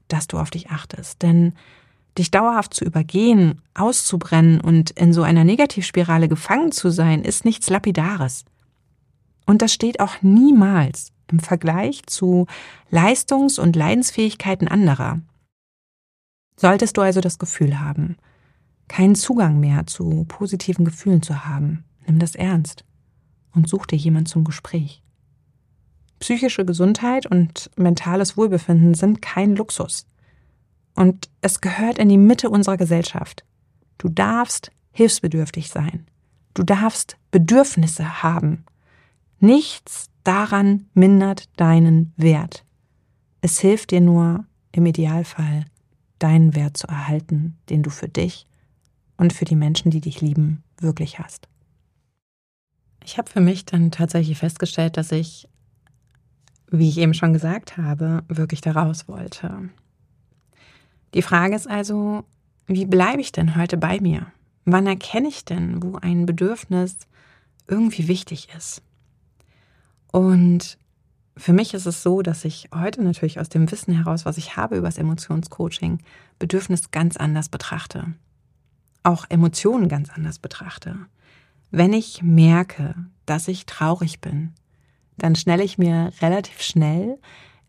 dass 0.08 0.26
du 0.26 0.38
auf 0.38 0.50
dich 0.50 0.70
achtest, 0.70 1.22
denn 1.22 1.54
dich 2.18 2.30
dauerhaft 2.30 2.74
zu 2.74 2.84
übergehen, 2.84 3.62
auszubrennen 3.74 4.60
und 4.60 4.90
in 4.90 5.14
so 5.14 5.22
einer 5.22 5.44
Negativspirale 5.44 6.28
gefangen 6.28 6.70
zu 6.70 6.90
sein, 6.90 7.22
ist 7.22 7.46
nichts 7.46 7.70
Lapidares. 7.70 8.44
Und 9.46 9.62
das 9.62 9.72
steht 9.72 10.00
auch 10.00 10.20
niemals 10.20 11.12
im 11.30 11.40
Vergleich 11.40 12.02
zu 12.06 12.46
Leistungs- 12.90 13.58
und 13.58 13.74
Leidensfähigkeiten 13.76 14.68
anderer. 14.68 15.20
Solltest 16.56 16.98
du 16.98 17.00
also 17.00 17.22
das 17.22 17.38
Gefühl 17.38 17.80
haben, 17.80 18.16
keinen 18.88 19.14
Zugang 19.14 19.58
mehr 19.58 19.86
zu 19.86 20.24
positiven 20.28 20.84
Gefühlen 20.84 21.22
zu 21.22 21.46
haben, 21.46 21.84
nimm 22.06 22.18
das 22.18 22.34
ernst 22.34 22.84
und 23.54 23.68
such 23.68 23.86
dir 23.86 23.96
jemand 23.96 24.28
zum 24.28 24.44
Gespräch. 24.44 25.02
Psychische 26.18 26.64
Gesundheit 26.64 27.26
und 27.26 27.70
mentales 27.76 28.36
Wohlbefinden 28.36 28.94
sind 28.94 29.22
kein 29.22 29.56
Luxus. 29.56 30.06
Und 30.94 31.28
es 31.40 31.60
gehört 31.60 31.98
in 31.98 32.08
die 32.08 32.18
Mitte 32.18 32.50
unserer 32.50 32.76
Gesellschaft. 32.76 33.44
Du 33.98 34.08
darfst 34.08 34.70
hilfsbedürftig 34.92 35.70
sein. 35.70 36.06
Du 36.54 36.62
darfst 36.62 37.16
Bedürfnisse 37.30 38.22
haben. 38.22 38.64
Nichts 39.40 40.10
daran 40.22 40.86
mindert 40.94 41.48
deinen 41.58 42.12
Wert. 42.16 42.64
Es 43.40 43.58
hilft 43.58 43.90
dir 43.90 44.00
nur, 44.00 44.44
im 44.70 44.86
Idealfall, 44.86 45.64
deinen 46.18 46.54
Wert 46.54 46.76
zu 46.76 46.86
erhalten, 46.86 47.58
den 47.68 47.82
du 47.82 47.90
für 47.90 48.08
dich 48.08 48.46
und 49.16 49.32
für 49.32 49.44
die 49.44 49.56
Menschen, 49.56 49.90
die 49.90 50.00
dich 50.00 50.20
lieben, 50.20 50.62
wirklich 50.78 51.18
hast. 51.18 51.48
Ich 53.04 53.18
habe 53.18 53.30
für 53.30 53.40
mich 53.40 53.64
dann 53.64 53.90
tatsächlich 53.90 54.38
festgestellt, 54.38 54.96
dass 54.96 55.12
ich, 55.12 55.48
wie 56.70 56.88
ich 56.88 56.98
eben 56.98 57.14
schon 57.14 57.32
gesagt 57.32 57.76
habe, 57.76 58.22
wirklich 58.28 58.60
daraus 58.60 59.08
wollte. 59.08 59.70
Die 61.14 61.22
Frage 61.22 61.54
ist 61.54 61.68
also, 61.68 62.24
wie 62.66 62.86
bleibe 62.86 63.20
ich 63.20 63.32
denn 63.32 63.56
heute 63.56 63.76
bei 63.76 64.00
mir? 64.00 64.26
Wann 64.64 64.86
erkenne 64.86 65.28
ich 65.28 65.44
denn, 65.44 65.82
wo 65.82 65.96
ein 65.96 66.26
Bedürfnis 66.26 66.96
irgendwie 67.66 68.08
wichtig 68.08 68.48
ist? 68.56 68.82
Und 70.12 70.78
für 71.36 71.52
mich 71.52 71.74
ist 71.74 71.86
es 71.86 72.02
so, 72.02 72.22
dass 72.22 72.44
ich 72.44 72.68
heute 72.74 73.02
natürlich 73.02 73.40
aus 73.40 73.48
dem 73.48 73.70
Wissen 73.70 73.94
heraus, 73.94 74.24
was 74.24 74.38
ich 74.38 74.56
habe 74.56 74.76
über 74.76 74.88
das 74.88 74.98
Emotionscoaching, 74.98 75.98
Bedürfnis 76.38 76.90
ganz 76.90 77.16
anders 77.16 77.48
betrachte. 77.48 78.14
Auch 79.02 79.24
Emotionen 79.28 79.88
ganz 79.88 80.10
anders 80.10 80.38
betrachte. 80.38 80.96
Wenn 81.74 81.94
ich 81.94 82.22
merke, 82.22 82.94
dass 83.24 83.48
ich 83.48 83.64
traurig 83.64 84.20
bin, 84.20 84.52
dann 85.16 85.34
stelle 85.34 85.64
ich 85.64 85.78
mir 85.78 86.12
relativ 86.20 86.60
schnell 86.60 87.18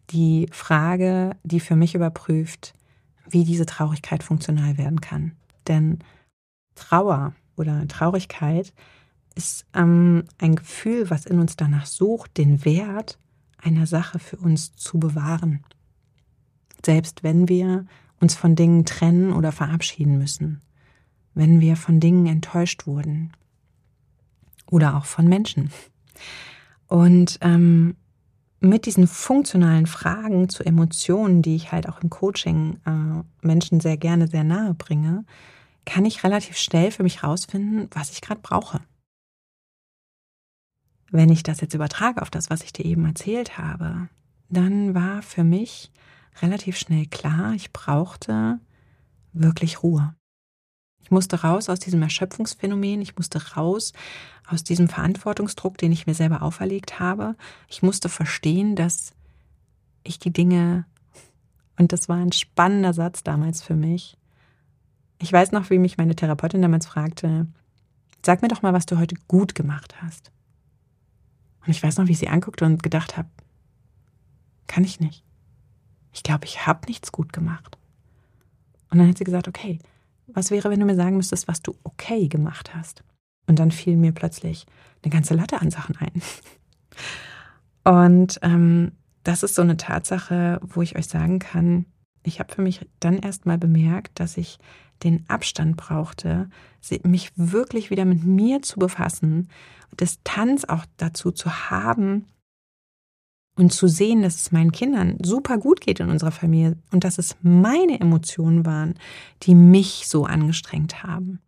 die 0.10 0.48
Frage, 0.52 1.38
die 1.44 1.62
für 1.62 1.78
mich 1.78 1.96
überprüft, 1.96 2.74
wie 3.30 3.46
diese 3.46 3.66
Traurigkeit 3.66 4.22
funktional 4.22 4.78
werden 4.78 5.00
kann. 5.00 5.32
Denn 5.70 6.00
Trauer 6.76 7.34
oder 7.56 7.88
Traurigkeit 7.88 8.74
ist 9.36 9.66
ähm, 9.74 10.26
ein 10.38 10.58
Gefühl, 10.58 11.10
was 11.10 11.26
in 11.26 11.40
uns 11.40 11.56
danach 11.56 11.86
sucht, 11.86 12.38
den 12.38 12.66
Wert 12.66 13.18
einer 13.58 13.88
Sache 13.88 14.20
für 14.20 14.36
uns 14.36 14.76
zu 14.76 15.00
bewahren. 15.00 15.64
Selbst 16.86 17.24
wenn 17.24 17.48
wir 17.48 17.86
uns 18.20 18.36
von 18.36 18.58
Dingen 18.58 18.84
trennen 18.84 19.32
oder 19.32 19.54
verabschieden 19.54 20.18
müssen, 20.18 20.62
wenn 21.34 21.62
wir 21.62 21.78
von 21.78 22.02
Dingen 22.02 22.26
enttäuscht 22.26 22.86
wurden 22.86 23.32
oder 24.74 24.98
auch 24.98 25.06
von 25.06 25.28
Menschen. 25.28 25.70
Und 26.88 27.38
ähm, 27.42 27.96
mit 28.60 28.88
diesen 28.88 29.08
funktionalen 29.08 29.86
Fragen 29.86 30.50
zu 30.50 30.64
Emotionen, 30.64 31.44
die 31.44 31.56
ich 31.56 31.72
halt 31.72 31.88
auch 31.88 32.02
im 32.02 32.10
Coaching 32.10 32.80
äh, 32.86 33.46
Menschen 33.46 33.80
sehr 33.82 33.98
gerne 33.98 34.28
sehr 34.28 34.44
nahe 34.44 34.74
bringe, 34.74 35.26
kann 35.86 36.06
ich 36.06 36.24
relativ 36.24 36.58
schnell 36.58 36.90
für 36.92 37.04
mich 37.04 37.24
rausfinden, 37.24 37.88
was 37.92 38.12
ich 38.12 38.22
gerade 38.22 38.42
brauche. 38.42 38.82
Wenn 41.12 41.30
ich 41.30 41.44
das 41.44 41.62
jetzt 41.62 41.76
übertrage 41.76 42.22
auf 42.22 42.32
das, 42.32 42.50
was 42.50 42.64
ich 42.64 42.74
dir 42.74 42.86
eben 42.86 43.06
erzählt 43.06 43.60
habe, 43.60 44.10
dann 44.50 44.96
war 44.96 45.22
für 45.22 45.44
mich 45.44 45.92
relativ 46.42 46.78
schnell 46.78 47.06
klar, 47.06 47.54
ich 47.54 47.72
brauchte 47.74 48.60
wirklich 49.34 49.84
Ruhe. 49.84 50.16
Ich 51.04 51.12
musste 51.12 51.42
raus 51.42 51.70
aus 51.70 51.80
diesem 51.80 52.02
Erschöpfungsphänomen, 52.02 53.02
ich 53.02 53.16
musste 53.16 53.56
raus 53.56 53.94
aus 54.48 54.64
diesem 54.64 54.88
Verantwortungsdruck, 54.88 55.78
den 55.78 55.92
ich 55.92 56.08
mir 56.08 56.14
selber 56.14 56.42
auferlegt 56.42 57.00
habe. 57.00 57.36
Ich 57.68 57.84
musste 57.84 58.10
verstehen, 58.10 58.76
dass 58.76 59.14
ich 60.04 60.20
die 60.20 60.32
Dinge, 60.32 60.86
und 61.78 61.92
das 61.92 62.10
war 62.10 62.18
ein 62.18 62.32
spannender 62.32 62.94
Satz 62.94 63.24
damals 63.24 63.62
für 63.62 63.76
mich. 63.76 64.18
Ich 65.20 65.32
weiß 65.32 65.52
noch, 65.52 65.70
wie 65.70 65.80
mich 65.80 65.98
meine 65.98 66.16
Therapeutin 66.16 66.62
damals 66.62 66.86
fragte, 66.86 67.48
sag 68.26 68.42
mir 68.42 68.48
doch 68.48 68.62
mal, 68.62 68.74
was 68.74 68.86
du 68.86 68.98
heute 68.98 69.16
gut 69.28 69.56
gemacht 69.56 70.02
hast. 70.02 70.32
Und 71.66 71.70
ich 71.70 71.82
weiß 71.82 71.98
noch, 71.98 72.08
wie 72.08 72.12
ich 72.12 72.20
sie 72.20 72.28
anguckte 72.28 72.66
und 72.66 72.84
gedacht 72.84 73.18
habe, 73.18 73.30
kann 74.68 74.84
ich 74.84 75.00
nicht. 75.00 75.24
Ich 76.12 76.24
glaube, 76.24 76.46
ich 76.46 76.66
habe 76.68 76.88
nichts 76.88 77.12
gut 77.12 77.32
gemacht. 77.34 77.78
Und 78.90 79.00
dann 79.00 79.08
hat 79.08 79.18
sie 79.18 79.24
gesagt, 79.24 79.48
okay, 79.48 79.80
was 80.28 80.52
wäre, 80.52 80.70
wenn 80.70 80.80
du 80.80 80.86
mir 80.86 80.96
sagen 80.96 81.18
müsstest, 81.18 81.48
was 81.48 81.62
du 81.62 81.76
okay 81.84 82.28
gemacht 82.28 82.76
hast? 82.76 83.04
Und 83.48 83.60
dann 83.60 83.72
fiel 83.72 83.98
mir 83.98 84.12
plötzlich 84.12 84.66
eine 85.04 85.12
ganze 85.12 85.34
Latte 85.34 85.62
an 85.62 85.70
Sachen 85.70 85.98
ein. 85.98 86.22
Und 87.84 88.40
ähm, 88.42 88.94
das 89.24 89.44
ist 89.44 89.56
so 89.56 89.62
eine 89.62 89.78
Tatsache, 89.78 90.60
wo 90.64 90.82
ich 90.82 90.96
euch 90.98 91.08
sagen 91.08 91.40
kann, 91.40 91.86
ich 92.24 92.40
habe 92.40 92.54
für 92.54 92.62
mich 92.62 92.88
dann 93.00 93.20
erst 93.20 93.46
mal 93.46 93.58
bemerkt, 93.58 94.20
dass 94.20 94.38
ich 94.38 94.60
den 95.04 95.26
Abstand 95.28 95.76
brauchte, 95.76 96.50
mich 97.04 97.32
wirklich 97.36 97.90
wieder 97.90 98.06
mit 98.06 98.24
mir 98.24 98.62
zu 98.62 98.80
befassen, 98.80 99.50
Distanz 100.00 100.66
auch 100.66 100.86
dazu 100.98 101.32
zu 101.32 101.70
haben, 101.70 102.26
und 103.56 103.72
zu 103.72 103.88
sehen, 103.88 104.24
dass 104.24 104.36
es 104.36 104.52
meinen 104.52 104.72
Kindern 104.72 105.18
super 105.22 105.58
gut 105.58 105.82
geht 105.82 106.00
in 106.00 106.10
unserer 106.10 106.32
Familie 106.32 106.76
und 106.92 107.04
dass 107.04 107.18
es 107.18 107.36
meine 107.42 108.00
Emotionen 108.00 108.66
waren, 108.66 108.96
die 109.44 109.56
mich 109.56 110.08
so 110.08 110.26
angestrengt 110.26 111.04
haben. 111.04 111.40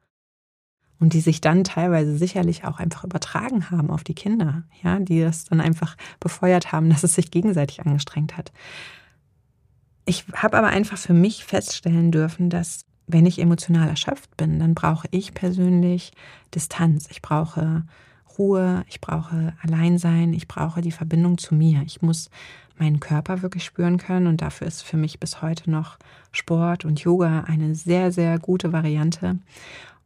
Und 0.98 1.14
die 1.14 1.20
sich 1.20 1.42
dann 1.42 1.66
teilweise 1.66 2.18
sicherlich 2.18 2.64
auch 2.64 2.80
einfach 2.80 3.04
übertragen 3.04 3.70
haben 3.70 3.92
auf 3.92 4.04
die 4.04 4.14
Kinder, 4.14 4.64
ja, 4.82 4.98
die 5.00 5.20
das 5.20 5.44
dann 5.44 5.60
einfach 5.60 5.98
befeuert 6.20 6.72
haben, 6.72 6.90
dass 6.92 7.04
es 7.04 7.16
sich 7.16 7.32
gegenseitig 7.32 7.86
angestrengt 7.86 8.38
hat. 8.38 8.52
Ich 10.06 10.26
habe 10.34 10.58
aber 10.58 10.68
einfach 10.68 10.98
für 10.98 11.14
mich 11.14 11.44
feststellen 11.44 12.12
dürfen, 12.12 12.50
dass 12.50 12.86
wenn 13.08 13.26
ich 13.26 13.40
emotional 13.40 13.90
erschöpft 13.90 14.38
bin, 14.38 14.60
dann 14.60 14.74
brauche 14.74 15.08
ich 15.12 15.34
persönlich 15.34 16.12
Distanz. 16.54 17.08
Ich 17.12 17.22
brauche 17.22 17.84
Ruhe, 18.38 18.84
ich 18.88 19.02
brauche 19.02 19.54
Alleinsein, 19.62 20.34
ich 20.34 20.48
brauche 20.48 20.82
die 20.82 20.92
Verbindung 20.92 21.38
zu 21.38 21.56
mir. 21.56 21.82
Ich 21.86 22.02
muss 22.02 22.30
meinen 22.78 23.00
Körper 23.00 23.42
wirklich 23.42 23.64
spüren 23.64 23.98
können 23.98 24.28
und 24.28 24.42
dafür 24.42 24.68
ist 24.68 24.84
für 24.84 24.98
mich 24.98 25.20
bis 25.20 25.42
heute 25.42 25.72
noch 25.72 25.98
Sport 26.32 26.86
und 26.86 27.00
Yoga 27.00 27.42
eine 27.42 27.76
sehr, 27.76 28.12
sehr 28.12 28.38
gute 28.40 28.74
Variante. 28.74 29.40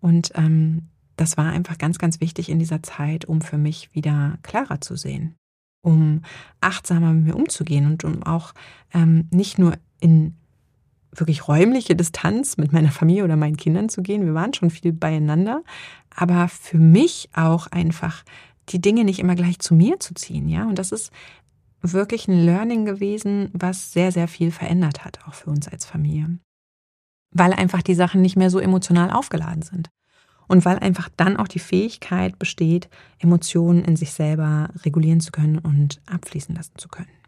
Und 0.01 0.31
ähm, 0.35 0.83
das 1.15 1.37
war 1.37 1.51
einfach 1.51 1.77
ganz, 1.77 1.97
ganz 1.97 2.21
wichtig 2.21 2.49
in 2.49 2.59
dieser 2.59 2.83
Zeit, 2.83 3.25
um 3.25 3.41
für 3.41 3.57
mich 3.57 3.93
wieder 3.93 4.37
klarer 4.43 4.81
zu 4.81 4.95
sehen, 4.95 5.35
um 5.81 6.21
achtsamer 6.61 7.11
mit 7.13 7.25
mir 7.25 7.35
umzugehen 7.35 7.85
und 7.85 8.03
um 8.03 8.23
auch 8.23 8.53
ähm, 8.93 9.27
nicht 9.31 9.59
nur 9.59 9.73
in 9.99 10.35
wirklich 11.11 11.47
räumliche 11.47 11.95
Distanz 11.95 12.57
mit 12.57 12.71
meiner 12.71 12.91
Familie 12.91 13.23
oder 13.23 13.35
meinen 13.35 13.57
Kindern 13.57 13.89
zu 13.89 14.01
gehen. 14.01 14.25
Wir 14.25 14.33
waren 14.33 14.53
schon 14.53 14.69
viel 14.69 14.93
beieinander, 14.93 15.63
aber 16.15 16.47
für 16.47 16.77
mich 16.77 17.29
auch 17.33 17.67
einfach 17.67 18.23
die 18.69 18.79
Dinge 18.79 19.03
nicht 19.03 19.19
immer 19.19 19.35
gleich 19.35 19.59
zu 19.59 19.73
mir 19.73 19.99
zu 19.99 20.13
ziehen, 20.13 20.47
ja. 20.47 20.65
Und 20.65 20.77
das 20.77 20.91
ist 20.91 21.11
wirklich 21.81 22.27
ein 22.27 22.45
Learning 22.45 22.85
gewesen, 22.85 23.49
was 23.53 23.93
sehr, 23.93 24.11
sehr 24.11 24.27
viel 24.27 24.51
verändert 24.51 25.05
hat, 25.05 25.19
auch 25.27 25.33
für 25.33 25.49
uns 25.49 25.67
als 25.67 25.85
Familie. 25.85 26.39
Weil 27.31 27.53
einfach 27.53 27.81
die 27.81 27.95
Sachen 27.95 28.21
nicht 28.21 28.35
mehr 28.35 28.49
so 28.49 28.59
emotional 28.59 29.11
aufgeladen 29.11 29.61
sind. 29.61 29.89
Und 30.47 30.65
weil 30.65 30.79
einfach 30.79 31.09
dann 31.15 31.37
auch 31.37 31.47
die 31.47 31.59
Fähigkeit 31.59 32.39
besteht, 32.39 32.89
Emotionen 33.19 33.85
in 33.85 33.95
sich 33.95 34.13
selber 34.13 34.69
regulieren 34.83 35.21
zu 35.21 35.31
können 35.31 35.59
und 35.59 36.01
abfließen 36.07 36.55
lassen 36.55 36.73
zu 36.75 36.89
können. 36.89 37.18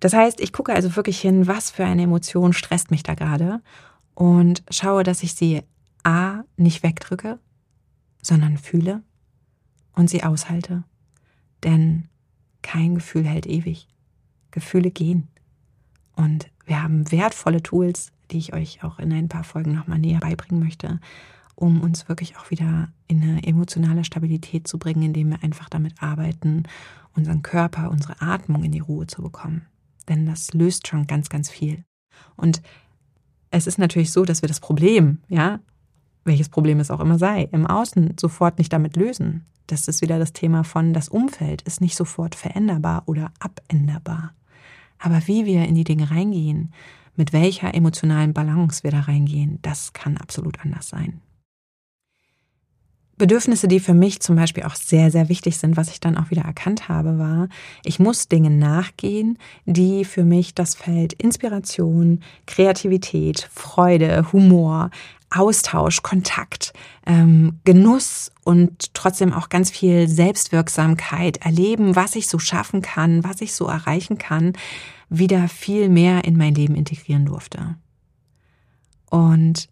Das 0.00 0.12
heißt, 0.14 0.40
ich 0.40 0.52
gucke 0.52 0.74
also 0.74 0.96
wirklich 0.96 1.20
hin, 1.20 1.46
was 1.46 1.70
für 1.70 1.84
eine 1.84 2.02
Emotion 2.02 2.52
stresst 2.52 2.90
mich 2.90 3.02
da 3.02 3.14
gerade 3.14 3.62
und 4.14 4.62
schaue, 4.70 5.02
dass 5.02 5.22
ich 5.22 5.34
sie 5.34 5.62
A 6.02 6.42
nicht 6.56 6.82
wegdrücke, 6.82 7.38
sondern 8.22 8.56
fühle, 8.56 9.02
und 9.94 10.08
sie 10.08 10.24
aushalte. 10.24 10.84
Denn 11.62 12.08
kein 12.62 12.94
Gefühl 12.94 13.24
hält 13.24 13.46
ewig. 13.46 13.88
Gefühle 14.50 14.90
gehen. 14.90 15.28
Und 16.16 16.50
wir 16.66 16.82
haben 16.82 17.10
wertvolle 17.12 17.62
Tools, 17.62 18.12
die 18.30 18.38
ich 18.38 18.52
euch 18.52 18.82
auch 18.82 18.98
in 18.98 19.12
ein 19.12 19.28
paar 19.28 19.44
Folgen 19.44 19.74
nochmal 19.74 19.98
näher 19.98 20.20
beibringen 20.20 20.62
möchte, 20.62 21.00
um 21.54 21.82
uns 21.82 22.08
wirklich 22.08 22.36
auch 22.36 22.50
wieder 22.50 22.88
in 23.06 23.22
eine 23.22 23.42
emotionale 23.44 24.04
Stabilität 24.04 24.66
zu 24.66 24.78
bringen, 24.78 25.02
indem 25.02 25.30
wir 25.30 25.42
einfach 25.42 25.68
damit 25.68 26.02
arbeiten, 26.02 26.64
unseren 27.14 27.42
Körper, 27.42 27.90
unsere 27.90 28.20
Atmung 28.20 28.64
in 28.64 28.72
die 28.72 28.80
Ruhe 28.80 29.06
zu 29.06 29.22
bekommen. 29.22 29.66
Denn 30.08 30.26
das 30.26 30.52
löst 30.54 30.88
schon 30.88 31.06
ganz, 31.06 31.28
ganz 31.28 31.50
viel. 31.50 31.84
Und 32.36 32.62
es 33.50 33.66
ist 33.66 33.78
natürlich 33.78 34.12
so, 34.12 34.24
dass 34.24 34.42
wir 34.42 34.48
das 34.48 34.60
Problem, 34.60 35.18
ja, 35.28 35.60
welches 36.24 36.48
Problem 36.48 36.80
es 36.80 36.90
auch 36.90 37.00
immer 37.00 37.18
sei, 37.18 37.48
im 37.52 37.66
Außen 37.66 38.16
sofort 38.18 38.58
nicht 38.58 38.72
damit 38.72 38.96
lösen. 38.96 39.46
Das 39.66 39.88
ist 39.88 40.02
wieder 40.02 40.18
das 40.18 40.32
Thema 40.32 40.64
von, 40.64 40.92
das 40.92 41.08
Umfeld 41.08 41.62
ist 41.62 41.80
nicht 41.80 41.96
sofort 41.96 42.34
veränderbar 42.34 43.04
oder 43.06 43.32
abänderbar. 43.38 44.34
Aber 44.98 45.26
wie 45.26 45.46
wir 45.46 45.64
in 45.64 45.74
die 45.74 45.84
Dinge 45.84 46.10
reingehen, 46.10 46.72
mit 47.16 47.32
welcher 47.32 47.74
emotionalen 47.74 48.32
Balance 48.32 48.82
wir 48.82 48.90
da 48.90 49.00
reingehen, 49.00 49.58
das 49.62 49.92
kann 49.92 50.16
absolut 50.16 50.60
anders 50.60 50.88
sein. 50.88 51.20
Bedürfnisse, 53.20 53.68
die 53.68 53.80
für 53.80 53.94
mich 53.94 54.20
zum 54.20 54.34
Beispiel 54.34 54.64
auch 54.64 54.74
sehr, 54.74 55.10
sehr 55.10 55.28
wichtig 55.28 55.58
sind, 55.58 55.76
was 55.76 55.90
ich 55.90 56.00
dann 56.00 56.16
auch 56.16 56.30
wieder 56.30 56.42
erkannt 56.42 56.88
habe, 56.88 57.18
war, 57.18 57.48
ich 57.84 58.00
muss 58.00 58.28
Dinge 58.28 58.50
nachgehen, 58.50 59.38
die 59.66 60.04
für 60.04 60.24
mich 60.24 60.54
das 60.54 60.74
Feld 60.74 61.12
Inspiration, 61.12 62.20
Kreativität, 62.46 63.48
Freude, 63.52 64.32
Humor, 64.32 64.90
Austausch, 65.30 66.02
Kontakt, 66.02 66.72
ähm, 67.06 67.60
Genuss 67.64 68.32
und 68.42 68.94
trotzdem 68.94 69.32
auch 69.32 69.48
ganz 69.48 69.70
viel 69.70 70.08
Selbstwirksamkeit 70.08 71.36
erleben, 71.36 71.94
was 71.94 72.16
ich 72.16 72.26
so 72.26 72.40
schaffen 72.40 72.82
kann, 72.82 73.22
was 73.22 73.40
ich 73.40 73.54
so 73.54 73.66
erreichen 73.66 74.18
kann, 74.18 74.54
wieder 75.08 75.48
viel 75.48 75.88
mehr 75.88 76.24
in 76.24 76.36
mein 76.36 76.54
Leben 76.54 76.74
integrieren 76.74 77.26
durfte. 77.26 77.76
Und 79.08 79.69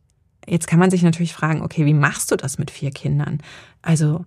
Jetzt 0.48 0.66
kann 0.66 0.78
man 0.78 0.90
sich 0.90 1.02
natürlich 1.02 1.34
fragen, 1.34 1.62
okay, 1.62 1.84
wie 1.84 1.94
machst 1.94 2.30
du 2.30 2.36
das 2.36 2.58
mit 2.58 2.70
vier 2.70 2.90
Kindern? 2.90 3.40
Also 3.82 4.24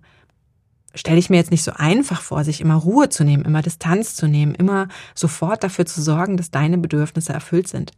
stelle 0.94 1.18
ich 1.18 1.30
mir 1.30 1.36
jetzt 1.36 1.50
nicht 1.50 1.64
so 1.64 1.72
einfach 1.74 2.20
vor, 2.20 2.44
sich 2.44 2.60
immer 2.60 2.74
Ruhe 2.74 3.08
zu 3.08 3.24
nehmen, 3.24 3.44
immer 3.44 3.62
Distanz 3.62 4.14
zu 4.14 4.28
nehmen, 4.28 4.54
immer 4.54 4.88
sofort 5.14 5.64
dafür 5.64 5.86
zu 5.86 6.02
sorgen, 6.02 6.36
dass 6.36 6.50
deine 6.50 6.78
Bedürfnisse 6.78 7.32
erfüllt 7.32 7.68
sind. 7.68 7.92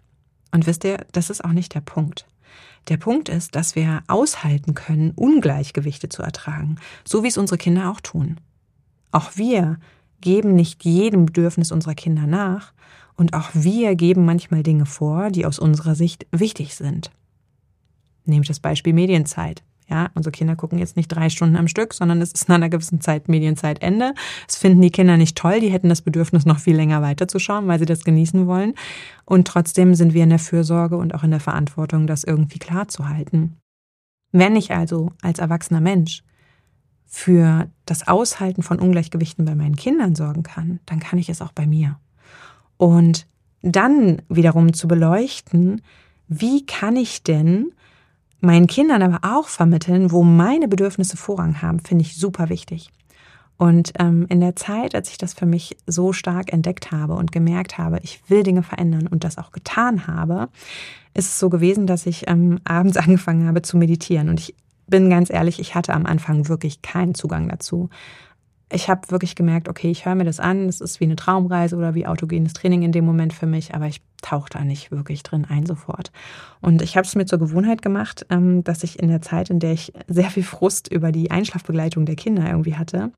Und 0.53 0.67
wisst 0.67 0.85
ihr, 0.85 1.05
das 1.13 1.31
ist 1.31 1.45
auch 1.45 1.53
nicht 1.53 1.75
der 1.75 1.81
Punkt. 1.81 2.27
Der 2.89 2.97
Punkt 2.97 3.29
ist, 3.29 3.57
dass 3.57 3.75
wir 3.75 4.03
aushalten 4.07 4.75
können, 4.75 5.13
Ungleichgewichte 5.13 6.09
zu 6.09 6.23
ertragen, 6.23 6.77
so 7.05 7.25
wie 7.25 7.29
es 7.29 7.39
unsere 7.39 7.59
Kinder 7.59 7.91
auch 7.91 8.01
tun. 8.01 8.39
Auch 9.11 9.33
wir 9.37 9.79
geben 10.21 10.55
nicht 10.55 10.85
jedem 10.85 11.27
Bedürfnis 11.27 11.73
unserer 11.73 11.95
Kinder 11.95 12.27
nach 12.27 12.73
und 13.17 13.35
auch 13.35 13.51
wir 13.53 13.95
geben 13.95 14.25
manchmal 14.25 14.63
Dinge 14.63 14.87
vor, 14.87 15.31
die 15.31 15.47
aus 15.47 15.59
unserer 15.59 15.95
Sicht 15.95 16.27
wichtig 16.31 16.75
sind. 16.75 17.11
Nehmt 18.25 18.49
das 18.49 18.61
Beispiel 18.61 18.93
Medienzeit. 18.93 19.63
Ja, 19.89 20.11
unsere 20.15 20.33
Kinder 20.33 20.57
gucken 20.57 20.79
jetzt 20.79 20.97
nicht 20.97 21.09
drei 21.09 21.29
Stunden 21.29 21.57
am 21.57 21.69
Stück, 21.69 21.93
sondern 21.93 22.23
es 22.23 22.33
ist 22.33 22.49
nach 22.49 22.57
einer 22.57 22.71
gewissen 22.71 23.03
Zeit 23.03 23.29
Medienzeitende. 23.29 24.15
Das 24.47 24.57
finden 24.57 24.81
die 24.81 24.91
Kinder 24.91 25.19
nicht 25.19 25.37
toll. 25.37 25.61
Die 25.61 25.71
hätten 25.71 25.91
das 25.91 26.01
Bedürfnis, 26.01 26.47
noch 26.47 26.59
viel 26.59 26.75
länger 26.75 27.03
weiterzuschauen, 27.03 27.67
weil 27.67 27.79
sie 27.79 27.85
das 27.85 28.05
genießen 28.05 28.47
wollen. 28.47 28.75
Und 29.27 29.47
trotzdem 29.47 29.95
sind 29.95 30.15
wir 30.15 30.23
in 30.23 30.31
der 30.31 30.39
Fürsorge 30.39 30.97
und 30.97 31.15
auch 31.15 31.23
in 31.23 31.31
der 31.31 31.41
Verantwortung, 31.41 32.07
das 32.07 32.25
irgendwie 32.25 32.59
klar 32.59 32.89
zu 32.89 33.09
halten. 33.09 33.59
Wenn 34.33 34.57
ich 34.57 34.73
also 34.73 35.13
als 35.21 35.39
erwachsener 35.39 35.81
Mensch 35.81 36.23
für 37.05 37.71
das 37.85 38.09
Aushalten 38.09 38.63
von 38.63 38.81
Ungleichgewichten 38.81 39.45
bei 39.45 39.55
meinen 39.55 39.77
Kindern 39.77 40.15
sorgen 40.15 40.43
kann, 40.43 40.81
dann 40.87 40.99
kann 40.99 41.19
ich 41.19 41.29
es 41.29 41.43
auch 41.43 41.53
bei 41.53 41.67
mir. 41.67 42.01
Und 42.79 43.27
dann 43.63 44.23
wiederum 44.29 44.73
zu 44.73 44.89
beleuchten, 44.89 45.83
wie 46.27 46.65
kann 46.67 46.97
ich 46.97 47.23
denn 47.23 47.73
meinen 48.41 48.67
Kindern 48.67 49.03
aber 49.03 49.21
auch 49.23 49.49
vermitteln, 49.49 50.13
wo 50.13 50.23
meine 50.23 50.69
Bedürfnisse 50.69 51.17
Vorrang 51.17 51.63
haben, 51.63 51.81
finde 51.81 52.03
ich 52.03 52.17
super 52.17 52.49
wichtig. 52.49 52.91
Und 53.57 53.93
ähm, 53.99 54.27
in 54.29 54.41
der 54.41 54.57
Zeit, 54.57 54.95
als 54.95 55.11
ich 55.11 55.19
das 55.19 55.33
für 55.33 55.47
mich 55.47 55.77
so 55.87 56.13
stark 56.13 56.53
entdeckt 56.53 56.91
habe 56.91 57.15
und 57.15 57.33
gemerkt 57.33 57.79
habe, 57.79 58.01
ich 58.03 58.21
will 58.29 58.43
Dinge 58.43 58.63
verändern 58.63 59.07
und 59.07 59.23
das 59.25 59.39
auch 59.39 59.53
getan 59.53 60.07
habe, 60.07 60.49
ist 61.15 61.27
es 61.27 61.39
so 61.39 61.49
gewesen, 61.49 61.87
dass 61.87 62.07
ich 62.07 62.29
ähm, 62.29 62.59
abends 62.65 62.97
angefangen 62.97 63.47
habe 63.47 63.63
zu 63.63 63.77
meditieren. 63.77 64.29
Und 64.29 64.41
ich 64.41 64.55
bin 64.87 65.09
ganz 65.09 65.31
ehrlich, 65.31 65.61
ich 65.61 65.75
hatte 65.75 65.95
am 65.95 66.05
Anfang 66.05 66.49
wirklich 66.49 66.83
keinen 66.83 67.15
Zugang 67.15 67.49
dazu 67.49 67.89
ich 68.73 68.89
habe 68.89 69.11
wirklich 69.11 69.37
gemerkt, 69.37 69.69
okay, 69.69 69.91
ich 69.91 70.07
höre 70.07 70.15
mir 70.15 70.25
das 70.25 70.41
an, 70.41 70.67
das 70.67 70.81
ist 70.81 70.99
wie 71.01 71.05
eine 71.05 71.17
Traumreise 71.17 71.77
oder 71.77 71.95
wie 71.95 72.07
autogenes 72.07 72.55
Training 72.55 72.83
in 72.83 72.93
dem 72.93 73.05
Moment 73.05 73.33
für 73.33 73.47
mich, 73.47 73.75
aber 73.75 73.87
ich 73.87 74.01
tauche 74.23 74.49
da 74.51 74.65
nicht 74.65 74.91
wirklich 74.91 75.23
drin 75.23 75.45
ein 75.45 75.67
sofort. 75.67 76.11
Und 76.61 76.83
ich 76.83 76.97
habe 76.97 77.07
es 77.07 77.15
mir 77.15 77.27
zur 77.27 77.39
Gewohnheit 77.39 77.83
gemacht, 77.83 78.27
ähm, 78.31 78.65
dass 78.65 78.83
ich 78.83 78.99
in 78.99 79.09
der 79.09 79.21
Zeit, 79.21 79.51
in 79.51 79.61
der 79.61 79.73
ich 79.73 79.93
sehr 80.09 80.31
viel 80.31 80.43
Frust 80.43 80.89
über 80.89 81.13
die 81.13 81.31
Einschlafbegleitung 81.31 82.07
der 82.07 82.17
Kinder 82.17 82.49
irgendwie 82.49 82.77
hatte, 82.77 83.13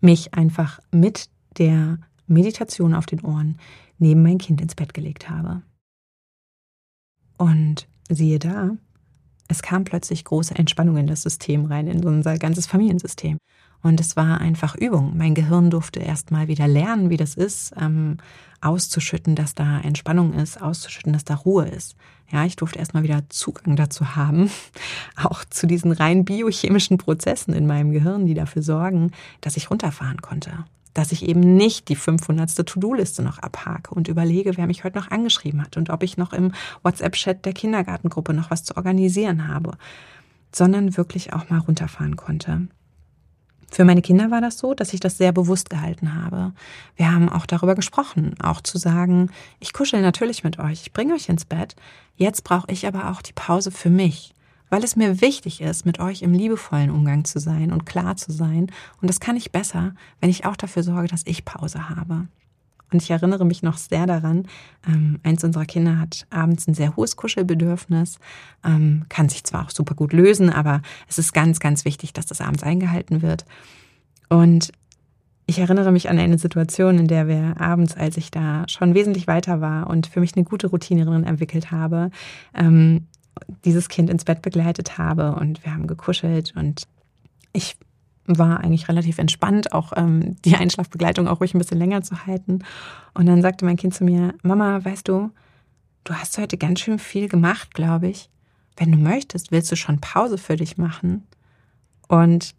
mich 0.00 0.34
einfach 0.34 0.80
mit 0.90 1.28
der 1.58 1.98
Meditation 2.26 2.94
auf 2.94 3.06
den 3.06 3.24
Ohren 3.24 3.58
neben 3.98 4.22
mein 4.22 4.38
Kind 4.38 4.60
ins 4.60 4.74
Bett 4.74 4.94
gelegt 4.94 5.28
habe. 5.28 5.62
Und 7.36 7.88
siehe 8.08 8.38
da, 8.38 8.70
es 9.48 9.62
kam 9.62 9.84
plötzlich 9.84 10.24
große 10.24 10.54
Entspannung 10.54 10.96
in 10.98 11.06
das 11.06 11.22
System 11.22 11.64
rein, 11.66 11.86
in 11.86 12.04
unser 12.04 12.38
ganzes 12.38 12.66
Familiensystem. 12.66 13.38
Und 13.82 14.00
es 14.00 14.16
war 14.16 14.40
einfach 14.40 14.74
Übung. 14.74 15.16
Mein 15.16 15.34
Gehirn 15.34 15.70
durfte 15.70 16.00
erst 16.00 16.30
mal 16.30 16.48
wieder 16.48 16.66
lernen, 16.66 17.10
wie 17.10 17.16
das 17.16 17.34
ist, 17.34 17.72
ähm, 17.80 18.18
auszuschütten, 18.60 19.36
dass 19.36 19.54
da 19.54 19.78
Entspannung 19.80 20.32
ist, 20.32 20.60
auszuschütten, 20.60 21.12
dass 21.12 21.24
da 21.24 21.36
Ruhe 21.36 21.66
ist. 21.68 21.94
Ja, 22.30 22.44
ich 22.44 22.56
durfte 22.56 22.78
erst 22.78 22.92
mal 22.92 23.04
wieder 23.04 23.22
Zugang 23.28 23.76
dazu 23.76 24.16
haben, 24.16 24.50
auch 25.16 25.44
zu 25.44 25.66
diesen 25.66 25.92
rein 25.92 26.24
biochemischen 26.24 26.98
Prozessen 26.98 27.54
in 27.54 27.66
meinem 27.66 27.92
Gehirn, 27.92 28.26
die 28.26 28.34
dafür 28.34 28.62
sorgen, 28.62 29.12
dass 29.40 29.56
ich 29.56 29.70
runterfahren 29.70 30.20
konnte. 30.20 30.64
Dass 30.92 31.12
ich 31.12 31.28
eben 31.28 31.56
nicht 31.56 31.88
die 31.88 31.96
500. 31.96 32.66
To-Do-Liste 32.66 33.22
noch 33.22 33.38
abhake 33.38 33.94
und 33.94 34.08
überlege, 34.08 34.56
wer 34.56 34.66
mich 34.66 34.82
heute 34.82 34.98
noch 34.98 35.10
angeschrieben 35.12 35.62
hat 35.62 35.76
und 35.76 35.90
ob 35.90 36.02
ich 36.02 36.16
noch 36.16 36.32
im 36.32 36.52
WhatsApp-Chat 36.82 37.44
der 37.44 37.52
Kindergartengruppe 37.52 38.34
noch 38.34 38.50
was 38.50 38.64
zu 38.64 38.76
organisieren 38.76 39.46
habe, 39.46 39.78
sondern 40.52 40.96
wirklich 40.96 41.32
auch 41.32 41.48
mal 41.48 41.60
runterfahren 41.60 42.16
konnte. 42.16 42.68
Für 43.70 43.84
meine 43.84 44.02
Kinder 44.02 44.30
war 44.30 44.40
das 44.40 44.58
so, 44.58 44.74
dass 44.74 44.94
ich 44.94 45.00
das 45.00 45.18
sehr 45.18 45.32
bewusst 45.32 45.70
gehalten 45.70 46.14
habe. 46.14 46.52
Wir 46.96 47.12
haben 47.12 47.28
auch 47.28 47.46
darüber 47.46 47.74
gesprochen, 47.74 48.34
auch 48.42 48.60
zu 48.60 48.78
sagen, 48.78 49.30
ich 49.60 49.72
kuschel 49.72 50.00
natürlich 50.00 50.42
mit 50.42 50.58
euch, 50.58 50.82
ich 50.82 50.92
bringe 50.92 51.14
euch 51.14 51.28
ins 51.28 51.44
Bett, 51.44 51.76
jetzt 52.16 52.44
brauche 52.44 52.70
ich 52.72 52.86
aber 52.86 53.10
auch 53.10 53.22
die 53.22 53.34
Pause 53.34 53.70
für 53.70 53.90
mich, 53.90 54.34
weil 54.70 54.84
es 54.84 54.96
mir 54.96 55.20
wichtig 55.20 55.60
ist, 55.60 55.84
mit 55.84 56.00
euch 56.00 56.22
im 56.22 56.32
liebevollen 56.32 56.90
Umgang 56.90 57.24
zu 57.24 57.38
sein 57.40 57.72
und 57.72 57.84
klar 57.84 58.16
zu 58.16 58.32
sein. 58.32 58.72
Und 59.00 59.08
das 59.08 59.20
kann 59.20 59.36
ich 59.36 59.52
besser, 59.52 59.94
wenn 60.20 60.30
ich 60.30 60.46
auch 60.46 60.56
dafür 60.56 60.82
sorge, 60.82 61.08
dass 61.08 61.26
ich 61.26 61.44
Pause 61.44 61.90
habe. 61.90 62.26
Und 62.92 63.02
ich 63.02 63.10
erinnere 63.10 63.44
mich 63.44 63.62
noch 63.62 63.76
sehr 63.76 64.06
daran, 64.06 64.46
ähm, 64.86 65.20
eins 65.22 65.44
unserer 65.44 65.66
Kinder 65.66 65.98
hat 65.98 66.26
abends 66.30 66.66
ein 66.66 66.74
sehr 66.74 66.96
hohes 66.96 67.16
Kuschelbedürfnis, 67.16 68.18
ähm, 68.64 69.04
kann 69.08 69.28
sich 69.28 69.44
zwar 69.44 69.66
auch 69.66 69.70
super 69.70 69.94
gut 69.94 70.12
lösen, 70.12 70.50
aber 70.50 70.82
es 71.08 71.18
ist 71.18 71.32
ganz, 71.32 71.60
ganz 71.60 71.84
wichtig, 71.84 72.12
dass 72.12 72.26
das 72.26 72.40
abends 72.40 72.62
eingehalten 72.62 73.22
wird. 73.22 73.44
Und 74.28 74.72
ich 75.46 75.58
erinnere 75.58 75.92
mich 75.92 76.10
an 76.10 76.18
eine 76.18 76.38
Situation, 76.38 76.98
in 76.98 77.08
der 77.08 77.26
wir 77.26 77.58
abends, 77.58 77.96
als 77.96 78.18
ich 78.18 78.30
da 78.30 78.64
schon 78.68 78.94
wesentlich 78.94 79.26
weiter 79.26 79.62
war 79.62 79.88
und 79.88 80.06
für 80.06 80.20
mich 80.20 80.36
eine 80.36 80.44
gute 80.44 80.66
Routine 80.66 81.06
drin 81.06 81.24
entwickelt 81.24 81.70
habe, 81.70 82.10
ähm, 82.54 83.06
dieses 83.64 83.88
Kind 83.88 84.10
ins 84.10 84.24
Bett 84.24 84.42
begleitet 84.42 84.98
habe 84.98 85.34
und 85.36 85.64
wir 85.64 85.72
haben 85.72 85.86
gekuschelt 85.86 86.52
und 86.56 86.86
ich 87.52 87.76
war 88.36 88.60
eigentlich 88.60 88.88
relativ 88.88 89.18
entspannt, 89.18 89.72
auch 89.72 89.92
ähm, 89.96 90.36
die 90.44 90.56
Einschlafbegleitung 90.56 91.28
auch 91.28 91.40
ruhig 91.40 91.54
ein 91.54 91.58
bisschen 91.58 91.78
länger 91.78 92.02
zu 92.02 92.26
halten. 92.26 92.60
Und 93.14 93.26
dann 93.26 93.42
sagte 93.42 93.64
mein 93.64 93.76
Kind 93.76 93.94
zu 93.94 94.04
mir, 94.04 94.34
Mama, 94.42 94.84
weißt 94.84 95.08
du, 95.08 95.30
du 96.04 96.14
hast 96.14 96.36
heute 96.38 96.58
ganz 96.58 96.80
schön 96.80 96.98
viel 96.98 97.28
gemacht, 97.28 97.74
glaube 97.74 98.08
ich. 98.08 98.28
Wenn 98.76 98.92
du 98.92 98.98
möchtest, 98.98 99.50
willst 99.50 99.72
du 99.72 99.76
schon 99.76 100.00
Pause 100.00 100.38
für 100.38 100.56
dich 100.56 100.76
machen? 100.76 101.26
Und 102.08 102.54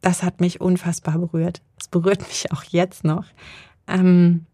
das 0.00 0.22
hat 0.22 0.40
mich 0.40 0.60
unfassbar 0.60 1.18
berührt. 1.18 1.62
Es 1.78 1.88
berührt 1.88 2.20
mich 2.28 2.52
auch 2.52 2.64
jetzt 2.64 3.04
noch. 3.04 3.26
Ähm, 3.86 4.46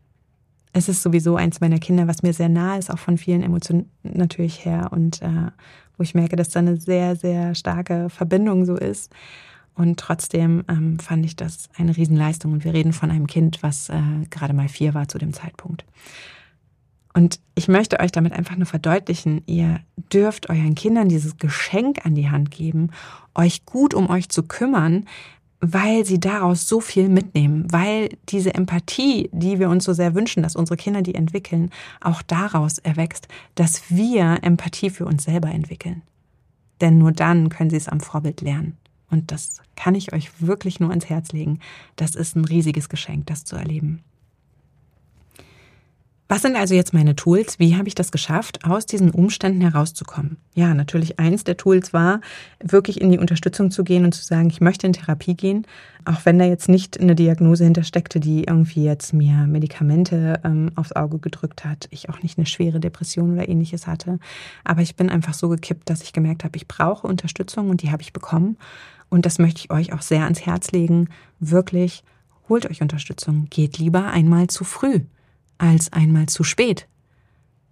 es 0.72 0.88
ist 0.88 1.02
sowieso 1.02 1.36
eins 1.36 1.60
meiner 1.60 1.78
Kinder, 1.78 2.08
was 2.08 2.22
mir 2.22 2.32
sehr 2.32 2.48
nah 2.48 2.76
ist, 2.76 2.90
auch 2.90 2.98
von 2.98 3.16
vielen 3.16 3.42
Emotionen 3.42 3.90
natürlich 4.02 4.64
her 4.64 4.88
und 4.90 5.22
äh, 5.22 5.50
wo 5.96 6.02
ich 6.02 6.14
merke, 6.14 6.34
dass 6.34 6.48
da 6.48 6.58
eine 6.58 6.76
sehr, 6.76 7.14
sehr 7.14 7.54
starke 7.54 8.10
Verbindung 8.10 8.64
so 8.64 8.74
ist. 8.76 9.12
Und 9.74 9.98
trotzdem 9.98 10.64
ähm, 10.68 10.98
fand 10.98 11.26
ich 11.26 11.36
das 11.36 11.68
eine 11.76 11.96
Riesenleistung. 11.96 12.52
Und 12.52 12.64
wir 12.64 12.74
reden 12.74 12.92
von 12.92 13.10
einem 13.10 13.26
Kind, 13.26 13.62
was 13.62 13.88
äh, 13.88 14.00
gerade 14.30 14.54
mal 14.54 14.68
vier 14.68 14.94
war 14.94 15.08
zu 15.08 15.18
dem 15.18 15.32
Zeitpunkt. 15.32 15.84
Und 17.12 17.40
ich 17.54 17.68
möchte 17.68 18.00
euch 18.00 18.10
damit 18.10 18.32
einfach 18.32 18.56
nur 18.56 18.66
verdeutlichen, 18.66 19.42
ihr 19.46 19.80
dürft 20.12 20.50
euren 20.50 20.74
Kindern 20.74 21.08
dieses 21.08 21.38
Geschenk 21.38 22.04
an 22.04 22.16
die 22.16 22.28
Hand 22.28 22.50
geben, 22.50 22.90
euch 23.36 23.64
gut 23.64 23.94
um 23.94 24.10
euch 24.10 24.28
zu 24.28 24.42
kümmern, 24.42 25.06
weil 25.60 26.04
sie 26.04 26.18
daraus 26.18 26.68
so 26.68 26.80
viel 26.80 27.08
mitnehmen, 27.08 27.66
weil 27.70 28.10
diese 28.28 28.54
Empathie, 28.54 29.30
die 29.32 29.60
wir 29.60 29.70
uns 29.70 29.84
so 29.84 29.92
sehr 29.92 30.14
wünschen, 30.14 30.42
dass 30.42 30.56
unsere 30.56 30.76
Kinder 30.76 31.02
die 31.02 31.14
entwickeln, 31.14 31.70
auch 32.00 32.20
daraus 32.20 32.78
erwächst, 32.78 33.28
dass 33.54 33.90
wir 33.90 34.40
Empathie 34.42 34.90
für 34.90 35.06
uns 35.06 35.24
selber 35.24 35.50
entwickeln. 35.50 36.02
Denn 36.80 36.98
nur 36.98 37.12
dann 37.12 37.48
können 37.48 37.70
sie 37.70 37.76
es 37.76 37.88
am 37.88 38.00
Vorbild 38.00 38.40
lernen. 38.40 38.76
Und 39.14 39.30
das 39.30 39.62
kann 39.76 39.94
ich 39.94 40.12
euch 40.12 40.28
wirklich 40.40 40.80
nur 40.80 40.90
ans 40.90 41.08
Herz 41.08 41.30
legen. 41.30 41.60
Das 41.94 42.16
ist 42.16 42.34
ein 42.34 42.44
riesiges 42.44 42.88
Geschenk, 42.88 43.26
das 43.26 43.44
zu 43.44 43.54
erleben. 43.54 44.02
Was 46.26 46.42
sind 46.42 46.56
also 46.56 46.74
jetzt 46.74 46.92
meine 46.92 47.14
Tools? 47.14 47.60
Wie 47.60 47.76
habe 47.76 47.86
ich 47.86 47.94
das 47.94 48.10
geschafft, 48.10 48.64
aus 48.64 48.86
diesen 48.86 49.10
Umständen 49.12 49.60
herauszukommen? 49.60 50.38
Ja, 50.54 50.74
natürlich 50.74 51.20
eins 51.20 51.44
der 51.44 51.56
Tools 51.56 51.92
war, 51.92 52.22
wirklich 52.60 53.00
in 53.00 53.12
die 53.12 53.18
Unterstützung 53.18 53.70
zu 53.70 53.84
gehen 53.84 54.04
und 54.04 54.14
zu 54.16 54.24
sagen, 54.24 54.48
ich 54.48 54.60
möchte 54.60 54.86
in 54.86 54.94
Therapie 54.94 55.34
gehen, 55.34 55.64
auch 56.04 56.24
wenn 56.24 56.40
da 56.40 56.44
jetzt 56.44 56.68
nicht 56.68 56.98
eine 56.98 57.14
Diagnose 57.14 57.62
hintersteckte, 57.62 58.18
die 58.18 58.44
irgendwie 58.44 58.82
jetzt 58.82 59.12
mir 59.12 59.46
Medikamente 59.46 60.40
ähm, 60.42 60.72
aufs 60.74 60.92
Auge 60.92 61.20
gedrückt 61.20 61.64
hat, 61.64 61.86
ich 61.90 62.08
auch 62.08 62.20
nicht 62.20 62.36
eine 62.36 62.46
schwere 62.46 62.80
Depression 62.80 63.34
oder 63.34 63.48
ähnliches 63.48 63.86
hatte. 63.86 64.18
Aber 64.64 64.82
ich 64.82 64.96
bin 64.96 65.10
einfach 65.10 65.34
so 65.34 65.48
gekippt, 65.50 65.88
dass 65.88 66.02
ich 66.02 66.12
gemerkt 66.12 66.42
habe, 66.42 66.56
ich 66.56 66.66
brauche 66.66 67.06
Unterstützung 67.06 67.70
und 67.70 67.82
die 67.82 67.92
habe 67.92 68.02
ich 68.02 68.12
bekommen. 68.12 68.56
Und 69.14 69.26
das 69.26 69.38
möchte 69.38 69.60
ich 69.60 69.70
euch 69.70 69.92
auch 69.92 70.02
sehr 70.02 70.24
ans 70.24 70.44
Herz 70.44 70.72
legen. 70.72 71.08
Wirklich, 71.38 72.02
holt 72.48 72.68
euch 72.68 72.82
Unterstützung. 72.82 73.46
Geht 73.48 73.78
lieber 73.78 74.10
einmal 74.10 74.48
zu 74.48 74.64
früh 74.64 75.02
als 75.56 75.92
einmal 75.92 76.26
zu 76.26 76.42
spät. 76.42 76.88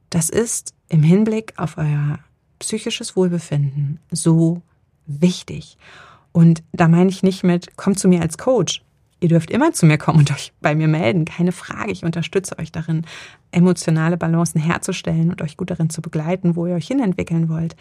Das 0.08 0.28
ist 0.28 0.72
im 0.88 1.02
Hinblick 1.02 1.54
auf 1.56 1.78
euer 1.78 2.20
psychisches 2.60 3.16
Wohlbefinden 3.16 3.98
so 4.12 4.62
wichtig. 5.06 5.78
Und 6.30 6.62
da 6.70 6.86
meine 6.86 7.10
ich 7.10 7.24
nicht 7.24 7.42
mit, 7.42 7.76
kommt 7.76 7.98
zu 7.98 8.06
mir 8.06 8.22
als 8.22 8.38
Coach. 8.38 8.84
Ihr 9.18 9.28
dürft 9.28 9.50
immer 9.50 9.72
zu 9.72 9.84
mir 9.84 9.98
kommen 9.98 10.20
und 10.20 10.30
euch 10.30 10.52
bei 10.60 10.76
mir 10.76 10.86
melden, 10.86 11.24
keine 11.24 11.50
Frage. 11.50 11.90
Ich 11.90 12.04
unterstütze 12.04 12.56
euch 12.60 12.70
darin, 12.70 13.04
emotionale 13.50 14.16
Balancen 14.16 14.60
herzustellen 14.60 15.30
und 15.30 15.42
euch 15.42 15.56
gut 15.56 15.70
darin 15.70 15.90
zu 15.90 16.02
begleiten, 16.02 16.54
wo 16.54 16.68
ihr 16.68 16.76
euch 16.76 16.86
hinentwickeln 16.86 17.48
wollt. 17.48 17.74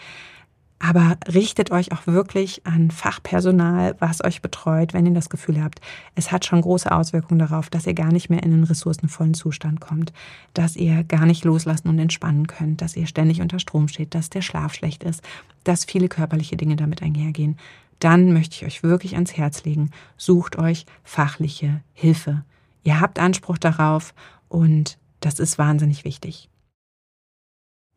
Aber 0.84 1.16
richtet 1.32 1.70
euch 1.70 1.92
auch 1.92 2.08
wirklich 2.08 2.66
an 2.66 2.90
Fachpersonal, 2.90 3.96
was 4.00 4.24
euch 4.24 4.42
betreut, 4.42 4.96
wenn 4.96 5.06
ihr 5.06 5.14
das 5.14 5.30
Gefühl 5.30 5.62
habt, 5.62 5.80
es 6.16 6.32
hat 6.32 6.44
schon 6.44 6.60
große 6.60 6.92
Auswirkungen 6.92 7.38
darauf, 7.38 7.70
dass 7.70 7.86
ihr 7.86 7.94
gar 7.94 8.12
nicht 8.12 8.32
mehr 8.32 8.42
in 8.42 8.52
einen 8.52 8.64
ressourcenvollen 8.64 9.36
Zustand 9.36 9.80
kommt, 9.80 10.12
dass 10.56 10.76
ihr 10.76 11.04
gar 11.04 11.28
nicht 11.28 11.46
loslassen 11.46 11.88
und 11.88 12.00
entspannen 12.00 12.48
könnt, 12.48 12.82
dass 12.82 12.96
ihr 12.96 13.06
ständig 13.06 13.42
unter 13.42 13.60
Strom 13.60 13.90
steht, 13.90 14.16
dass 14.16 14.32
der 14.32 14.42
Schlaf 14.42 14.74
schlecht 14.74 15.04
ist, 15.04 15.22
dass 15.64 15.86
viele 15.86 16.10
körperliche 16.10 16.58
Dinge 16.58 16.78
damit 16.78 17.04
einhergehen. 17.04 17.58
Dann 18.00 18.34
möchte 18.34 18.56
ich 18.56 18.66
euch 18.66 18.82
wirklich 18.82 19.14
ans 19.14 19.38
Herz 19.38 19.64
legen, 19.64 19.92
sucht 20.18 20.58
euch 20.58 20.88
fachliche 21.04 21.82
Hilfe. 21.94 22.44
Ihr 22.84 23.00
habt 23.00 23.20
Anspruch 23.20 23.60
darauf 23.60 24.16
und 24.50 24.98
das 25.20 25.40
ist 25.40 25.60
wahnsinnig 25.60 26.06
wichtig. 26.06 26.50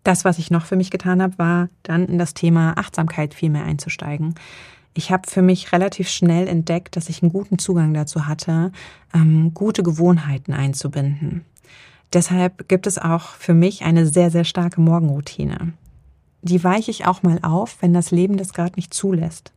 Das, 0.04 0.24
was 0.24 0.38
ich 0.38 0.50
noch 0.50 0.66
für 0.66 0.76
mich 0.76 0.90
getan 0.90 1.20
habe, 1.22 1.38
war 1.38 1.68
dann 1.82 2.06
in 2.06 2.18
das 2.18 2.34
Thema 2.34 2.76
Achtsamkeit 2.76 3.34
viel 3.34 3.50
mehr 3.50 3.64
einzusteigen. 3.64 4.34
Ich 4.92 5.10
habe 5.10 5.28
für 5.28 5.42
mich 5.42 5.72
relativ 5.72 6.08
schnell 6.08 6.46
entdeckt, 6.46 6.96
dass 6.96 7.08
ich 7.08 7.22
einen 7.22 7.32
guten 7.32 7.58
Zugang 7.58 7.92
dazu 7.94 8.26
hatte, 8.26 8.70
ähm, 9.12 9.52
gute 9.54 9.82
Gewohnheiten 9.82 10.52
einzubinden. 10.52 11.44
Deshalb 12.12 12.68
gibt 12.68 12.86
es 12.86 12.98
auch 12.98 13.30
für 13.30 13.54
mich 13.54 13.82
eine 13.82 14.06
sehr, 14.06 14.30
sehr 14.30 14.44
starke 14.44 14.80
Morgenroutine. 14.80 15.72
Die 16.42 16.62
weiche 16.62 16.92
ich 16.92 17.06
auch 17.06 17.22
mal 17.24 17.40
auf, 17.42 17.78
wenn 17.80 17.92
das 17.92 18.12
Leben 18.12 18.36
das 18.36 18.52
gerade 18.52 18.76
nicht 18.76 18.94
zulässt. 18.94 19.52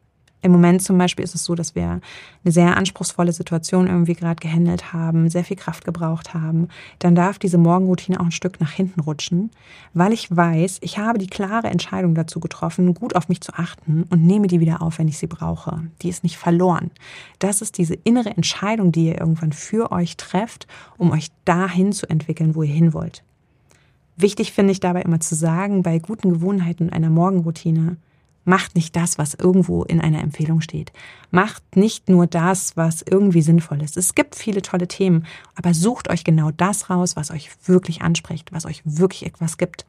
Im 0.47 0.53
Moment 0.53 0.81
zum 0.81 0.97
Beispiel 0.97 1.25
ist 1.25 1.35
es 1.35 1.43
so, 1.43 1.55
dass 1.55 1.75
wir 1.75 1.99
eine 2.45 2.51
sehr 2.53 2.77
anspruchsvolle 2.77 3.33
Situation 3.33 3.87
irgendwie 3.87 4.13
gerade 4.13 4.39
gehandelt 4.39 4.93
haben, 4.93 5.29
sehr 5.29 5.43
viel 5.43 5.57
Kraft 5.57 5.83
gebraucht 5.83 6.33
haben. 6.33 6.69
Dann 6.99 7.15
darf 7.15 7.37
diese 7.37 7.57
Morgenroutine 7.57 8.17
auch 8.17 8.27
ein 8.27 8.31
Stück 8.31 8.61
nach 8.61 8.71
hinten 8.71 9.01
rutschen, 9.01 9.51
weil 9.93 10.13
ich 10.13 10.33
weiß, 10.33 10.77
ich 10.79 10.99
habe 10.99 11.17
die 11.17 11.27
klare 11.27 11.67
Entscheidung 11.67 12.15
dazu 12.15 12.39
getroffen, 12.39 12.93
gut 12.93 13.13
auf 13.13 13.27
mich 13.27 13.41
zu 13.41 13.55
achten 13.55 14.05
und 14.09 14.25
nehme 14.25 14.47
die 14.47 14.61
wieder 14.61 14.81
auf, 14.81 14.99
wenn 14.99 15.09
ich 15.09 15.17
sie 15.17 15.27
brauche. 15.27 15.81
Die 16.01 16.07
ist 16.07 16.23
nicht 16.23 16.37
verloren. 16.37 16.91
Das 17.39 17.61
ist 17.61 17.77
diese 17.77 17.95
innere 17.95 18.29
Entscheidung, 18.29 18.93
die 18.93 19.07
ihr 19.07 19.19
irgendwann 19.19 19.51
für 19.51 19.91
euch 19.91 20.15
trefft, 20.15 20.65
um 20.97 21.11
euch 21.11 21.27
dahin 21.43 21.91
zu 21.91 22.09
entwickeln, 22.09 22.55
wo 22.55 22.63
ihr 22.63 22.73
hin 22.73 22.93
wollt. 22.93 23.21
Wichtig 24.15 24.53
finde 24.53 24.71
ich 24.71 24.79
dabei 24.79 25.01
immer 25.01 25.19
zu 25.19 25.35
sagen, 25.35 25.83
bei 25.83 25.99
guten 25.99 26.29
Gewohnheiten 26.29 26.83
und 26.83 26.93
einer 26.93 27.09
Morgenroutine, 27.09 27.97
Macht 28.47 28.75
nicht 28.75 28.95
das, 28.95 29.17
was 29.17 29.33
irgendwo 29.33 29.83
in 29.83 29.99
einer 29.99 30.21
Empfehlung 30.21 30.61
steht. 30.61 30.93
Macht 31.31 31.75
nicht 31.75 32.07
nur 32.07 32.27
das, 32.27 32.77
was 32.77 33.01
irgendwie 33.01 33.41
sinnvoll 33.41 33.81
ist. 33.81 33.97
Es 33.97 34.15
gibt 34.15 34.35
viele 34.35 34.61
tolle 34.61 34.87
Themen, 34.87 35.25
aber 35.55 35.73
sucht 35.73 36.09
euch 36.09 36.23
genau 36.23 36.51
das 36.51 36.89
raus, 36.89 37.17
was 37.17 37.29
euch 37.29 37.49
wirklich 37.65 38.03
anspricht, 38.03 38.53
was 38.53 38.65
euch 38.65 38.83
wirklich 38.85 39.25
etwas 39.25 39.57
gibt. 39.57 39.85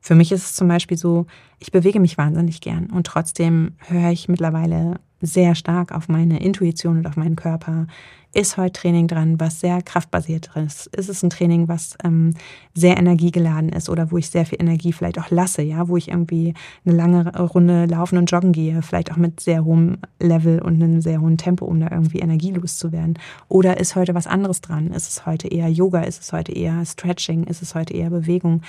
Für 0.00 0.14
mich 0.14 0.30
ist 0.30 0.44
es 0.44 0.54
zum 0.54 0.68
Beispiel 0.68 0.96
so, 0.96 1.26
ich 1.58 1.72
bewege 1.72 1.98
mich 1.98 2.16
wahnsinnig 2.16 2.60
gern 2.60 2.86
und 2.86 3.04
trotzdem 3.04 3.72
höre 3.88 4.12
ich 4.12 4.28
mittlerweile 4.28 5.00
sehr 5.20 5.54
stark 5.54 5.92
auf 5.92 6.08
meine 6.08 6.40
Intuition 6.40 6.98
und 6.98 7.06
auf 7.06 7.16
meinen 7.16 7.36
Körper. 7.36 7.86
Ist 8.34 8.58
heute 8.58 8.72
Training 8.72 9.08
dran, 9.08 9.40
was 9.40 9.60
sehr 9.60 9.80
kraftbasiert 9.80 10.50
ist? 10.54 10.86
Ist 10.88 11.08
es 11.08 11.22
ein 11.22 11.30
Training, 11.30 11.66
was 11.66 11.96
ähm, 12.04 12.34
sehr 12.74 12.98
energiegeladen 12.98 13.70
ist 13.70 13.88
oder 13.88 14.10
wo 14.10 14.18
ich 14.18 14.28
sehr 14.28 14.44
viel 14.44 14.60
Energie 14.60 14.92
vielleicht 14.92 15.18
auch 15.18 15.30
lasse, 15.30 15.62
ja, 15.62 15.88
wo 15.88 15.96
ich 15.96 16.08
irgendwie 16.08 16.52
eine 16.84 16.94
lange 16.94 17.36
Runde 17.38 17.86
laufen 17.86 18.18
und 18.18 18.30
joggen 18.30 18.52
gehe, 18.52 18.82
vielleicht 18.82 19.10
auch 19.10 19.16
mit 19.16 19.40
sehr 19.40 19.64
hohem 19.64 19.96
Level 20.20 20.60
und 20.60 20.74
einem 20.74 21.00
sehr 21.00 21.22
hohen 21.22 21.38
Tempo, 21.38 21.64
um 21.64 21.80
da 21.80 21.90
irgendwie 21.90 22.18
energielos 22.18 22.76
zu 22.76 22.92
werden? 22.92 23.18
Oder 23.48 23.80
ist 23.80 23.96
heute 23.96 24.14
was 24.14 24.26
anderes 24.26 24.60
dran? 24.60 24.88
Ist 24.92 25.08
es 25.08 25.24
heute 25.24 25.48
eher 25.48 25.68
Yoga? 25.68 26.02
Ist 26.02 26.20
es 26.20 26.32
heute 26.32 26.52
eher 26.52 26.84
Stretching? 26.84 27.44
Ist 27.44 27.62
es 27.62 27.74
heute 27.74 27.94
eher 27.94 28.10
Bewegung? 28.10 28.60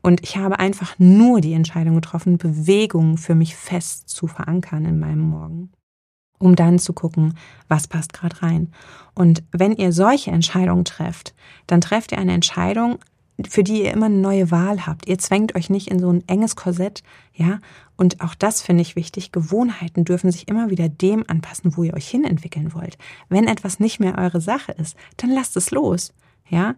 Und 0.00 0.22
ich 0.22 0.36
habe 0.36 0.60
einfach 0.60 0.94
nur 0.98 1.40
die 1.40 1.54
Entscheidung 1.54 1.96
getroffen, 1.96 2.38
Bewegung 2.38 3.16
für 3.16 3.34
mich 3.34 3.56
fest 3.56 4.08
zu 4.08 4.28
verankern 4.28 4.84
in 4.84 5.00
meinem 5.00 5.22
Morgen 5.22 5.70
um 6.38 6.56
dann 6.56 6.78
zu 6.78 6.92
gucken, 6.92 7.34
was 7.68 7.86
passt 7.86 8.12
gerade 8.12 8.42
rein. 8.42 8.72
Und 9.14 9.42
wenn 9.52 9.72
ihr 9.72 9.92
solche 9.92 10.30
Entscheidungen 10.30 10.84
trefft, 10.84 11.34
dann 11.66 11.80
trefft 11.80 12.12
ihr 12.12 12.18
eine 12.18 12.32
Entscheidung, 12.32 12.98
für 13.48 13.62
die 13.62 13.82
ihr 13.84 13.92
immer 13.92 14.06
eine 14.06 14.16
neue 14.16 14.50
Wahl 14.50 14.86
habt. 14.86 15.08
Ihr 15.08 15.18
zwängt 15.18 15.54
euch 15.54 15.70
nicht 15.70 15.88
in 15.88 16.00
so 16.00 16.10
ein 16.10 16.24
enges 16.26 16.56
Korsett, 16.56 17.02
ja. 17.34 17.60
Und 17.96 18.20
auch 18.20 18.34
das 18.34 18.62
finde 18.62 18.82
ich 18.82 18.96
wichtig. 18.96 19.32
Gewohnheiten 19.32 20.04
dürfen 20.04 20.30
sich 20.30 20.48
immer 20.48 20.70
wieder 20.70 20.88
dem 20.88 21.24
anpassen, 21.28 21.76
wo 21.76 21.82
ihr 21.84 21.94
euch 21.94 22.08
hinentwickeln 22.08 22.74
wollt. 22.74 22.98
Wenn 23.28 23.46
etwas 23.46 23.80
nicht 23.80 24.00
mehr 24.00 24.18
eure 24.18 24.40
Sache 24.40 24.72
ist, 24.72 24.96
dann 25.16 25.30
lasst 25.30 25.56
es 25.56 25.70
los, 25.70 26.12
ja. 26.48 26.74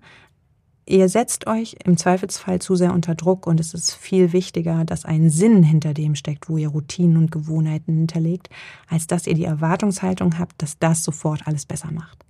Ihr 0.86 1.08
setzt 1.08 1.46
euch 1.46 1.76
im 1.84 1.96
Zweifelsfall 1.96 2.60
zu 2.60 2.74
sehr 2.74 2.92
unter 2.92 3.14
Druck 3.14 3.46
und 3.46 3.60
es 3.60 3.74
ist 3.74 3.92
viel 3.92 4.32
wichtiger, 4.32 4.84
dass 4.84 5.04
ein 5.04 5.30
Sinn 5.30 5.62
hinter 5.62 5.94
dem 5.94 6.14
steckt, 6.14 6.48
wo 6.48 6.56
ihr 6.56 6.68
Routinen 6.68 7.16
und 7.16 7.30
Gewohnheiten 7.30 7.94
hinterlegt, 7.94 8.50
als 8.88 9.06
dass 9.06 9.26
ihr 9.26 9.34
die 9.34 9.44
Erwartungshaltung 9.44 10.38
habt, 10.38 10.60
dass 10.62 10.78
das 10.78 11.04
sofort 11.04 11.46
alles 11.46 11.66
besser 11.66 11.92
macht. 11.92 12.24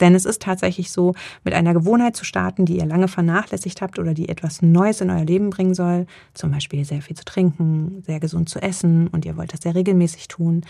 Denn 0.00 0.14
es 0.14 0.24
ist 0.24 0.42
tatsächlich 0.42 0.90
so, 0.90 1.14
mit 1.44 1.54
einer 1.54 1.74
Gewohnheit 1.74 2.16
zu 2.16 2.24
starten, 2.24 2.64
die 2.64 2.78
ihr 2.78 2.86
lange 2.86 3.08
vernachlässigt 3.08 3.82
habt 3.82 3.98
oder 3.98 4.14
die 4.14 4.28
etwas 4.28 4.62
Neues 4.62 5.00
in 5.00 5.10
euer 5.10 5.24
Leben 5.24 5.50
bringen 5.50 5.74
soll, 5.74 6.06
zum 6.34 6.50
Beispiel 6.50 6.84
sehr 6.84 7.02
viel 7.02 7.16
zu 7.16 7.24
trinken, 7.24 8.02
sehr 8.06 8.20
gesund 8.20 8.48
zu 8.48 8.60
essen 8.60 9.08
und 9.08 9.24
ihr 9.24 9.36
wollt 9.36 9.52
das 9.52 9.60
sehr 9.62 9.74
regelmäßig 9.74 10.28
tun, 10.28 10.62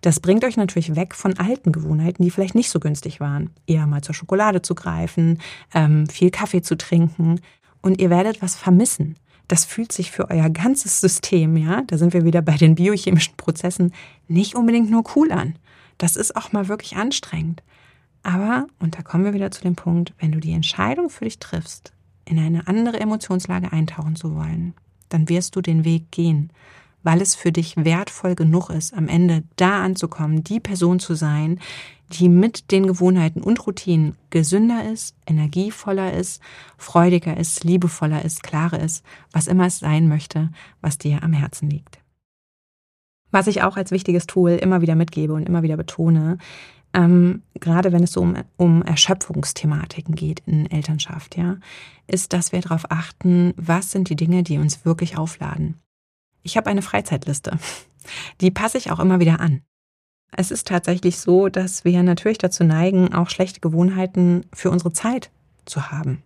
das 0.00 0.20
bringt 0.20 0.44
euch 0.44 0.56
natürlich 0.56 0.96
weg 0.96 1.14
von 1.14 1.38
alten 1.38 1.72
Gewohnheiten, 1.72 2.22
die 2.22 2.30
vielleicht 2.30 2.54
nicht 2.54 2.70
so 2.70 2.80
günstig 2.80 3.20
waren. 3.20 3.50
Eher 3.66 3.86
mal 3.86 4.02
zur 4.02 4.14
Schokolade 4.14 4.62
zu 4.62 4.74
greifen, 4.74 5.38
ähm, 5.74 6.06
viel 6.06 6.30
Kaffee 6.30 6.62
zu 6.62 6.76
trinken 6.76 7.40
und 7.80 8.00
ihr 8.00 8.10
werdet 8.10 8.42
was 8.42 8.54
vermissen. 8.54 9.16
Das 9.48 9.64
fühlt 9.64 9.92
sich 9.92 10.10
für 10.10 10.30
euer 10.30 10.48
ganzes 10.48 11.00
System, 11.00 11.56
ja, 11.56 11.82
da 11.86 11.98
sind 11.98 12.14
wir 12.14 12.24
wieder 12.24 12.40
bei 12.40 12.56
den 12.56 12.74
biochemischen 12.74 13.36
Prozessen, 13.36 13.92
nicht 14.26 14.54
unbedingt 14.54 14.90
nur 14.90 15.04
cool 15.16 15.32
an. 15.32 15.56
Das 15.98 16.16
ist 16.16 16.36
auch 16.36 16.52
mal 16.52 16.68
wirklich 16.68 16.96
anstrengend. 16.96 17.62
Aber, 18.24 18.66
und 18.80 18.96
da 18.96 19.02
kommen 19.02 19.24
wir 19.24 19.34
wieder 19.34 19.50
zu 19.50 19.62
dem 19.62 19.76
Punkt, 19.76 20.14
wenn 20.18 20.32
du 20.32 20.40
die 20.40 20.52
Entscheidung 20.52 21.10
für 21.10 21.24
dich 21.24 21.38
triffst, 21.38 21.92
in 22.24 22.38
eine 22.38 22.66
andere 22.66 22.98
Emotionslage 22.98 23.70
eintauchen 23.70 24.16
zu 24.16 24.34
wollen, 24.34 24.74
dann 25.10 25.28
wirst 25.28 25.54
du 25.54 25.60
den 25.60 25.84
Weg 25.84 26.10
gehen, 26.10 26.50
weil 27.02 27.20
es 27.20 27.34
für 27.34 27.52
dich 27.52 27.76
wertvoll 27.76 28.34
genug 28.34 28.70
ist, 28.70 28.94
am 28.94 29.08
Ende 29.08 29.44
da 29.56 29.84
anzukommen, 29.84 30.42
die 30.42 30.58
Person 30.58 30.98
zu 31.00 31.14
sein, 31.14 31.60
die 32.12 32.30
mit 32.30 32.70
den 32.70 32.86
Gewohnheiten 32.86 33.42
und 33.42 33.66
Routinen 33.66 34.16
gesünder 34.30 34.90
ist, 34.90 35.14
energievoller 35.26 36.14
ist, 36.14 36.42
freudiger 36.78 37.36
ist, 37.36 37.62
liebevoller 37.62 38.24
ist, 38.24 38.42
klarer 38.42 38.80
ist, 38.80 39.04
was 39.32 39.48
immer 39.48 39.66
es 39.66 39.80
sein 39.80 40.08
möchte, 40.08 40.50
was 40.80 40.96
dir 40.96 41.22
am 41.22 41.34
Herzen 41.34 41.68
liegt. 41.68 41.98
Was 43.30 43.48
ich 43.48 43.62
auch 43.62 43.76
als 43.76 43.90
wichtiges 43.90 44.26
Tool 44.26 44.52
immer 44.52 44.80
wieder 44.80 44.94
mitgebe 44.94 45.34
und 45.34 45.46
immer 45.46 45.62
wieder 45.62 45.76
betone, 45.76 46.38
ähm, 46.94 47.42
gerade 47.54 47.92
wenn 47.92 48.04
es 48.04 48.12
so 48.12 48.20
um, 48.20 48.36
um 48.56 48.82
Erschöpfungsthematiken 48.82 50.14
geht 50.14 50.42
in 50.46 50.70
Elternschaft, 50.70 51.36
ja, 51.36 51.58
ist, 52.06 52.32
dass 52.32 52.52
wir 52.52 52.60
darauf 52.60 52.90
achten, 52.90 53.52
was 53.56 53.90
sind 53.90 54.08
die 54.08 54.16
Dinge, 54.16 54.42
die 54.42 54.58
uns 54.58 54.84
wirklich 54.84 55.18
aufladen. 55.18 55.80
Ich 56.42 56.56
habe 56.56 56.70
eine 56.70 56.82
Freizeitliste. 56.82 57.58
Die 58.42 58.50
passe 58.50 58.76
ich 58.76 58.90
auch 58.90 59.00
immer 59.00 59.18
wieder 59.18 59.40
an. 59.40 59.62
Es 60.30 60.50
ist 60.50 60.68
tatsächlich 60.68 61.16
so, 61.18 61.48
dass 61.48 61.86
wir 61.86 62.02
natürlich 62.02 62.36
dazu 62.36 62.62
neigen, 62.62 63.14
auch 63.14 63.30
schlechte 63.30 63.60
Gewohnheiten 63.60 64.44
für 64.52 64.70
unsere 64.70 64.92
Zeit 64.92 65.30
zu 65.64 65.90
haben. 65.90 66.22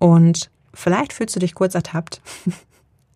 Und 0.00 0.50
vielleicht 0.72 1.12
fühlst 1.12 1.36
du 1.36 1.40
dich 1.40 1.54
kurz 1.54 1.76
ertappt. 1.76 2.20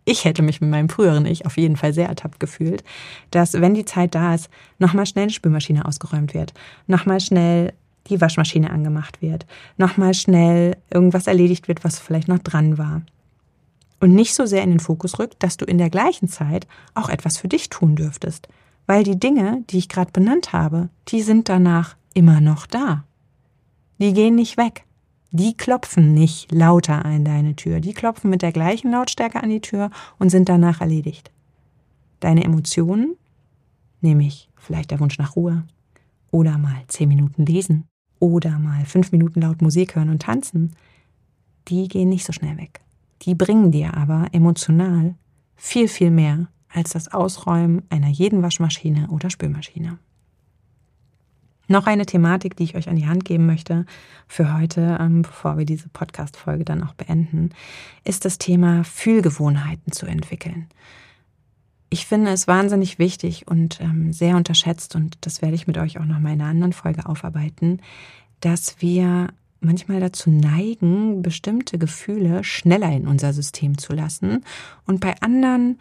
Ich 0.09 0.25
hätte 0.25 0.41
mich 0.41 0.63
mit 0.63 0.71
meinem 0.71 0.89
früheren 0.89 1.27
Ich 1.27 1.45
auf 1.45 1.59
jeden 1.59 1.77
Fall 1.77 1.93
sehr 1.93 2.09
ertappt 2.09 2.41
gefühlt, 2.41 2.83
dass 3.31 3.53
wenn 3.53 3.75
die 3.75 3.85
Zeit 3.85 4.15
da 4.15 4.35
ist, 4.35 4.49
nochmal 4.79 5.05
schnell 5.05 5.27
die 5.27 5.35
Spülmaschine 5.35 5.85
ausgeräumt 5.85 6.33
wird, 6.33 6.55
nochmal 6.87 7.21
schnell 7.21 7.75
die 8.07 8.19
Waschmaschine 8.19 8.71
angemacht 8.71 9.21
wird, 9.21 9.45
nochmal 9.77 10.15
schnell 10.15 10.79
irgendwas 10.91 11.27
erledigt 11.27 11.69
wird, 11.69 11.85
was 11.85 11.99
vielleicht 11.99 12.27
noch 12.27 12.39
dran 12.39 12.79
war. 12.79 13.03
Und 14.01 14.15
nicht 14.15 14.35
so 14.35 14.47
sehr 14.47 14.63
in 14.63 14.71
den 14.71 14.81
Fokus 14.81 15.19
rückt, 15.19 15.43
dass 15.43 15.59
du 15.59 15.67
in 15.67 15.77
der 15.77 15.91
gleichen 15.91 16.29
Zeit 16.29 16.67
auch 16.95 17.11
etwas 17.11 17.37
für 17.37 17.49
dich 17.49 17.69
tun 17.69 17.95
dürftest. 17.95 18.49
Weil 18.87 19.05
die 19.05 19.21
Dinge, 19.21 19.63
die 19.69 19.77
ich 19.77 19.91
gerade 19.91 20.11
benannt 20.11 20.55
habe, 20.55 20.89
die 21.09 21.21
sind 21.21 21.51
danach 21.51 21.97
immer 22.15 22.41
noch 22.41 22.67
da. 22.67 23.05
Die 23.99 24.15
gehen 24.15 24.37
nicht 24.37 24.57
weg. 24.57 24.85
Die 25.31 25.57
klopfen 25.57 26.15
nicht 26.15 26.51
lauter 26.53 27.05
an 27.05 27.25
deine 27.25 27.55
Tür. 27.55 27.81
Die 27.81 27.93
klopfen 27.93 28.31
mit 28.31 28.41
der 28.41 28.53
gleichen 28.53 28.91
Lautstärke 28.91 29.43
an 29.43 29.51
die 29.51 29.61
Tür 29.61 29.91
und 30.19 30.31
sind 30.31 30.49
danach 30.49 30.81
erledigt. 30.81 31.31
Deine 32.21 32.45
Emotionen, 32.45 33.15
nämlich 34.01 34.49
vielleicht 34.57 34.91
der 34.91 35.01
Wunsch 35.01 35.19
nach 35.19 35.37
Ruhe 35.37 35.65
oder 36.31 36.57
mal 36.57 36.83
zehn 36.89 37.09
Minuten 37.09 37.45
lesen 37.45 37.85
oder 38.19 38.59
mal 38.59 38.85
fünf 38.87 39.13
Minuten 39.13 39.43
laut 39.43 39.61
Musik 39.61 39.97
hören 39.97 40.11
und 40.11 40.23
tanzen, 40.23 40.75
die 41.69 41.89
gehen 41.89 42.09
nicht 42.09 42.25
so 42.25 42.33
schnell 42.33 42.57
weg. 42.57 42.81
Die 43.23 43.35
bringen 43.35 43.71
dir 43.71 43.95
aber 43.95 44.29
emotional 44.33 45.15
viel, 45.57 45.89
viel 45.89 46.11
mehr 46.11 46.49
als 46.73 46.91
das 46.91 47.13
Ausräumen 47.13 47.83
einer 47.91 48.09
jeden 48.09 48.43
Waschmaschine 48.43 49.09
oder 49.11 49.31
Spülmaschine. 49.31 49.99
Noch 51.71 51.87
eine 51.87 52.07
Thematik, 52.07 52.57
die 52.57 52.65
ich 52.65 52.77
euch 52.77 52.89
an 52.89 52.97
die 52.97 53.07
Hand 53.07 53.27
geben 53.27 53.45
möchte 53.45 53.85
für 54.27 54.59
heute, 54.59 54.97
ähm, 54.99 55.21
bevor 55.21 55.59
wir 55.59 55.67
diese 55.67 55.91
Podcast-Folge 55.91 56.65
dann 56.65 56.83
auch 56.83 56.95
beenden, 56.95 57.51
ist 58.05 58.25
das 58.25 58.39
Thema 58.39 58.85
Fühlgewohnheiten 58.85 59.93
zu 59.93 60.07
entwickeln. 60.07 60.67
Ich 61.91 62.07
finde 62.07 62.31
es 62.31 62.49
wahnsinnig 62.49 62.99
wichtig 62.99 63.47
und 63.49 63.81
ähm, 63.83 64.15
sehr 64.15 64.37
unterschätzt, 64.37 64.97
und 64.97 65.19
das 65.21 65.43
werde 65.43 65.55
ich 65.55 65.67
mit 65.67 65.77
euch 65.77 66.01
auch 66.01 66.07
noch 66.07 66.19
mal 66.19 66.33
in 66.33 66.41
einer 66.41 66.51
anderen 66.51 66.73
Folge 66.73 67.05
aufarbeiten, 67.07 67.81
dass 68.41 68.81
wir 68.81 69.29
manchmal 69.61 70.01
dazu 70.01 70.31
neigen, 70.31 71.21
bestimmte 71.21 71.79
Gefühle 71.79 72.45
schneller 72.45 72.93
in 72.93 73.07
unser 73.07 73.35
System 73.35 73.77
zu 73.77 73.93
lassen 73.93 74.43
und 74.87 75.01
bei 75.01 75.21
anderen 75.21 75.79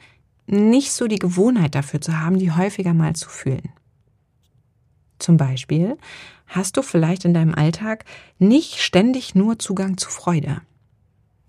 nicht 0.47 0.91
so 0.91 1.07
die 1.07 1.19
Gewohnheit 1.19 1.75
dafür 1.75 2.01
zu 2.01 2.19
haben, 2.19 2.39
die 2.39 2.51
häufiger 2.51 2.93
mal 2.93 3.15
zu 3.15 3.29
fühlen. 3.29 3.69
Zum 5.19 5.37
Beispiel 5.37 5.97
hast 6.47 6.77
du 6.77 6.81
vielleicht 6.81 7.25
in 7.25 7.33
deinem 7.33 7.53
Alltag 7.53 8.05
nicht 8.39 8.79
ständig 8.79 9.35
nur 9.35 9.59
Zugang 9.59 9.97
zu 9.97 10.09
Freude. 10.09 10.61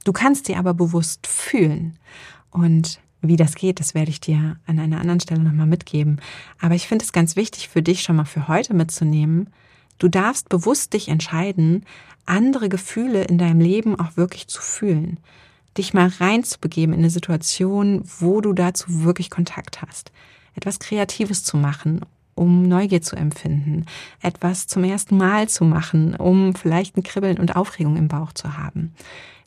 Du 0.05 0.13
kannst 0.13 0.47
sie 0.47 0.57
aber 0.57 0.75
bewusst 0.75 1.27
fühlen. 1.27 1.99
Und 2.51 3.01
wie 3.21 3.37
das 3.37 3.55
geht, 3.55 3.81
das 3.81 3.95
werde 3.95 4.11
ich 4.11 4.21
dir 4.21 4.57
an 4.67 4.79
einer 4.79 5.01
anderen 5.01 5.21
Stelle 5.21 5.43
nochmal 5.43 5.67
mitgeben. 5.67 6.21
Aber 6.61 6.75
ich 6.75 6.87
finde 6.87 7.05
es 7.05 7.13
ganz 7.13 7.37
wichtig 7.37 7.69
für 7.69 7.83
dich 7.83 8.03
schon 8.03 8.17
mal 8.17 8.25
für 8.25 8.49
heute 8.49 8.75
mitzunehmen. 8.75 9.51
Du 9.99 10.09
darfst 10.09 10.49
bewusst 10.49 10.93
dich 10.93 11.09
entscheiden, 11.09 11.85
andere 12.27 12.69
Gefühle 12.69 13.25
in 13.25 13.39
deinem 13.39 13.61
Leben 13.61 13.99
auch 13.99 14.17
wirklich 14.17 14.47
zu 14.47 14.63
fühlen. 14.63 15.19
Dich 15.77 15.95
mal 15.95 16.09
reinzubegeben 16.09 16.95
in 16.95 17.01
eine 17.01 17.11
Situation, 17.11 18.03
wo 18.19 18.41
du 18.41 18.53
dazu 18.53 19.05
wirklich 19.05 19.31
Kontakt 19.31 19.83
hast. 19.83 20.13
Etwas 20.55 20.79
Kreatives 20.79 21.45
zu 21.45 21.57
machen 21.57 22.01
um 22.39 22.63
Neugier 22.63 23.03
zu 23.03 23.17
empfinden, 23.17 23.85
etwas 24.23 24.67
zum 24.67 24.85
ersten 24.85 25.17
Mal 25.17 25.49
zu 25.49 25.65
machen, 25.65 26.15
um 26.15 26.55
vielleicht 26.55 26.97
ein 26.97 27.03
Kribbeln 27.03 27.39
und 27.39 27.57
Aufregung 27.57 27.97
im 27.97 28.09
Bauch 28.09 28.33
zu 28.33 28.57
haben. 28.57 28.95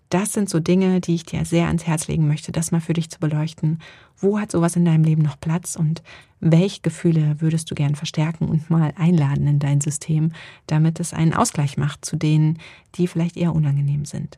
Das 0.10 0.34
sind 0.34 0.50
so 0.50 0.60
Dinge, 0.60 1.00
die 1.00 1.16
ich 1.16 1.24
dir 1.24 1.46
sehr 1.46 1.68
ans 1.68 1.88
Herz 1.88 2.10
legen 2.10 2.28
möchte, 2.28 2.52
das 2.52 2.72
mal 2.72 2.82
für 2.82 2.92
dich 2.92 3.10
zu 3.10 3.20
beleuchten. 3.22 3.80
Wo 4.18 4.40
hat 4.40 4.52
sowas 4.52 4.76
in 4.76 4.84
deinem 4.84 5.06
Leben 5.06 5.22
noch 5.22 5.40
Platz 5.40 5.78
und 5.78 6.04
welche 6.42 6.82
Gefühle 6.82 7.38
würdest 7.40 7.72
du 7.72 7.76
gern 7.76 7.96
verstärken 7.96 8.50
und 8.50 8.70
mal 8.70 8.94
einladen 8.98 9.48
in 9.48 9.60
dein 9.60 9.80
System, 9.80 10.34
damit 10.68 11.00
es 11.00 11.14
einen 11.14 11.34
Ausgleich 11.34 11.78
macht 11.78 12.04
zu 12.04 12.18
denen, 12.18 12.60
die 12.96 13.08
vielleicht 13.08 13.38
eher 13.38 13.56
unangenehm 13.56 14.04
sind. 14.04 14.38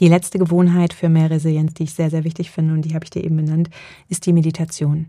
Die 0.00 0.08
letzte 0.08 0.40
Gewohnheit 0.40 0.92
für 0.92 1.08
mehr 1.08 1.30
Resilienz, 1.30 1.74
die 1.74 1.84
ich 1.84 1.94
sehr, 1.94 2.10
sehr 2.10 2.24
wichtig 2.24 2.50
finde 2.50 2.74
und 2.74 2.82
die 2.84 2.96
habe 2.96 3.04
ich 3.04 3.10
dir 3.10 3.22
eben 3.22 3.36
benannt, 3.36 3.70
ist 4.08 4.26
die 4.26 4.32
Meditation. 4.32 5.06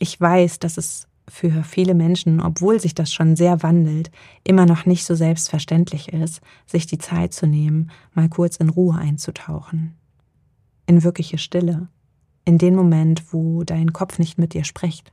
Ich 0.00 0.18
weiß, 0.18 0.58
dass 0.58 0.78
es 0.78 1.06
für 1.28 1.62
viele 1.62 1.94
Menschen, 1.94 2.40
obwohl 2.40 2.80
sich 2.80 2.94
das 2.94 3.12
schon 3.12 3.36
sehr 3.36 3.62
wandelt, 3.62 4.10
immer 4.42 4.64
noch 4.64 4.86
nicht 4.86 5.04
so 5.04 5.14
selbstverständlich 5.14 6.12
ist, 6.12 6.40
sich 6.66 6.86
die 6.86 6.98
Zeit 6.98 7.34
zu 7.34 7.46
nehmen, 7.46 7.90
mal 8.14 8.28
kurz 8.28 8.56
in 8.56 8.70
Ruhe 8.70 8.96
einzutauchen. 8.96 9.94
In 10.86 11.04
wirkliche 11.04 11.36
Stille. 11.36 11.88
In 12.46 12.56
den 12.56 12.74
Moment, 12.74 13.32
wo 13.32 13.62
dein 13.62 13.92
Kopf 13.92 14.18
nicht 14.18 14.38
mit 14.38 14.54
dir 14.54 14.64
spricht. 14.64 15.12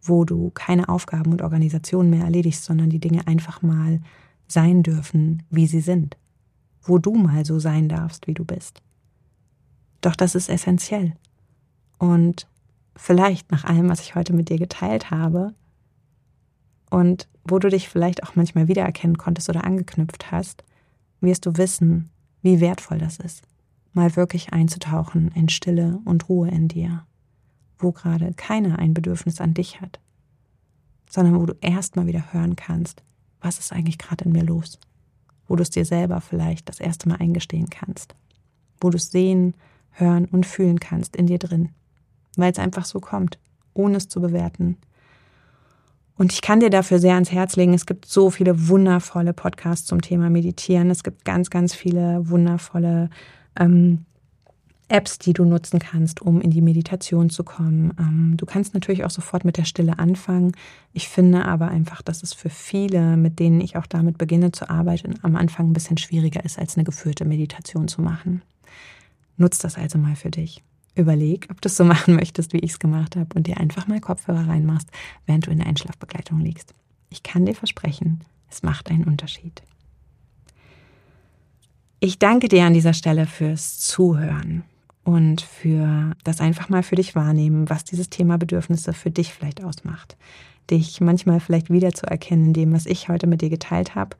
Wo 0.00 0.24
du 0.24 0.50
keine 0.54 0.88
Aufgaben 0.88 1.30
und 1.30 1.42
Organisationen 1.42 2.08
mehr 2.08 2.24
erledigst, 2.24 2.64
sondern 2.64 2.88
die 2.88 3.00
Dinge 3.00 3.26
einfach 3.26 3.60
mal 3.60 4.00
sein 4.48 4.82
dürfen, 4.82 5.42
wie 5.50 5.66
sie 5.66 5.80
sind. 5.80 6.16
Wo 6.82 6.98
du 6.98 7.14
mal 7.14 7.44
so 7.44 7.58
sein 7.58 7.90
darfst, 7.90 8.26
wie 8.26 8.34
du 8.34 8.44
bist. 8.44 8.80
Doch 10.00 10.16
das 10.16 10.34
ist 10.34 10.48
essentiell. 10.48 11.12
Und 11.98 12.48
vielleicht 12.98 13.52
nach 13.52 13.64
allem, 13.64 13.88
was 13.88 14.00
ich 14.00 14.16
heute 14.16 14.34
mit 14.34 14.48
dir 14.48 14.58
geteilt 14.58 15.10
habe 15.10 15.54
und 16.90 17.28
wo 17.44 17.58
du 17.58 17.68
dich 17.68 17.88
vielleicht 17.88 18.24
auch 18.24 18.34
manchmal 18.34 18.68
wiedererkennen 18.68 19.16
konntest 19.16 19.48
oder 19.48 19.64
angeknüpft 19.64 20.30
hast, 20.30 20.64
wirst 21.20 21.46
du 21.46 21.56
wissen, 21.56 22.10
wie 22.42 22.60
wertvoll 22.60 22.98
das 22.98 23.18
ist, 23.18 23.42
mal 23.92 24.16
wirklich 24.16 24.52
einzutauchen 24.52 25.30
in 25.34 25.48
Stille 25.48 26.00
und 26.04 26.28
Ruhe 26.28 26.48
in 26.50 26.68
dir, 26.68 27.06
wo 27.78 27.92
gerade 27.92 28.34
keiner 28.34 28.78
ein 28.78 28.94
Bedürfnis 28.94 29.40
an 29.40 29.54
dich 29.54 29.80
hat, 29.80 30.00
sondern 31.08 31.40
wo 31.40 31.46
du 31.46 31.54
erst 31.60 31.94
mal 31.94 32.06
wieder 32.06 32.32
hören 32.32 32.56
kannst, 32.56 33.02
was 33.40 33.60
ist 33.60 33.72
eigentlich 33.72 33.98
gerade 33.98 34.24
in 34.24 34.32
mir 34.32 34.44
los, 34.44 34.78
wo 35.46 35.54
du 35.54 35.62
es 35.62 35.70
dir 35.70 35.84
selber 35.84 36.20
vielleicht 36.20 36.68
das 36.68 36.80
erste 36.80 37.08
Mal 37.08 37.16
eingestehen 37.16 37.70
kannst, 37.70 38.16
wo 38.80 38.90
du 38.90 38.96
es 38.96 39.12
sehen, 39.12 39.54
hören 39.92 40.24
und 40.26 40.46
fühlen 40.46 40.80
kannst 40.80 41.14
in 41.14 41.26
dir 41.26 41.38
drin 41.38 41.70
weil 42.38 42.52
es 42.52 42.58
einfach 42.58 42.84
so 42.84 43.00
kommt, 43.00 43.38
ohne 43.74 43.96
es 43.96 44.08
zu 44.08 44.20
bewerten. 44.20 44.78
Und 46.16 46.32
ich 46.32 46.42
kann 46.42 46.58
dir 46.58 46.70
dafür 46.70 46.98
sehr 46.98 47.14
ans 47.14 47.30
Herz 47.30 47.54
legen, 47.54 47.74
es 47.74 47.86
gibt 47.86 48.06
so 48.06 48.30
viele 48.30 48.68
wundervolle 48.68 49.32
Podcasts 49.32 49.86
zum 49.86 50.02
Thema 50.02 50.30
Meditieren. 50.30 50.90
Es 50.90 51.04
gibt 51.04 51.24
ganz, 51.24 51.48
ganz 51.48 51.74
viele 51.74 52.28
wundervolle 52.28 53.08
ähm, 53.58 54.04
Apps, 54.88 55.18
die 55.18 55.34
du 55.34 55.44
nutzen 55.44 55.78
kannst, 55.78 56.22
um 56.22 56.40
in 56.40 56.50
die 56.50 56.62
Meditation 56.62 57.30
zu 57.30 57.44
kommen. 57.44 57.92
Ähm, 58.00 58.34
du 58.36 58.46
kannst 58.46 58.74
natürlich 58.74 59.04
auch 59.04 59.10
sofort 59.10 59.44
mit 59.44 59.58
der 59.58 59.64
Stille 59.64 59.98
anfangen. 59.98 60.52
Ich 60.92 61.08
finde 61.08 61.44
aber 61.44 61.68
einfach, 61.68 62.02
dass 62.02 62.22
es 62.22 62.32
für 62.32 62.50
viele, 62.50 63.16
mit 63.16 63.38
denen 63.38 63.60
ich 63.60 63.76
auch 63.76 63.86
damit 63.86 64.18
beginne 64.18 64.50
zu 64.50 64.68
arbeiten, 64.68 65.14
am 65.22 65.36
Anfang 65.36 65.68
ein 65.68 65.72
bisschen 65.72 65.98
schwieriger 65.98 66.44
ist, 66.44 66.58
als 66.58 66.76
eine 66.76 66.84
geführte 66.84 67.26
Meditation 67.26 67.86
zu 67.86 68.02
machen. 68.02 68.42
Nutz 69.36 69.58
das 69.58 69.76
also 69.76 69.98
mal 69.98 70.16
für 70.16 70.30
dich. 70.30 70.64
Überleg, 70.98 71.46
ob 71.50 71.60
du 71.60 71.68
es 71.68 71.76
so 71.76 71.84
machen 71.84 72.14
möchtest, 72.16 72.52
wie 72.52 72.58
ich 72.58 72.72
es 72.72 72.78
gemacht 72.78 73.16
habe 73.16 73.28
und 73.34 73.46
dir 73.46 73.58
einfach 73.58 73.86
mal 73.86 74.00
Kopfhörer 74.00 74.48
reinmachst, 74.48 74.90
während 75.26 75.46
du 75.46 75.50
in 75.50 75.58
der 75.58 75.68
Einschlafbegleitung 75.68 76.40
liegst. 76.40 76.74
Ich 77.08 77.22
kann 77.22 77.46
dir 77.46 77.54
versprechen, 77.54 78.24
es 78.50 78.62
macht 78.62 78.90
einen 78.90 79.04
Unterschied. 79.04 79.62
Ich 82.00 82.18
danke 82.18 82.48
dir 82.48 82.64
an 82.64 82.74
dieser 82.74 82.92
Stelle 82.92 83.26
fürs 83.26 83.78
Zuhören 83.78 84.64
und 85.04 85.40
für 85.40 86.12
das 86.24 86.40
einfach 86.40 86.68
mal 86.68 86.82
für 86.82 86.96
dich 86.96 87.14
wahrnehmen, 87.14 87.70
was 87.70 87.84
dieses 87.84 88.10
Thema 88.10 88.36
Bedürfnisse 88.36 88.92
für 88.92 89.10
dich 89.10 89.32
vielleicht 89.32 89.64
ausmacht. 89.64 90.16
Dich 90.70 91.00
manchmal 91.00 91.40
vielleicht 91.40 91.70
wiederzuerkennen 91.70 92.46
in 92.46 92.52
dem, 92.52 92.72
was 92.72 92.86
ich 92.86 93.08
heute 93.08 93.26
mit 93.26 93.40
dir 93.40 93.50
geteilt 93.50 93.94
habe 93.94 94.16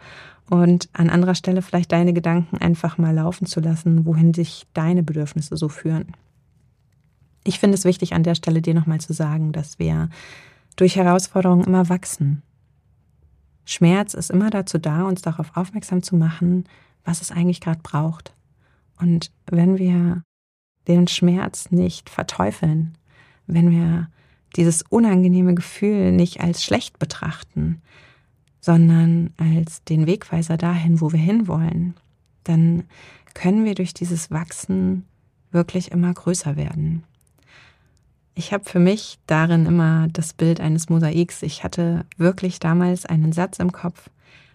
und 0.49 0.89
an 0.93 1.11
anderer 1.11 1.35
Stelle 1.35 1.61
vielleicht 1.61 1.93
deine 1.93 2.13
Gedanken 2.13 2.57
einfach 2.59 2.99
mal 2.99 3.15
laufen 3.15 3.47
zu 3.47 3.61
lassen, 3.61 4.07
wohin 4.07 4.33
sich 4.33 4.67
deine 4.75 5.03
Bedürfnisse 5.03 5.57
so 5.57 5.69
führen. 5.69 6.15
Ich 7.49 7.61
finde 7.61 7.79
es 7.79 7.87
wichtig, 7.87 8.13
an 8.13 8.25
der 8.25 8.35
Stelle 8.35 8.61
dir 8.61 8.75
nochmal 8.75 9.01
zu 9.01 9.15
sagen, 9.15 9.53
dass 9.53 9.79
wir 9.79 10.11
durch 10.77 10.97
Herausforderungen 10.97 11.65
immer 11.65 11.89
wachsen. 11.89 12.43
Schmerz 13.65 14.13
ist 14.13 14.31
immer 14.31 14.51
dazu 14.51 14.77
da, 14.77 15.05
uns 15.05 15.23
darauf 15.23 15.57
aufmerksam 15.57 16.03
zu 16.03 16.15
machen, 16.15 16.65
was 17.07 17.23
es 17.23 17.33
eigentlich 17.33 17.63
gerade 17.63 17.81
braucht. 17.83 18.35
Und 19.01 19.33
wenn 19.47 19.79
wir 19.79 20.25
den 20.89 21.09
Schmerz 21.09 21.71
nicht 21.71 22.11
verteufeln, 22.11 22.99
wenn 23.47 23.71
wir 23.71 24.11
dieses 24.55 24.83
unangenehme 24.83 25.55
Gefühl 25.55 26.13
nicht 26.13 26.41
als 26.41 26.63
schlecht 26.63 26.99
betrachten, 26.99 27.81
sondern 28.61 29.31
als 29.39 29.83
den 29.85 30.07
Wegweiser 30.07 30.59
dahin, 30.59 31.01
wo 31.01 31.13
wir 31.13 31.19
hinwollen, 31.19 31.95
dann 32.45 32.85
können 33.33 33.65
wir 33.65 33.75
durch 33.75 33.95
dieses 33.95 34.31
Wachsen 34.31 35.07
wirklich 35.51 35.93
immer 35.93 36.13
größer 36.13 36.57
werden. 36.57 37.05
Ich 38.39 38.53
habe 38.53 38.63
für 38.65 38.79
mich 38.79 39.19
darin 39.27 39.67
immer 39.67 40.07
das 40.13 40.33
Bild 40.33 40.61
eines 40.61 40.89
Mosaiks. 40.89 41.43
Ich 41.43 41.65
hatte 41.65 42.05
wirklich 42.19 42.61
damals 42.61 43.05
einen 43.05 43.33
Satz 43.33 43.59
im 43.59 43.73
Kopf, 43.73 44.11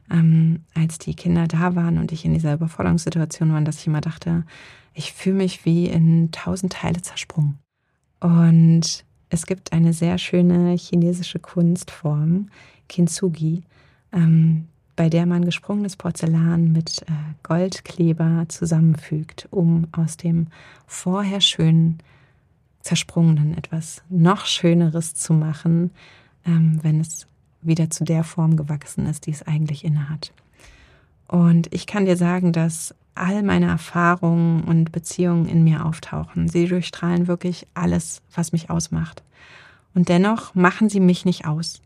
ähm, 0.10 0.62
als 0.74 1.00
die 1.00 1.14
Kinder 1.16 1.50
da 1.50 1.76
waren 1.76 1.98
und 1.98 2.14
ich 2.14 2.24
in 2.24 2.34
dieser 2.34 2.54
Überforderungssituation 2.54 3.52
war, 3.52 3.60
dass 3.60 3.80
ich 3.80 3.88
immer 3.88 4.00
dachte, 4.00 4.46
ich 4.94 5.12
fühle 5.12 5.36
mich 5.36 5.66
wie 5.66 5.88
in 5.88 6.32
tausend 6.32 6.72
Teile 6.72 7.02
zersprungen. 7.02 7.60
Und 8.22 9.04
es 9.30 9.46
gibt 9.46 9.74
eine 9.74 9.92
sehr 9.92 10.18
schöne 10.18 10.78
chinesische 10.78 11.40
Kunstform, 11.40 12.52
Kintsugi, 12.88 13.64
ähm, 14.14 14.70
bei 14.96 15.10
der 15.10 15.26
man 15.26 15.44
gesprungenes 15.44 15.98
Porzellan 15.98 16.72
mit 16.72 17.02
äh, 17.02 17.12
Goldkleber 17.44 18.46
zusammenfügt, 18.48 19.50
um 19.52 19.88
aus 19.92 20.16
dem 20.16 20.48
vorher 20.88 21.42
schönen 21.42 21.98
Zersprungenen 22.84 23.58
etwas 23.58 24.04
noch 24.10 24.46
Schöneres 24.46 25.16
zu 25.16 25.34
machen, 25.34 25.92
ähm, 26.46 26.80
wenn 26.84 27.00
es 27.00 27.28
wieder 27.62 27.90
zu 27.90 28.04
der 28.04 28.24
Form 28.24 28.58
gewachsen 28.58 29.06
ist, 29.08 29.26
die 29.26 29.32
es 29.32 29.48
eigentlich 29.48 29.84
innehat. 29.86 30.34
Und 31.28 31.74
ich 31.74 31.88
kann 31.88 32.06
dir 32.06 32.18
sagen, 32.18 32.52
dass 32.52 32.94
all 33.16 33.42
meine 33.42 33.68
Erfahrungen 33.68 34.64
und 34.64 34.92
Beziehungen 34.92 35.48
in 35.48 35.64
mir 35.64 35.86
auftauchen. 35.86 36.48
Sie 36.48 36.68
durchstrahlen 36.68 37.28
wirklich 37.28 37.68
alles, 37.74 38.22
was 38.36 38.52
mich 38.52 38.70
ausmacht. 38.70 39.24
Und 39.94 40.10
dennoch 40.10 40.54
machen 40.56 40.90
sie 40.90 41.00
mich 41.00 41.24
nicht 41.24 41.46
aus. 41.46 41.82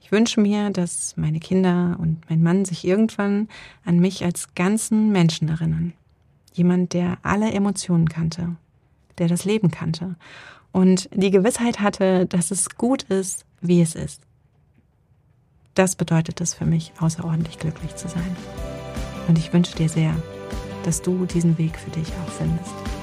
Ich 0.00 0.12
wünsche 0.12 0.40
mir, 0.40 0.70
dass 0.70 1.16
meine 1.16 1.38
Kinder 1.38 1.96
und 2.00 2.28
mein 2.28 2.42
Mann 2.42 2.64
sich 2.64 2.84
irgendwann 2.84 3.48
an 3.84 4.00
mich 4.00 4.24
als 4.24 4.54
ganzen 4.54 5.12
Menschen 5.12 5.48
erinnern. 5.48 5.92
Jemand, 6.52 6.92
der 6.92 7.18
alle 7.22 7.52
Emotionen 7.52 8.08
kannte, 8.08 8.56
der 9.18 9.28
das 9.28 9.44
Leben 9.44 9.70
kannte 9.70 10.16
und 10.72 11.08
die 11.12 11.30
Gewissheit 11.30 11.80
hatte, 11.80 12.26
dass 12.26 12.50
es 12.50 12.70
gut 12.76 13.04
ist, 13.04 13.44
wie 13.60 13.80
es 13.80 13.94
ist. 13.94 14.22
Das 15.74 15.96
bedeutet 15.96 16.40
es 16.40 16.54
für 16.54 16.66
mich, 16.66 16.92
außerordentlich 16.98 17.58
glücklich 17.58 17.94
zu 17.96 18.08
sein. 18.08 18.36
Und 19.28 19.38
ich 19.38 19.52
wünsche 19.52 19.74
dir 19.76 19.88
sehr, 19.88 20.14
dass 20.84 21.02
du 21.02 21.26
diesen 21.26 21.58
Weg 21.58 21.78
für 21.78 21.90
dich 21.90 22.08
auch 22.08 22.32
findest. 22.32 22.99